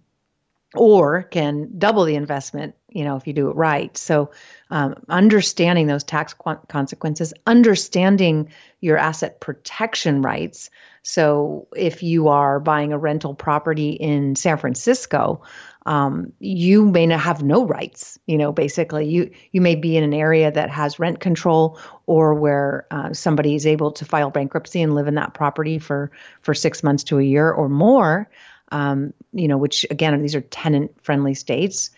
or 0.75 1.23
can 1.23 1.79
double 1.79 2.05
the 2.05 2.17
investment, 2.17 2.75
you 2.95 3.05
know, 3.05 3.17
if 3.17 3.27
you 3.27 3.33
do 3.33 3.51
it 3.51 3.57
right. 3.57 3.95
So, 3.99 4.31
um, 4.71 4.95
understanding 5.09 5.87
those 5.87 6.05
tax 6.05 6.33
qu- 6.33 6.61
consequences, 6.69 7.35
understanding 7.47 8.51
your 8.81 8.97
asset 8.97 9.41
protection 9.41 10.23
rights. 10.23 10.71
So, 11.03 11.67
if 11.77 12.03
you 12.05 12.29
are 12.29 12.61
buying 12.61 12.93
a 12.93 12.99
rental 12.99 13.35
property 13.35 13.91
in 13.91 14.37
San 14.37 14.57
Francisco, 14.59 15.43
um, 15.87 16.33
you 16.39 16.85
may 16.85 17.07
not 17.07 17.21
have 17.21 17.43
no 17.43 17.67
rights. 17.67 18.19
You 18.27 18.39
know, 18.39 18.53
basically, 18.53 19.09
you 19.09 19.33
you 19.51 19.61
may 19.61 19.75
be 19.75 19.97
in 19.97 20.05
an 20.05 20.15
area 20.15 20.51
that 20.51 20.71
has 20.71 21.01
rent 21.01 21.19
control, 21.19 21.79
or 22.07 22.35
where 22.35 22.87
uh, 22.93 23.13
somebody 23.13 23.57
is 23.57 23.67
able 23.67 23.91
to 23.93 24.05
file 24.05 24.31
bankruptcy 24.31 24.81
and 24.81 24.95
live 24.95 25.09
in 25.09 25.17
that 25.17 25.35
property 25.35 25.81
for 25.81 26.13
for 26.43 26.55
six 26.55 26.85
months 26.85 27.05
to 27.05 27.19
a 27.19 27.23
year 27.23 27.51
or 27.51 27.69
more. 27.69 28.31
Um, 28.71 29.13
you 29.33 29.49
know, 29.49 29.59
which 29.59 29.85
again, 29.91 30.21
these 30.23 30.37
are 30.37 30.41
tenant 30.41 30.93
friendly 31.03 31.35
states. 31.35 31.91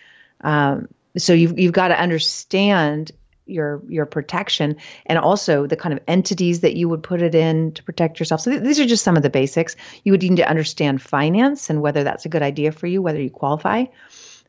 Um, 0.42 0.88
so 1.16 1.32
you've 1.32 1.58
you've 1.58 1.72
got 1.72 1.88
to 1.88 2.00
understand 2.00 3.12
your 3.46 3.82
your 3.88 4.06
protection 4.06 4.76
and 5.06 5.18
also 5.18 5.66
the 5.66 5.76
kind 5.76 5.92
of 5.92 6.00
entities 6.08 6.60
that 6.60 6.74
you 6.74 6.88
would 6.88 7.02
put 7.02 7.22
it 7.22 7.34
in 7.34 7.72
to 7.72 7.82
protect 7.82 8.18
yourself. 8.18 8.40
So 8.40 8.50
th- 8.50 8.62
these 8.62 8.80
are 8.80 8.86
just 8.86 9.04
some 9.04 9.16
of 9.16 9.22
the 9.22 9.30
basics. 9.30 9.76
You 10.04 10.12
would 10.12 10.22
need 10.22 10.36
to 10.36 10.48
understand 10.48 11.00
finance 11.00 11.70
and 11.70 11.80
whether 11.80 12.04
that's 12.04 12.26
a 12.26 12.28
good 12.28 12.42
idea 12.42 12.72
for 12.72 12.86
you, 12.86 13.00
whether 13.00 13.20
you 13.20 13.30
qualify. 13.30 13.84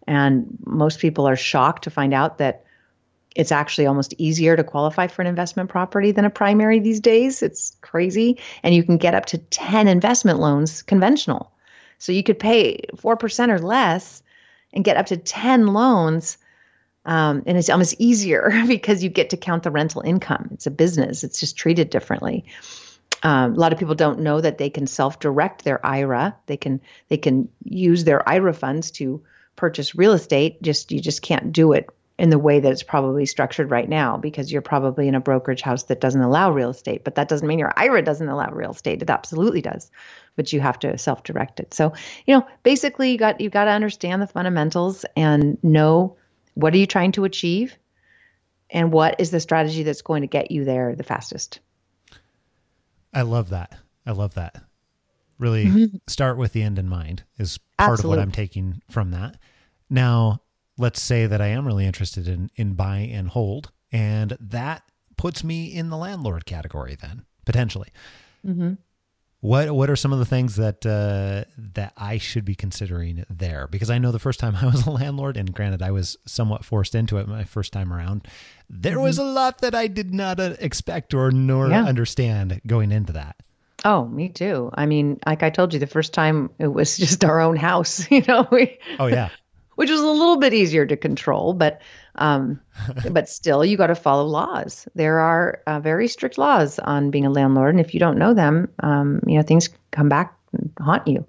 And 0.07 0.57
most 0.65 0.99
people 0.99 1.27
are 1.27 1.35
shocked 1.35 1.83
to 1.83 1.89
find 1.89 2.13
out 2.13 2.37
that 2.39 2.63
it's 3.35 3.51
actually 3.51 3.85
almost 3.85 4.15
easier 4.17 4.55
to 4.55 4.63
qualify 4.63 5.05
for 5.07 5.21
an 5.21 5.27
investment 5.27 5.69
property 5.69 6.11
than 6.11 6.25
a 6.25 6.29
primary 6.29 6.79
these 6.79 6.99
days. 6.99 7.43
It's 7.43 7.77
crazy. 7.81 8.39
And 8.63 8.73
you 8.73 8.83
can 8.83 8.97
get 8.97 9.13
up 9.13 9.27
to 9.27 9.37
10 9.37 9.87
investment 9.87 10.39
loans 10.39 10.81
conventional. 10.81 11.51
So 11.99 12.11
you 12.11 12.23
could 12.23 12.39
pay 12.39 12.81
4% 12.95 13.49
or 13.49 13.59
less 13.59 14.23
and 14.77 14.85
get 14.85 14.95
up 14.95 15.07
to 15.07 15.17
10 15.17 15.67
loans 15.67 16.37
um, 17.03 17.41
and 17.45 17.57
it's 17.57 17.69
almost 17.69 17.95
easier 17.99 18.51
because 18.67 19.03
you 19.03 19.09
get 19.09 19.31
to 19.31 19.37
count 19.37 19.63
the 19.63 19.71
rental 19.71 20.01
income. 20.01 20.49
It's 20.51 20.67
a 20.67 20.71
business, 20.71 21.23
it's 21.23 21.39
just 21.39 21.57
treated 21.57 21.89
differently. 21.89 22.45
Um, 23.23 23.53
a 23.53 23.57
lot 23.57 23.73
of 23.73 23.79
people 23.79 23.95
don't 23.95 24.19
know 24.19 24.39
that 24.39 24.59
they 24.59 24.69
can 24.69 24.85
self-direct 24.85 25.63
their 25.63 25.83
IRA. 25.83 26.35
They 26.45 26.57
can 26.57 26.79
they 27.07 27.17
can 27.17 27.49
use 27.63 28.03
their 28.03 28.27
IRA 28.29 28.53
funds 28.53 28.91
to 28.91 29.23
purchase 29.55 29.95
real 29.95 30.13
estate. 30.13 30.61
Just 30.61 30.91
you 30.91 30.99
just 30.99 31.23
can't 31.23 31.51
do 31.51 31.73
it 31.73 31.89
in 32.19 32.29
the 32.29 32.39
way 32.39 32.59
that 32.59 32.71
it's 32.71 32.83
probably 32.83 33.25
structured 33.25 33.69
right 33.69 33.87
now 33.87 34.17
because 34.17 34.51
you're 34.51 34.61
probably 34.61 35.07
in 35.07 35.15
a 35.15 35.19
brokerage 35.19 35.61
house 35.61 35.83
that 35.83 36.01
doesn't 36.01 36.21
allow 36.21 36.51
real 36.51 36.71
estate. 36.71 37.03
But 37.03 37.15
that 37.15 37.27
doesn't 37.27 37.47
mean 37.47 37.59
your 37.59 37.73
IRA 37.77 38.01
doesn't 38.01 38.27
allow 38.27 38.49
real 38.51 38.71
estate. 38.71 39.01
It 39.01 39.09
absolutely 39.09 39.61
does, 39.61 39.91
but 40.35 40.51
you 40.51 40.59
have 40.59 40.79
to 40.79 40.97
self-direct 40.97 41.59
it. 41.59 41.73
So 41.73 41.93
you 42.25 42.35
know, 42.35 42.47
basically, 42.63 43.11
you 43.11 43.17
got 43.17 43.39
you 43.39 43.49
got 43.49 43.65
to 43.65 43.71
understand 43.71 44.21
the 44.21 44.27
fundamentals 44.27 45.05
and 45.15 45.61
know 45.63 46.17
what 46.55 46.73
are 46.73 46.77
you 46.77 46.87
trying 46.87 47.11
to 47.13 47.23
achieve? 47.23 47.77
And 48.69 48.91
what 48.91 49.15
is 49.19 49.31
the 49.31 49.39
strategy 49.39 49.83
that's 49.83 50.01
going 50.01 50.21
to 50.21 50.27
get 50.27 50.51
you 50.51 50.65
there 50.65 50.95
the 50.95 51.03
fastest? 51.03 51.59
I 53.13 53.21
love 53.21 53.49
that. 53.49 53.77
I 54.05 54.11
love 54.11 54.33
that. 54.33 54.55
Really 55.37 55.65
mm-hmm. 55.65 55.97
start 56.07 56.37
with 56.37 56.53
the 56.53 56.63
end 56.63 56.79
in 56.79 56.89
mind 56.89 57.23
is 57.37 57.59
part 57.77 57.91
Absolutely. 57.91 58.15
of 58.15 58.17
what 58.17 58.23
I'm 58.23 58.31
taking 58.31 58.81
from 58.89 59.11
that. 59.11 59.37
Now, 59.89 60.41
let's 60.77 61.01
say 61.01 61.25
that 61.25 61.41
I 61.41 61.47
am 61.47 61.65
really 61.65 61.85
interested 61.85 62.27
in 62.27 62.49
in 62.55 62.73
buy 62.73 62.97
and 62.97 63.29
hold, 63.29 63.71
and 63.91 64.37
that 64.39 64.83
puts 65.17 65.43
me 65.43 65.73
in 65.73 65.89
the 65.89 65.97
landlord 65.97 66.45
category 66.45 66.95
then 66.99 67.25
potentially. 67.45 67.89
Mm-hmm. 68.45 68.73
What 69.39 69.71
what 69.71 69.89
are 69.89 69.95
some 69.95 70.11
of 70.11 70.19
the 70.19 70.25
things 70.25 70.55
that 70.55 70.85
uh, 70.85 71.49
that 71.57 71.93
I 71.95 72.17
should 72.17 72.43
be 72.43 72.55
considering 72.55 73.23
there? 73.29 73.67
Because 73.67 73.89
I 73.89 73.99
know 73.99 74.11
the 74.11 74.19
first 74.19 74.39
time 74.39 74.55
I 74.61 74.65
was 74.65 74.85
a 74.85 74.91
landlord, 74.91 75.37
and 75.37 75.53
granted, 75.53 75.81
I 75.81 75.91
was 75.91 76.17
somewhat 76.25 76.65
forced 76.65 76.95
into 76.95 77.17
it 77.17 77.27
my 77.27 77.43
first 77.43 77.71
time 77.71 77.93
around. 77.93 78.27
There 78.69 78.93
mm-hmm. 78.93 79.03
was 79.03 79.19
a 79.19 79.23
lot 79.23 79.59
that 79.61 79.75
I 79.75 79.87
did 79.87 80.13
not 80.13 80.39
uh, 80.39 80.55
expect 80.59 81.13
or 81.13 81.31
nor 81.31 81.69
yeah. 81.69 81.85
understand 81.85 82.61
going 82.65 82.91
into 82.91 83.13
that. 83.13 83.37
Oh, 83.85 84.05
me 84.05 84.29
too. 84.29 84.71
I 84.73 84.87
mean, 84.87 85.19
like 85.25 85.43
I 85.43 85.51
told 85.51 85.71
you, 85.73 85.79
the 85.79 85.87
first 85.87 86.13
time 86.13 86.49
it 86.57 86.67
was 86.67 86.97
just 86.97 87.23
our 87.23 87.39
own 87.39 87.57
house, 87.57 88.09
you 88.11 88.23
know. 88.27 88.47
We, 88.51 88.79
oh 88.99 89.07
yeah. 89.07 89.29
Which 89.77 89.91
was 89.91 90.01
a 90.01 90.07
little 90.07 90.37
bit 90.37 90.53
easier 90.53 90.85
to 90.87 90.97
control, 90.97 91.53
but 91.53 91.81
um, 92.15 92.59
but 93.11 93.29
still, 93.29 93.63
you 93.63 93.77
got 93.77 93.87
to 93.87 93.95
follow 93.95 94.25
laws. 94.25 94.87
There 94.95 95.19
are 95.19 95.61
uh, 95.67 95.79
very 95.79 96.07
strict 96.07 96.37
laws 96.37 96.79
on 96.79 97.11
being 97.11 97.25
a 97.25 97.29
landlord, 97.29 97.75
and 97.75 97.79
if 97.79 97.93
you 97.93 97.99
don't 97.99 98.17
know 98.17 98.33
them, 98.33 98.69
um, 98.79 99.21
you 99.27 99.37
know 99.37 99.43
things 99.43 99.69
come 99.91 100.09
back 100.09 100.35
and 100.51 100.71
haunt 100.79 101.07
you. 101.07 101.25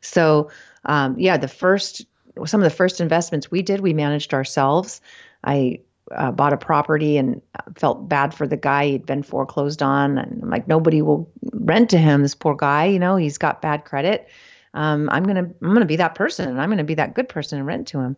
So 0.00 0.50
um, 0.84 1.18
yeah, 1.18 1.36
the 1.36 1.48
first 1.48 2.04
some 2.46 2.60
of 2.60 2.64
the 2.64 2.76
first 2.76 3.00
investments 3.00 3.50
we 3.50 3.62
did, 3.62 3.80
we 3.80 3.92
managed 3.92 4.34
ourselves. 4.34 5.00
I 5.44 5.80
uh, 6.10 6.32
bought 6.32 6.52
a 6.52 6.56
property 6.56 7.16
and 7.16 7.40
felt 7.76 8.08
bad 8.08 8.34
for 8.34 8.46
the 8.46 8.56
guy 8.56 8.86
he'd 8.86 9.06
been 9.06 9.22
foreclosed 9.22 9.82
on, 9.82 10.18
and 10.18 10.42
I'm 10.42 10.50
like, 10.50 10.68
nobody 10.68 11.00
will 11.00 11.30
rent 11.52 11.90
to 11.90 11.98
him. 11.98 12.22
This 12.22 12.34
poor 12.34 12.54
guy, 12.54 12.86
you 12.86 12.98
know, 12.98 13.16
he's 13.16 13.38
got 13.38 13.62
bad 13.62 13.84
credit. 13.84 14.28
Um, 14.74 15.08
I'm 15.10 15.24
gonna 15.24 15.48
I'm 15.62 15.72
gonna 15.72 15.86
be 15.86 15.96
that 15.96 16.14
person, 16.14 16.48
and 16.48 16.60
I'm 16.60 16.68
gonna 16.68 16.84
be 16.84 16.94
that 16.94 17.14
good 17.14 17.28
person 17.28 17.58
and 17.58 17.66
rent 17.66 17.88
to 17.88 18.00
him. 18.00 18.16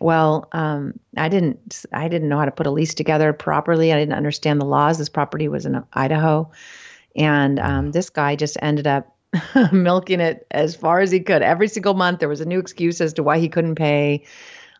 Well, 0.00 0.48
um, 0.52 0.98
I 1.16 1.28
didn't 1.28 1.84
I 1.92 2.08
didn't 2.08 2.28
know 2.28 2.38
how 2.38 2.44
to 2.44 2.52
put 2.52 2.66
a 2.66 2.70
lease 2.70 2.94
together 2.94 3.32
properly. 3.32 3.92
I 3.92 3.98
didn't 3.98 4.14
understand 4.14 4.60
the 4.60 4.64
laws. 4.64 4.98
This 4.98 5.08
property 5.08 5.48
was 5.48 5.66
in 5.66 5.82
Idaho, 5.92 6.50
and 7.16 7.58
um, 7.58 7.90
this 7.90 8.10
guy 8.10 8.36
just 8.36 8.56
ended 8.62 8.86
up 8.86 9.14
milking 9.72 10.20
it 10.20 10.46
as 10.52 10.76
far 10.76 11.00
as 11.00 11.10
he 11.10 11.20
could. 11.20 11.42
Every 11.42 11.68
single 11.68 11.94
month, 11.94 12.20
there 12.20 12.28
was 12.28 12.40
a 12.40 12.46
new 12.46 12.60
excuse 12.60 13.00
as 13.00 13.12
to 13.14 13.22
why 13.22 13.38
he 13.38 13.48
couldn't 13.48 13.74
pay. 13.74 14.24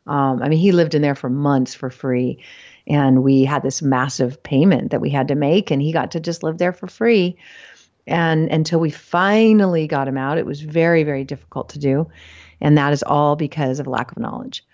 Um, 0.06 0.40
I 0.42 0.48
mean, 0.48 0.58
he 0.58 0.72
lived 0.72 0.94
in 0.94 1.02
there 1.02 1.16
for 1.16 1.28
months 1.28 1.74
for 1.74 1.90
free, 1.90 2.42
and 2.86 3.24
we 3.24 3.44
had 3.44 3.62
this 3.62 3.82
massive 3.82 4.42
payment 4.42 4.92
that 4.92 5.00
we 5.00 5.10
had 5.10 5.28
to 5.28 5.34
make, 5.34 5.70
and 5.72 5.82
he 5.82 5.92
got 5.92 6.12
to 6.12 6.20
just 6.20 6.44
live 6.44 6.58
there 6.58 6.72
for 6.72 6.86
free. 6.86 7.36
And 8.08 8.50
until 8.50 8.80
we 8.80 8.90
finally 8.90 9.86
got 9.86 10.08
him 10.08 10.16
out, 10.16 10.38
it 10.38 10.46
was 10.46 10.62
very, 10.62 11.04
very 11.04 11.24
difficult 11.24 11.68
to 11.70 11.78
do, 11.78 12.10
and 12.60 12.76
that 12.76 12.92
is 12.92 13.02
all 13.02 13.36
because 13.36 13.78
of 13.78 13.86
lack 13.86 14.10
of 14.10 14.18
knowledge. 14.18 14.64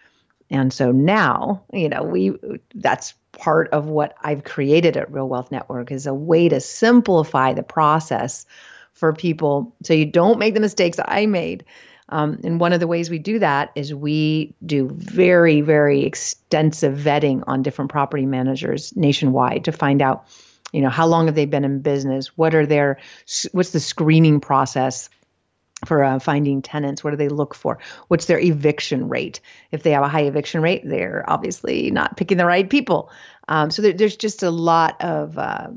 And 0.51 0.73
so 0.73 0.93
now, 0.93 1.65
you 1.73 1.89
know, 1.89 2.03
we 2.05 2.33
that's 2.75 3.15
part 3.33 3.69
of 3.73 3.87
what 3.87 4.15
I've 4.23 4.45
created 4.45 4.97
at 4.97 5.13
Real 5.13 5.29
Wealth 5.29 5.51
Network 5.51 5.91
is 5.91 6.07
a 6.07 6.15
way 6.15 6.49
to 6.49 6.61
simplify 6.61 7.53
the 7.53 7.65
process 7.65 8.47
for 8.93 9.13
people 9.13 9.75
so 9.83 9.93
you 9.93 10.07
don't 10.07 10.39
make 10.39 10.55
the 10.55 10.61
mistakes 10.61 10.99
I 11.05 11.27
made. 11.27 11.65
Um, 12.11 12.39
and 12.45 12.61
one 12.61 12.73
of 12.73 12.81
the 12.81 12.87
ways 12.87 13.11
we 13.11 13.19
do 13.19 13.39
that 13.41 13.73
is 13.75 13.95
we 13.95 14.55
do 14.65 14.91
very, 14.93 15.63
very 15.63 16.05
extensive 16.05 16.97
vetting 16.99 17.43
on 17.47 17.63
different 17.63 17.91
property 17.91 18.27
managers 18.27 18.95
nationwide 18.97 19.65
to 19.65 19.73
find 19.73 20.03
out, 20.03 20.27
you 20.75 20.83
know, 20.83 20.91
how 20.91 21.07
long 21.07 21.27
have 21.27 21.35
they 21.35 21.47
been 21.47 21.65
in 21.65 21.81
business? 21.81 22.37
What 22.37 22.55
are 22.55 22.67
their, 22.67 22.99
what's 23.53 23.71
the 23.71 23.81
screening 23.81 24.41
process? 24.41 25.09
for 25.85 26.03
uh, 26.03 26.19
finding 26.19 26.63
tenants 26.63 27.05
what 27.05 27.11
do 27.11 27.17
they 27.17 27.29
look 27.29 27.55
for 27.55 27.79
what's 28.09 28.25
their 28.25 28.39
eviction 28.39 29.07
rate 29.09 29.41
if 29.71 29.83
they 29.83 29.91
have 29.91 30.05
a 30.05 30.09
high 30.09 30.23
eviction 30.23 30.63
rate 30.63 30.81
they're 30.87 31.25
obviously 31.29 31.91
not 31.91 32.17
picking 32.17 32.39
the 32.39 32.47
right 32.47 32.71
people 32.71 33.11
um, 33.49 33.71
so 33.71 33.83
there, 33.83 33.93
there's 33.93 34.17
just 34.17 34.43
a 34.43 34.51
lot 34.51 34.99
of 35.03 35.37
uh, 35.37 35.69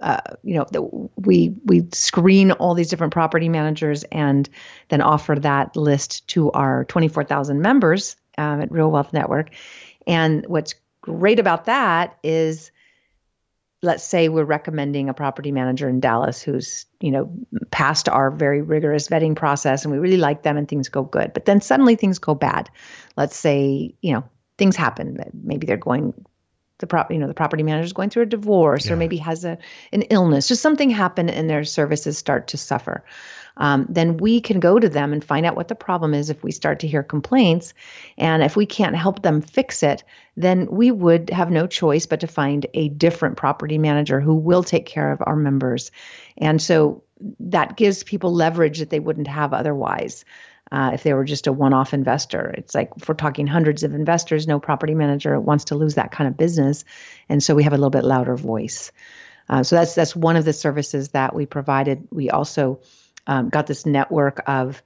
uh, 0.00 0.20
you 0.42 0.54
know, 0.54 1.10
we 1.16 1.54
we 1.64 1.86
screen 1.92 2.52
all 2.52 2.74
these 2.74 2.88
different 2.88 3.12
property 3.12 3.48
managers 3.48 4.02
and 4.04 4.48
then 4.88 5.02
offer 5.02 5.34
that 5.34 5.76
list 5.76 6.26
to 6.28 6.50
our 6.52 6.84
24,000 6.86 7.60
members 7.60 8.16
um, 8.38 8.62
at 8.62 8.72
Real 8.72 8.90
Wealth 8.90 9.12
Network. 9.12 9.50
And 10.06 10.46
what's 10.46 10.74
great 11.02 11.38
about 11.38 11.66
that 11.66 12.16
is, 12.22 12.70
let's 13.82 14.04
say 14.04 14.28
we're 14.28 14.44
recommending 14.44 15.08
a 15.08 15.14
property 15.14 15.52
manager 15.52 15.88
in 15.88 16.00
Dallas 16.00 16.42
who's 16.42 16.86
you 17.00 17.10
know 17.10 17.32
passed 17.70 18.08
our 18.08 18.30
very 18.30 18.62
rigorous 18.62 19.08
vetting 19.08 19.36
process, 19.36 19.84
and 19.84 19.92
we 19.92 19.98
really 19.98 20.16
like 20.16 20.42
them, 20.42 20.56
and 20.56 20.68
things 20.68 20.88
go 20.88 21.02
good. 21.02 21.32
But 21.32 21.44
then 21.44 21.60
suddenly 21.60 21.96
things 21.96 22.18
go 22.18 22.34
bad. 22.34 22.70
Let's 23.16 23.36
say 23.36 23.94
you 24.00 24.12
know 24.12 24.24
things 24.58 24.76
happen. 24.76 25.18
Maybe 25.32 25.66
they're 25.66 25.76
going 25.76 26.14
the 26.80 26.86
prop 26.86 27.10
you 27.12 27.18
know 27.18 27.28
the 27.28 27.34
property 27.34 27.62
manager 27.62 27.84
is 27.84 27.92
going 27.92 28.10
through 28.10 28.24
a 28.24 28.26
divorce 28.26 28.86
yeah. 28.86 28.92
or 28.92 28.96
maybe 28.96 29.18
has 29.18 29.44
a 29.44 29.58
an 29.92 30.02
illness 30.02 30.48
just 30.48 30.62
something 30.62 30.90
happened 30.90 31.30
and 31.30 31.48
their 31.48 31.62
services 31.62 32.18
start 32.18 32.48
to 32.48 32.56
suffer 32.56 33.04
um, 33.56 33.86
then 33.88 34.16
we 34.16 34.40
can 34.40 34.60
go 34.60 34.78
to 34.78 34.88
them 34.88 35.12
and 35.12 35.24
find 35.24 35.46
out 35.46 35.56
what 35.56 35.68
the 35.68 35.74
problem 35.74 36.14
is 36.14 36.30
if 36.30 36.42
we 36.42 36.52
start 36.52 36.80
to 36.80 36.88
hear 36.88 37.02
complaints 37.02 37.74
and 38.18 38.42
if 38.42 38.56
we 38.56 38.66
can't 38.66 38.96
help 38.96 39.22
them 39.22 39.40
fix 39.40 39.82
it 39.82 40.04
then 40.36 40.66
we 40.66 40.90
would 40.90 41.30
have 41.30 41.50
no 41.50 41.66
choice 41.66 42.06
but 42.06 42.20
to 42.20 42.26
find 42.26 42.66
a 42.74 42.88
different 42.88 43.36
property 43.36 43.78
manager 43.78 44.20
who 44.20 44.34
will 44.34 44.62
take 44.62 44.86
care 44.86 45.12
of 45.12 45.22
our 45.26 45.36
members 45.36 45.90
and 46.38 46.60
so 46.60 47.02
that 47.38 47.76
gives 47.76 48.02
people 48.02 48.32
leverage 48.32 48.78
that 48.78 48.90
they 48.90 49.00
wouldn't 49.00 49.28
have 49.28 49.52
otherwise 49.52 50.24
uh, 50.72 50.92
if 50.94 51.02
they 51.02 51.12
were 51.14 51.24
just 51.24 51.46
a 51.46 51.52
one 51.52 51.72
off 51.72 51.92
investor. 51.92 52.54
It's 52.56 52.74
like 52.74 52.90
if 52.96 53.08
we're 53.08 53.14
talking 53.14 53.46
hundreds 53.46 53.82
of 53.82 53.94
investors, 53.94 54.46
no 54.46 54.60
property 54.60 54.94
manager 54.94 55.38
wants 55.40 55.64
to 55.66 55.74
lose 55.74 55.94
that 55.94 56.12
kind 56.12 56.28
of 56.28 56.36
business. 56.36 56.84
And 57.28 57.42
so 57.42 57.54
we 57.54 57.64
have 57.64 57.72
a 57.72 57.76
little 57.76 57.90
bit 57.90 58.04
louder 58.04 58.36
voice. 58.36 58.92
Uh, 59.48 59.64
so 59.64 59.76
that's 59.76 59.94
that's 59.94 60.14
one 60.14 60.36
of 60.36 60.44
the 60.44 60.52
services 60.52 61.08
that 61.08 61.34
we 61.34 61.44
provided. 61.44 62.06
We 62.12 62.30
also 62.30 62.80
um, 63.26 63.48
got 63.48 63.66
this 63.66 63.86
network 63.86 64.42
of 64.46 64.82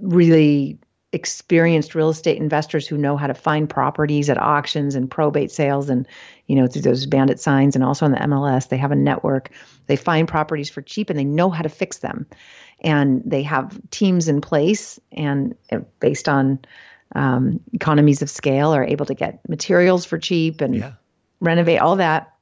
really 0.00 0.78
experienced 1.14 1.94
real 1.94 2.10
estate 2.10 2.38
investors 2.38 2.88
who 2.88 2.98
know 2.98 3.16
how 3.16 3.28
to 3.28 3.34
find 3.34 3.70
properties 3.70 4.28
at 4.28 4.36
auctions 4.36 4.96
and 4.96 5.08
probate 5.08 5.52
sales 5.52 5.88
and 5.88 6.08
you 6.48 6.56
know 6.56 6.66
through 6.66 6.82
those 6.82 7.06
bandit 7.06 7.38
signs 7.38 7.76
and 7.76 7.84
also 7.84 8.04
on 8.04 8.10
the 8.10 8.18
MLS 8.18 8.68
they 8.68 8.76
have 8.76 8.90
a 8.90 8.96
network. 8.96 9.50
They 9.86 9.96
find 9.96 10.26
properties 10.26 10.68
for 10.68 10.82
cheap 10.82 11.10
and 11.10 11.18
they 11.18 11.24
know 11.24 11.50
how 11.50 11.62
to 11.62 11.68
fix 11.68 11.98
them. 11.98 12.26
And 12.80 13.22
they 13.24 13.44
have 13.44 13.80
teams 13.90 14.28
in 14.28 14.40
place 14.40 14.98
and 15.12 15.54
uh, 15.70 15.80
based 16.00 16.28
on 16.28 16.58
um, 17.14 17.60
economies 17.72 18.20
of 18.20 18.28
scale 18.28 18.74
are 18.74 18.84
able 18.84 19.06
to 19.06 19.14
get 19.14 19.48
materials 19.48 20.04
for 20.04 20.18
cheap 20.18 20.60
and 20.60 20.74
yeah. 20.74 20.92
renovate 21.40 21.78
all 21.78 21.96
that 21.96 22.33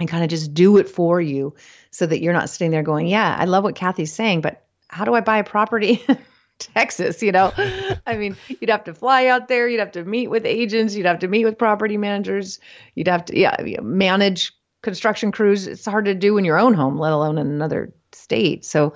and 0.00 0.08
kind 0.08 0.24
of 0.24 0.30
just 0.30 0.52
do 0.54 0.78
it 0.78 0.88
for 0.88 1.20
you 1.20 1.54
so 1.90 2.06
that 2.06 2.20
you're 2.20 2.32
not 2.32 2.50
sitting 2.50 2.70
there 2.70 2.82
going 2.82 3.06
yeah 3.06 3.36
i 3.38 3.44
love 3.44 3.64
what 3.64 3.74
kathy's 3.74 4.12
saying 4.12 4.40
but 4.40 4.64
how 4.88 5.04
do 5.04 5.14
i 5.14 5.20
buy 5.20 5.38
a 5.38 5.44
property 5.44 6.02
in 6.08 6.18
Texas, 6.58 7.22
you 7.22 7.32
know. 7.32 7.52
I 8.06 8.16
mean, 8.16 8.36
you'd 8.48 8.68
have 8.68 8.84
to 8.84 8.92
fly 8.92 9.26
out 9.26 9.48
there, 9.48 9.66
you'd 9.66 9.80
have 9.80 9.92
to 9.92 10.04
meet 10.04 10.28
with 10.28 10.44
agents, 10.44 10.94
you'd 10.94 11.06
have 11.06 11.20
to 11.20 11.28
meet 11.28 11.46
with 11.46 11.56
property 11.56 11.96
managers, 11.96 12.60
you'd 12.94 13.08
have 13.08 13.24
to 13.26 13.38
yeah, 13.38 13.56
manage 13.80 14.52
construction 14.82 15.32
crews. 15.32 15.66
It's 15.66 15.86
hard 15.86 16.04
to 16.04 16.14
do 16.14 16.38
in 16.38 16.44
your 16.44 16.58
own 16.58 16.74
home, 16.74 16.98
let 16.98 17.12
alone 17.12 17.38
in 17.38 17.46
another 17.46 17.94
state. 18.12 18.64
So 18.64 18.94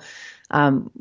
um, 0.51 0.91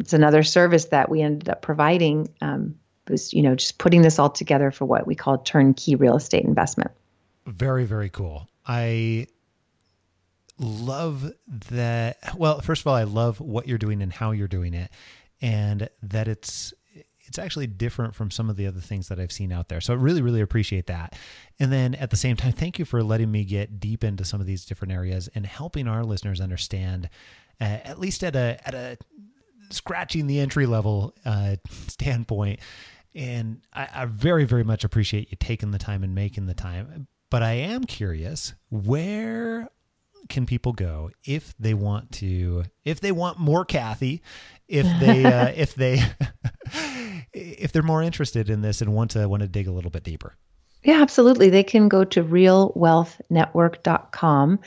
it's 0.00 0.12
another 0.12 0.42
service 0.42 0.86
that 0.86 1.10
we 1.10 1.22
ended 1.22 1.48
up 1.48 1.62
providing. 1.62 2.28
Um, 2.40 2.76
was 3.08 3.32
you 3.32 3.42
know 3.42 3.56
just 3.56 3.78
putting 3.78 4.02
this 4.02 4.18
all 4.18 4.30
together 4.30 4.70
for 4.70 4.84
what 4.84 5.06
we 5.06 5.14
call 5.14 5.38
turnkey 5.38 5.96
real 5.96 6.16
estate 6.16 6.44
investment. 6.44 6.92
Very 7.46 7.84
very 7.84 8.08
cool. 8.08 8.48
I 8.66 9.26
love 10.62 11.32
that. 11.70 12.18
Well, 12.36 12.60
first 12.60 12.82
of 12.82 12.86
all, 12.86 12.94
I 12.94 13.04
love 13.04 13.40
what 13.40 13.66
you're 13.68 13.78
doing 13.78 14.02
and 14.02 14.12
how 14.12 14.30
you're 14.30 14.48
doing 14.48 14.74
it, 14.74 14.90
and 15.40 15.88
that 16.02 16.28
it's 16.28 16.72
it's 17.26 17.38
actually 17.38 17.66
different 17.66 18.14
from 18.14 18.30
some 18.30 18.50
of 18.50 18.56
the 18.56 18.66
other 18.66 18.80
things 18.80 19.08
that 19.08 19.18
I've 19.18 19.32
seen 19.32 19.52
out 19.52 19.68
there. 19.70 19.80
So 19.80 19.94
I 19.94 19.96
really, 19.96 20.20
really 20.20 20.42
appreciate 20.42 20.86
that. 20.88 21.14
And 21.58 21.72
then 21.72 21.94
at 21.94 22.10
the 22.10 22.16
same 22.16 22.36
time, 22.36 22.52
thank 22.52 22.78
you 22.78 22.84
for 22.84 23.02
letting 23.02 23.30
me 23.30 23.44
get 23.44 23.80
deep 23.80 24.04
into 24.04 24.24
some 24.24 24.40
of 24.40 24.46
these 24.46 24.66
different 24.66 24.92
areas 24.92 25.30
and 25.34 25.46
helping 25.46 25.88
our 25.88 26.04
listeners 26.04 26.42
understand 26.42 27.08
uh, 27.60 27.78
at 27.84 27.98
least 27.98 28.22
at 28.22 28.36
a 28.36 28.60
at 28.66 28.74
a 28.74 28.98
scratching 29.70 30.26
the 30.26 30.40
entry 30.40 30.66
level 30.66 31.14
uh, 31.24 31.56
standpoint. 31.88 32.60
And 33.14 33.62
I, 33.72 33.88
I 33.94 34.04
very 34.04 34.44
very 34.44 34.64
much 34.64 34.84
appreciate 34.84 35.30
you 35.30 35.36
taking 35.38 35.70
the 35.70 35.78
time 35.78 36.02
and 36.02 36.14
making 36.14 36.46
the 36.46 36.54
time. 36.54 37.06
But 37.30 37.42
I 37.42 37.52
am 37.52 37.84
curious 37.84 38.52
where 38.68 39.70
can 40.28 40.46
people 40.46 40.72
go 40.72 41.10
if 41.24 41.54
they 41.58 41.74
want 41.74 42.12
to 42.12 42.64
if 42.84 43.00
they 43.00 43.12
want 43.12 43.38
more 43.38 43.64
Kathy, 43.64 44.22
if 44.68 44.86
they 45.00 45.24
uh, 45.24 45.48
if 45.56 45.74
they 45.74 46.02
if 47.32 47.72
they're 47.72 47.82
more 47.82 48.02
interested 48.02 48.50
in 48.50 48.62
this 48.62 48.80
and 48.80 48.94
want 48.94 49.10
to 49.12 49.28
want 49.28 49.42
to 49.42 49.48
dig 49.48 49.68
a 49.68 49.72
little 49.72 49.90
bit 49.90 50.04
deeper. 50.04 50.36
Yeah, 50.84 51.00
absolutely. 51.00 51.48
They 51.50 51.62
can 51.62 51.86
go 51.88 52.02
to 52.04 52.24
realwealthnetwork.com. 52.24 54.58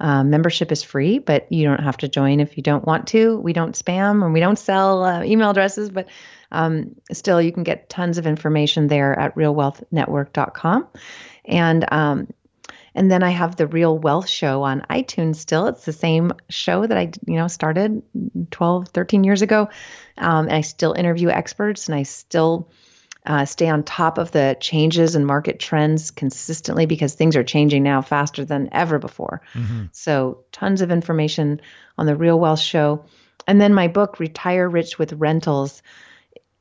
Um, 0.00 0.30
membership 0.30 0.72
is 0.72 0.82
free, 0.82 1.18
but 1.18 1.50
you 1.50 1.64
don't 1.64 1.82
have 1.82 1.96
to 1.98 2.08
join 2.08 2.40
if 2.40 2.56
you 2.56 2.62
don't 2.62 2.86
want 2.86 3.06
to. 3.08 3.36
We 3.38 3.52
don't 3.52 3.74
spam 3.74 4.24
and 4.24 4.32
we 4.32 4.40
don't 4.40 4.58
sell 4.58 5.04
uh, 5.04 5.22
email 5.24 5.50
addresses, 5.50 5.90
but 5.90 6.08
um, 6.52 6.94
still, 7.12 7.42
you 7.42 7.52
can 7.52 7.64
get 7.64 7.88
tons 7.88 8.18
of 8.18 8.26
information 8.26 8.86
there 8.86 9.18
at 9.18 9.34
realwealthnetwork.com. 9.34 10.86
And 11.46 11.84
um, 11.92 12.28
and 12.94 13.10
then 13.10 13.22
I 13.22 13.30
have 13.30 13.56
the 13.56 13.66
Real 13.66 13.98
Wealth 13.98 14.28
Show 14.28 14.62
on 14.62 14.86
iTunes 14.88 15.36
still. 15.36 15.66
It's 15.66 15.84
the 15.84 15.92
same 15.92 16.32
show 16.48 16.86
that 16.86 16.96
I, 16.96 17.10
you 17.26 17.34
know, 17.34 17.48
started 17.48 18.02
12, 18.50 18.88
13 18.88 19.24
years 19.24 19.42
ago. 19.42 19.68
Um, 20.18 20.46
and 20.46 20.54
I 20.54 20.60
still 20.60 20.92
interview 20.92 21.28
experts 21.28 21.88
and 21.88 21.96
I 21.96 22.04
still 22.04 22.70
uh, 23.26 23.44
stay 23.46 23.68
on 23.68 23.82
top 23.82 24.18
of 24.18 24.30
the 24.32 24.56
changes 24.60 25.14
and 25.14 25.26
market 25.26 25.58
trends 25.58 26.10
consistently 26.10 26.86
because 26.86 27.14
things 27.14 27.36
are 27.36 27.44
changing 27.44 27.82
now 27.82 28.02
faster 28.02 28.44
than 28.44 28.68
ever 28.70 28.98
before. 28.98 29.40
Mm-hmm. 29.54 29.84
So, 29.92 30.44
tons 30.52 30.82
of 30.82 30.90
information 30.90 31.60
on 31.96 32.06
the 32.06 32.16
Real 32.16 32.38
Wealth 32.38 32.60
Show. 32.60 33.04
and 33.46 33.60
then 33.60 33.74
my 33.74 33.88
book, 33.88 34.20
Retire 34.20 34.68
Rich 34.68 34.98
with 34.98 35.14
Rentals, 35.14 35.82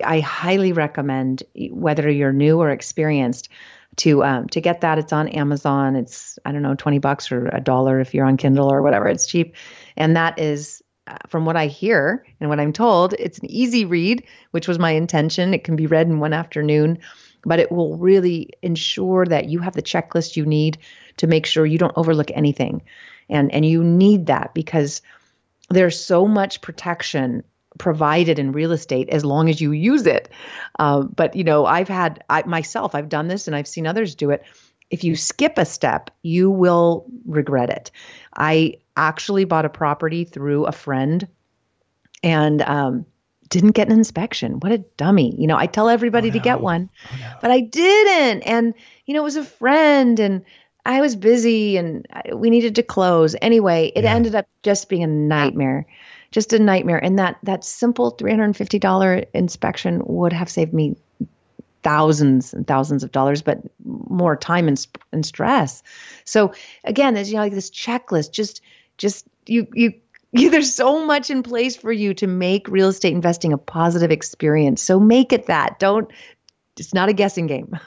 I 0.03 0.19
highly 0.19 0.71
recommend 0.71 1.43
whether 1.69 2.09
you're 2.09 2.33
new 2.33 2.59
or 2.59 2.69
experienced 2.69 3.49
to 3.97 4.23
um, 4.23 4.47
to 4.49 4.61
get 4.61 4.81
that. 4.81 4.97
It's 4.97 5.13
on 5.13 5.27
Amazon. 5.29 5.95
It's 5.95 6.39
I 6.45 6.51
don't 6.51 6.61
know 6.61 6.75
twenty 6.75 6.99
bucks 6.99 7.31
or 7.31 7.47
a 7.47 7.61
dollar 7.61 7.99
if 7.99 8.13
you're 8.13 8.25
on 8.25 8.37
Kindle 8.37 8.71
or 8.71 8.81
whatever. 8.81 9.07
It's 9.07 9.25
cheap, 9.25 9.55
and 9.97 10.15
that 10.15 10.39
is. 10.39 10.81
Uh, 11.05 11.17
from 11.27 11.43
what 11.43 11.57
I 11.57 11.67
hear 11.67 12.25
and 12.39 12.49
what 12.49 12.61
I'm 12.61 12.71
told, 12.71 13.11
it's 13.19 13.37
an 13.39 13.51
easy 13.51 13.83
read, 13.83 14.23
which 14.51 14.69
was 14.69 14.79
my 14.79 14.91
intention. 14.91 15.53
It 15.53 15.65
can 15.65 15.75
be 15.75 15.85
read 15.85 16.07
in 16.07 16.21
one 16.21 16.31
afternoon, 16.31 16.99
but 17.43 17.59
it 17.59 17.69
will 17.69 17.97
really 17.97 18.51
ensure 18.61 19.25
that 19.25 19.49
you 19.49 19.59
have 19.59 19.73
the 19.73 19.81
checklist 19.81 20.37
you 20.37 20.45
need 20.45 20.77
to 21.17 21.27
make 21.27 21.45
sure 21.45 21.65
you 21.65 21.77
don't 21.77 21.97
overlook 21.97 22.31
anything. 22.33 22.83
And 23.27 23.51
and 23.51 23.65
you 23.65 23.83
need 23.83 24.27
that 24.27 24.53
because 24.53 25.01
there's 25.69 25.99
so 25.99 26.25
much 26.25 26.61
protection 26.61 27.43
provided 27.77 28.39
in 28.39 28.51
real 28.51 28.71
estate 28.71 29.09
as 29.09 29.25
long 29.25 29.49
as 29.49 29.59
you 29.59 29.71
use 29.71 30.05
it. 30.05 30.29
Uh, 30.79 31.03
but 31.03 31.35
you 31.35 31.43
know, 31.43 31.65
I've 31.65 31.87
had 31.87 32.23
I 32.29 32.43
myself, 32.43 32.95
I've 32.95 33.09
done 33.09 33.27
this, 33.27 33.47
and 33.47 33.55
I've 33.55 33.67
seen 33.67 33.87
others 33.87 34.15
do 34.15 34.31
it. 34.31 34.43
If 34.89 35.03
you 35.03 35.15
skip 35.15 35.57
a 35.57 35.65
step, 35.65 36.11
you 36.21 36.51
will 36.51 37.05
regret 37.25 37.69
it. 37.69 37.91
I 38.35 38.75
actually 38.95 39.45
bought 39.45 39.65
a 39.65 39.69
property 39.69 40.23
through 40.23 40.65
a 40.65 40.71
friend, 40.71 41.27
and 42.23 42.61
um, 42.61 43.05
didn't 43.49 43.71
get 43.71 43.87
an 43.87 43.93
inspection. 43.93 44.59
What 44.59 44.71
a 44.71 44.79
dummy. 44.79 45.35
You 45.37 45.45
know, 45.45 45.57
I 45.57 45.67
tell 45.67 45.87
everybody 45.87 46.29
oh, 46.29 46.33
no. 46.33 46.33
to 46.33 46.43
get 46.43 46.59
one, 46.59 46.89
oh, 47.11 47.17
no. 47.19 47.33
but 47.41 47.51
I 47.51 47.59
didn't. 47.59 48.41
And, 48.41 48.73
you 49.05 49.13
know, 49.13 49.21
it 49.21 49.23
was 49.23 49.35
a 49.35 49.43
friend 49.43 50.19
and 50.19 50.43
I 50.85 51.01
was 51.01 51.15
busy 51.15 51.77
and 51.77 52.07
we 52.33 52.49
needed 52.49 52.75
to 52.75 52.83
close. 52.83 53.35
Anyway, 53.41 53.91
it 53.95 54.03
yeah. 54.03 54.15
ended 54.15 54.33
up 54.33 54.47
just 54.63 54.89
being 54.89 55.03
a 55.03 55.07
nightmare. 55.07 55.85
Just 56.33 56.51
a 56.51 56.59
nightmare. 56.59 57.01
And 57.01 57.19
that 57.19 57.37
that 57.43 57.63
simple 57.63 58.11
$350 58.11 59.25
inspection 59.33 60.01
would 60.05 60.33
have 60.33 60.49
saved 60.49 60.73
me 60.73 60.97
thousands 61.83 62.53
and 62.53 62.65
thousands 62.65 63.03
of 63.03 63.11
dollars, 63.11 63.43
but 63.43 63.59
more 63.85 64.35
time 64.35 64.67
and, 64.67 64.87
and 65.11 65.25
stress. 65.25 65.83
So 66.25 66.53
again, 66.83 67.13
there's 67.13 67.29
you 67.29 67.35
know 67.35 67.43
like 67.43 67.53
this 67.53 67.69
checklist. 67.69 68.31
Just 68.31 68.61
just 68.97 69.27
you 69.45 69.67
you 69.73 69.93
you, 70.31 70.49
there's 70.49 70.73
so 70.73 71.05
much 71.05 71.29
in 71.29 71.43
place 71.43 71.75
for 71.75 71.91
you 71.91 72.15
to 72.15 72.27
make 72.27 72.67
real 72.67 72.87
estate 72.87 73.13
investing 73.13 73.53
a 73.53 73.57
positive 73.57 74.11
experience. 74.11 74.81
So 74.81 74.99
make 74.99 75.31
it 75.31 75.45
that. 75.45 75.77
Don't. 75.79 76.09
It's 76.75 76.95
not 76.95 77.07
a 77.07 77.13
guessing 77.13 77.45
game, 77.45 77.77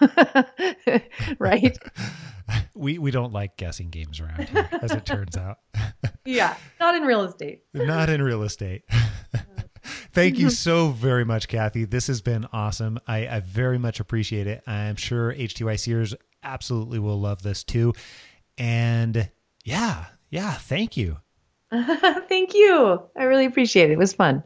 right? 1.40 1.76
we 2.74 2.98
we 2.98 3.10
don't 3.10 3.32
like 3.32 3.56
guessing 3.56 3.90
games 3.90 4.20
around 4.20 4.48
here, 4.48 4.68
as 4.82 4.92
it 4.92 5.04
turns 5.06 5.36
out. 5.36 5.58
yeah, 6.24 6.56
not 6.80 6.94
in 6.94 7.02
real 7.02 7.22
estate. 7.22 7.62
not 7.74 8.08
in 8.08 8.22
real 8.22 8.42
estate. 8.42 8.82
Thank 10.12 10.38
you 10.38 10.50
so 10.50 10.88
very 10.88 11.24
much, 11.24 11.46
Kathy. 11.46 11.84
This 11.84 12.06
has 12.06 12.20
been 12.22 12.46
awesome. 12.52 12.98
I, 13.06 13.28
I 13.28 13.40
very 13.40 13.78
much 13.78 14.00
appreciate 14.00 14.46
it. 14.46 14.62
I'm 14.66 14.96
sure 14.96 15.32
HTYCers 15.32 16.14
absolutely 16.42 16.98
will 16.98 17.20
love 17.20 17.42
this 17.42 17.62
too. 17.62 17.92
And 18.56 19.30
yeah, 19.64 20.06
yeah, 20.30 20.54
thank 20.54 20.96
you. 20.96 21.18
thank 21.70 22.54
you. 22.54 23.02
I 23.16 23.24
really 23.24 23.44
appreciate 23.44 23.90
it. 23.90 23.92
It 23.92 23.98
was 23.98 24.14
fun. 24.14 24.42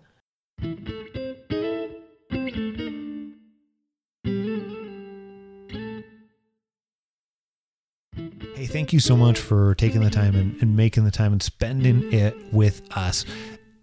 Thank 8.71 8.93
you 8.93 9.01
so 9.01 9.17
much 9.17 9.39
for 9.41 9.75
taking 9.75 10.01
the 10.01 10.11
time 10.11 10.37
and, 10.37 10.57
and, 10.63 10.77
making 10.77 11.05
the 11.05 11.11
time 11.11 11.33
and 11.33 11.43
spending 11.43 12.13
it 12.13 12.37
with 12.53 12.83
us. 12.97 13.25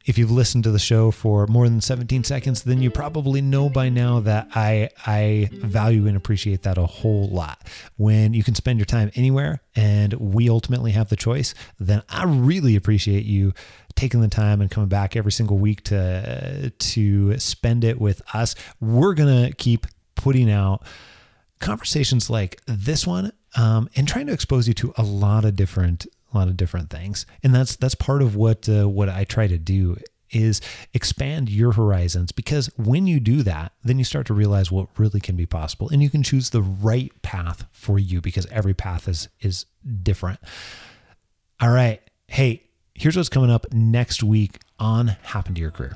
If 0.05 0.17
you've 0.17 0.31
listened 0.31 0.63
to 0.63 0.71
the 0.71 0.79
show 0.79 1.11
for 1.11 1.45
more 1.47 1.67
than 1.67 1.81
17 1.81 2.23
seconds, 2.23 2.63
then 2.63 2.81
you 2.81 2.89
probably 2.89 3.41
know 3.41 3.67
by 3.67 3.89
now 3.89 4.21
that 4.21 4.47
I 4.55 4.89
I 5.05 5.49
value 5.51 6.07
and 6.07 6.15
appreciate 6.15 6.63
that 6.63 6.77
a 6.77 6.85
whole 6.85 7.27
lot. 7.27 7.67
When 7.97 8.33
you 8.33 8.45
can 8.45 8.55
spend 8.55 8.79
your 8.79 8.85
time 8.85 9.11
anywhere 9.15 9.61
and 9.75 10.13
we 10.13 10.49
ultimately 10.49 10.91
have 10.91 11.09
the 11.09 11.17
choice, 11.17 11.53
then 11.77 12.01
I 12.07 12.23
really 12.23 12.77
appreciate 12.77 13.25
you 13.25 13.53
taking 13.95 14.21
the 14.21 14.29
time 14.29 14.61
and 14.61 14.71
coming 14.71 14.87
back 14.87 15.17
every 15.17 15.33
single 15.33 15.57
week 15.57 15.83
to 15.85 16.69
to 16.69 17.37
spend 17.39 17.83
it 17.83 17.99
with 17.99 18.21
us. 18.33 18.55
We're 18.79 19.15
going 19.15 19.49
to 19.49 19.53
keep 19.53 19.85
putting 20.15 20.49
out 20.49 20.83
conversations 21.59 22.29
like 22.29 22.61
this 22.65 23.05
one 23.05 23.33
um, 23.57 23.89
and 23.95 24.07
trying 24.07 24.27
to 24.27 24.33
expose 24.33 24.67
you 24.67 24.73
to 24.75 24.93
a 24.97 25.03
lot 25.03 25.43
of 25.43 25.55
different 25.55 26.07
a 26.33 26.37
lot 26.37 26.47
of 26.47 26.57
different 26.57 26.89
things. 26.89 27.25
And 27.43 27.53
that's 27.53 27.75
that's 27.75 27.95
part 27.95 28.21
of 28.21 28.35
what 28.35 28.69
uh, 28.69 28.87
what 28.87 29.09
i 29.09 29.23
try 29.23 29.47
to 29.47 29.57
do 29.57 29.97
is 30.29 30.59
expand 30.93 31.49
your 31.49 31.71
horizons 31.71 32.33
because 32.33 32.69
when 32.75 33.07
you 33.07 33.17
do 33.17 33.43
that 33.43 33.71
then 33.85 33.97
you 33.97 34.03
start 34.03 34.27
to 34.27 34.33
realize 34.33 34.69
what 34.69 34.89
really 34.97 35.21
can 35.21 35.37
be 35.37 35.45
possible 35.45 35.87
and 35.87 36.03
you 36.03 36.09
can 36.09 36.21
choose 36.21 36.49
the 36.49 36.61
right 36.61 37.13
path 37.21 37.65
for 37.71 37.97
you 37.97 38.19
because 38.19 38.45
every 38.47 38.73
path 38.73 39.07
is 39.07 39.29
is 39.39 39.65
different. 40.03 40.39
All 41.61 41.69
right. 41.69 42.01
Hey 42.27 42.63
here's 42.93 43.15
what's 43.15 43.29
coming 43.29 43.49
up 43.49 43.71
next 43.71 44.21
week 44.21 44.59
on 44.79 45.07
happen 45.07 45.55
to 45.55 45.61
your 45.61 45.71
career. 45.71 45.95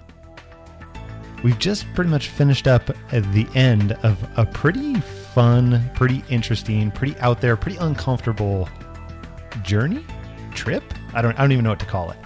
We've 1.43 1.59
just 1.59 1.85
pretty 1.95 2.11
much 2.11 2.29
finished 2.29 2.67
up 2.67 2.89
at 3.11 3.33
the 3.33 3.47
end 3.53 3.93
of 4.03 4.17
a 4.37 4.45
pretty 4.45 5.01
fun, 5.33 5.89
pretty 5.95 6.23
interesting, 6.29 6.91
pretty 6.91 7.17
out 7.19 7.41
there, 7.41 7.55
pretty 7.55 7.77
uncomfortable 7.77 8.67
journey, 9.63 10.05
trip. 10.53 10.83
I 11.13 11.21
don't 11.21 11.37
I 11.37 11.41
don't 11.41 11.51
even 11.51 11.63
know 11.63 11.71
what 11.71 11.79
to 11.79 11.85
call 11.85 12.11
it. 12.11 12.17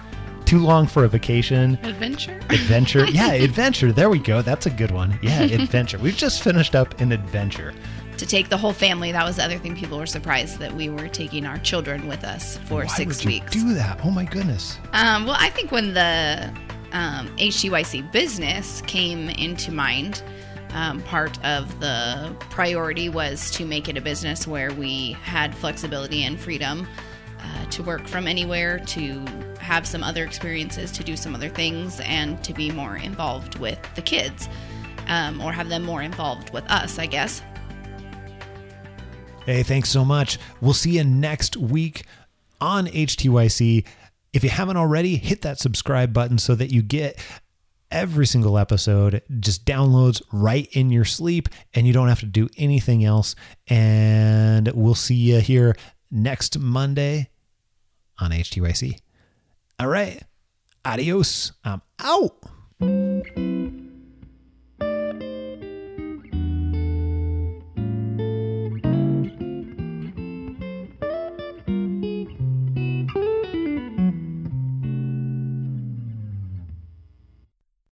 Too 0.44 0.58
long 0.60 0.86
for 0.86 1.04
a 1.04 1.08
vacation. 1.08 1.74
Adventure. 1.82 2.38
Adventure. 2.50 3.04
Yeah, 3.10 3.32
adventure. 3.32 3.90
There 3.92 4.08
we 4.08 4.20
go. 4.20 4.42
That's 4.42 4.66
a 4.66 4.70
good 4.70 4.92
one. 4.92 5.18
Yeah, 5.20 5.42
adventure. 5.60 5.98
We've 5.98 6.16
just 6.16 6.42
finished 6.42 6.74
up 6.76 7.00
an 7.00 7.10
adventure. 7.12 7.74
To 8.18 8.24
take 8.26 8.48
the 8.48 8.56
whole 8.56 8.72
family. 8.72 9.10
That 9.12 9.24
was 9.26 9.36
the 9.36 9.44
other 9.44 9.58
thing. 9.58 9.74
People 9.76 9.98
were 9.98 10.06
surprised 10.06 10.58
that 10.60 10.72
we 10.72 10.88
were 10.88 11.08
taking 11.08 11.44
our 11.46 11.58
children 11.58 12.06
with 12.08 12.22
us 12.24 12.58
for 12.58 12.82
Why 12.84 12.86
six 12.86 13.18
would 13.18 13.26
weeks. 13.26 13.54
You 13.56 13.62
do 13.62 13.74
that? 13.74 14.00
Oh 14.04 14.10
my 14.10 14.24
goodness. 14.24 14.78
Um, 14.92 15.26
well, 15.26 15.36
I 15.38 15.50
think 15.50 15.70
when 15.72 15.92
the 15.94 16.50
um, 16.92 17.28
HTYC 17.38 18.10
business 18.12 18.80
came 18.86 19.28
into 19.30 19.70
mind, 19.72 20.22
um, 20.76 21.02
part 21.04 21.42
of 21.42 21.80
the 21.80 22.36
priority 22.50 23.08
was 23.08 23.50
to 23.52 23.64
make 23.64 23.88
it 23.88 23.96
a 23.96 24.00
business 24.00 24.46
where 24.46 24.72
we 24.74 25.12
had 25.22 25.54
flexibility 25.54 26.24
and 26.24 26.38
freedom 26.38 26.86
uh, 27.40 27.64
to 27.70 27.82
work 27.82 28.06
from 28.06 28.28
anywhere, 28.28 28.80
to 28.80 29.24
have 29.58 29.86
some 29.86 30.02
other 30.02 30.22
experiences, 30.22 30.92
to 30.92 31.02
do 31.02 31.16
some 31.16 31.34
other 31.34 31.48
things, 31.48 31.98
and 32.00 32.44
to 32.44 32.52
be 32.52 32.70
more 32.70 32.98
involved 32.98 33.58
with 33.58 33.78
the 33.94 34.02
kids 34.02 34.50
um, 35.08 35.40
or 35.40 35.50
have 35.50 35.70
them 35.70 35.82
more 35.82 36.02
involved 36.02 36.50
with 36.52 36.64
us, 36.70 36.98
I 36.98 37.06
guess. 37.06 37.42
Hey, 39.46 39.62
thanks 39.62 39.88
so 39.88 40.04
much. 40.04 40.38
We'll 40.60 40.74
see 40.74 40.98
you 40.98 41.04
next 41.04 41.56
week 41.56 42.04
on 42.60 42.86
HTYC. 42.86 43.86
If 44.34 44.44
you 44.44 44.50
haven't 44.50 44.76
already, 44.76 45.16
hit 45.16 45.40
that 45.40 45.58
subscribe 45.58 46.12
button 46.12 46.36
so 46.36 46.54
that 46.54 46.70
you 46.70 46.82
get 46.82 47.18
every 47.96 48.26
single 48.26 48.58
episode 48.58 49.22
just 49.40 49.64
downloads 49.64 50.20
right 50.30 50.68
in 50.72 50.90
your 50.90 51.06
sleep 51.06 51.48
and 51.72 51.86
you 51.86 51.94
don't 51.94 52.08
have 52.08 52.20
to 52.20 52.26
do 52.26 52.46
anything 52.58 53.02
else. 53.04 53.34
And 53.68 54.68
we'll 54.74 54.94
see 54.94 55.14
you 55.14 55.40
here 55.40 55.74
next 56.10 56.58
Monday 56.58 57.30
on 58.18 58.32
HTYC. 58.32 59.00
All 59.80 59.88
right. 59.88 60.22
Adios. 60.84 61.52
I'm 61.64 61.80
out. 61.98 62.36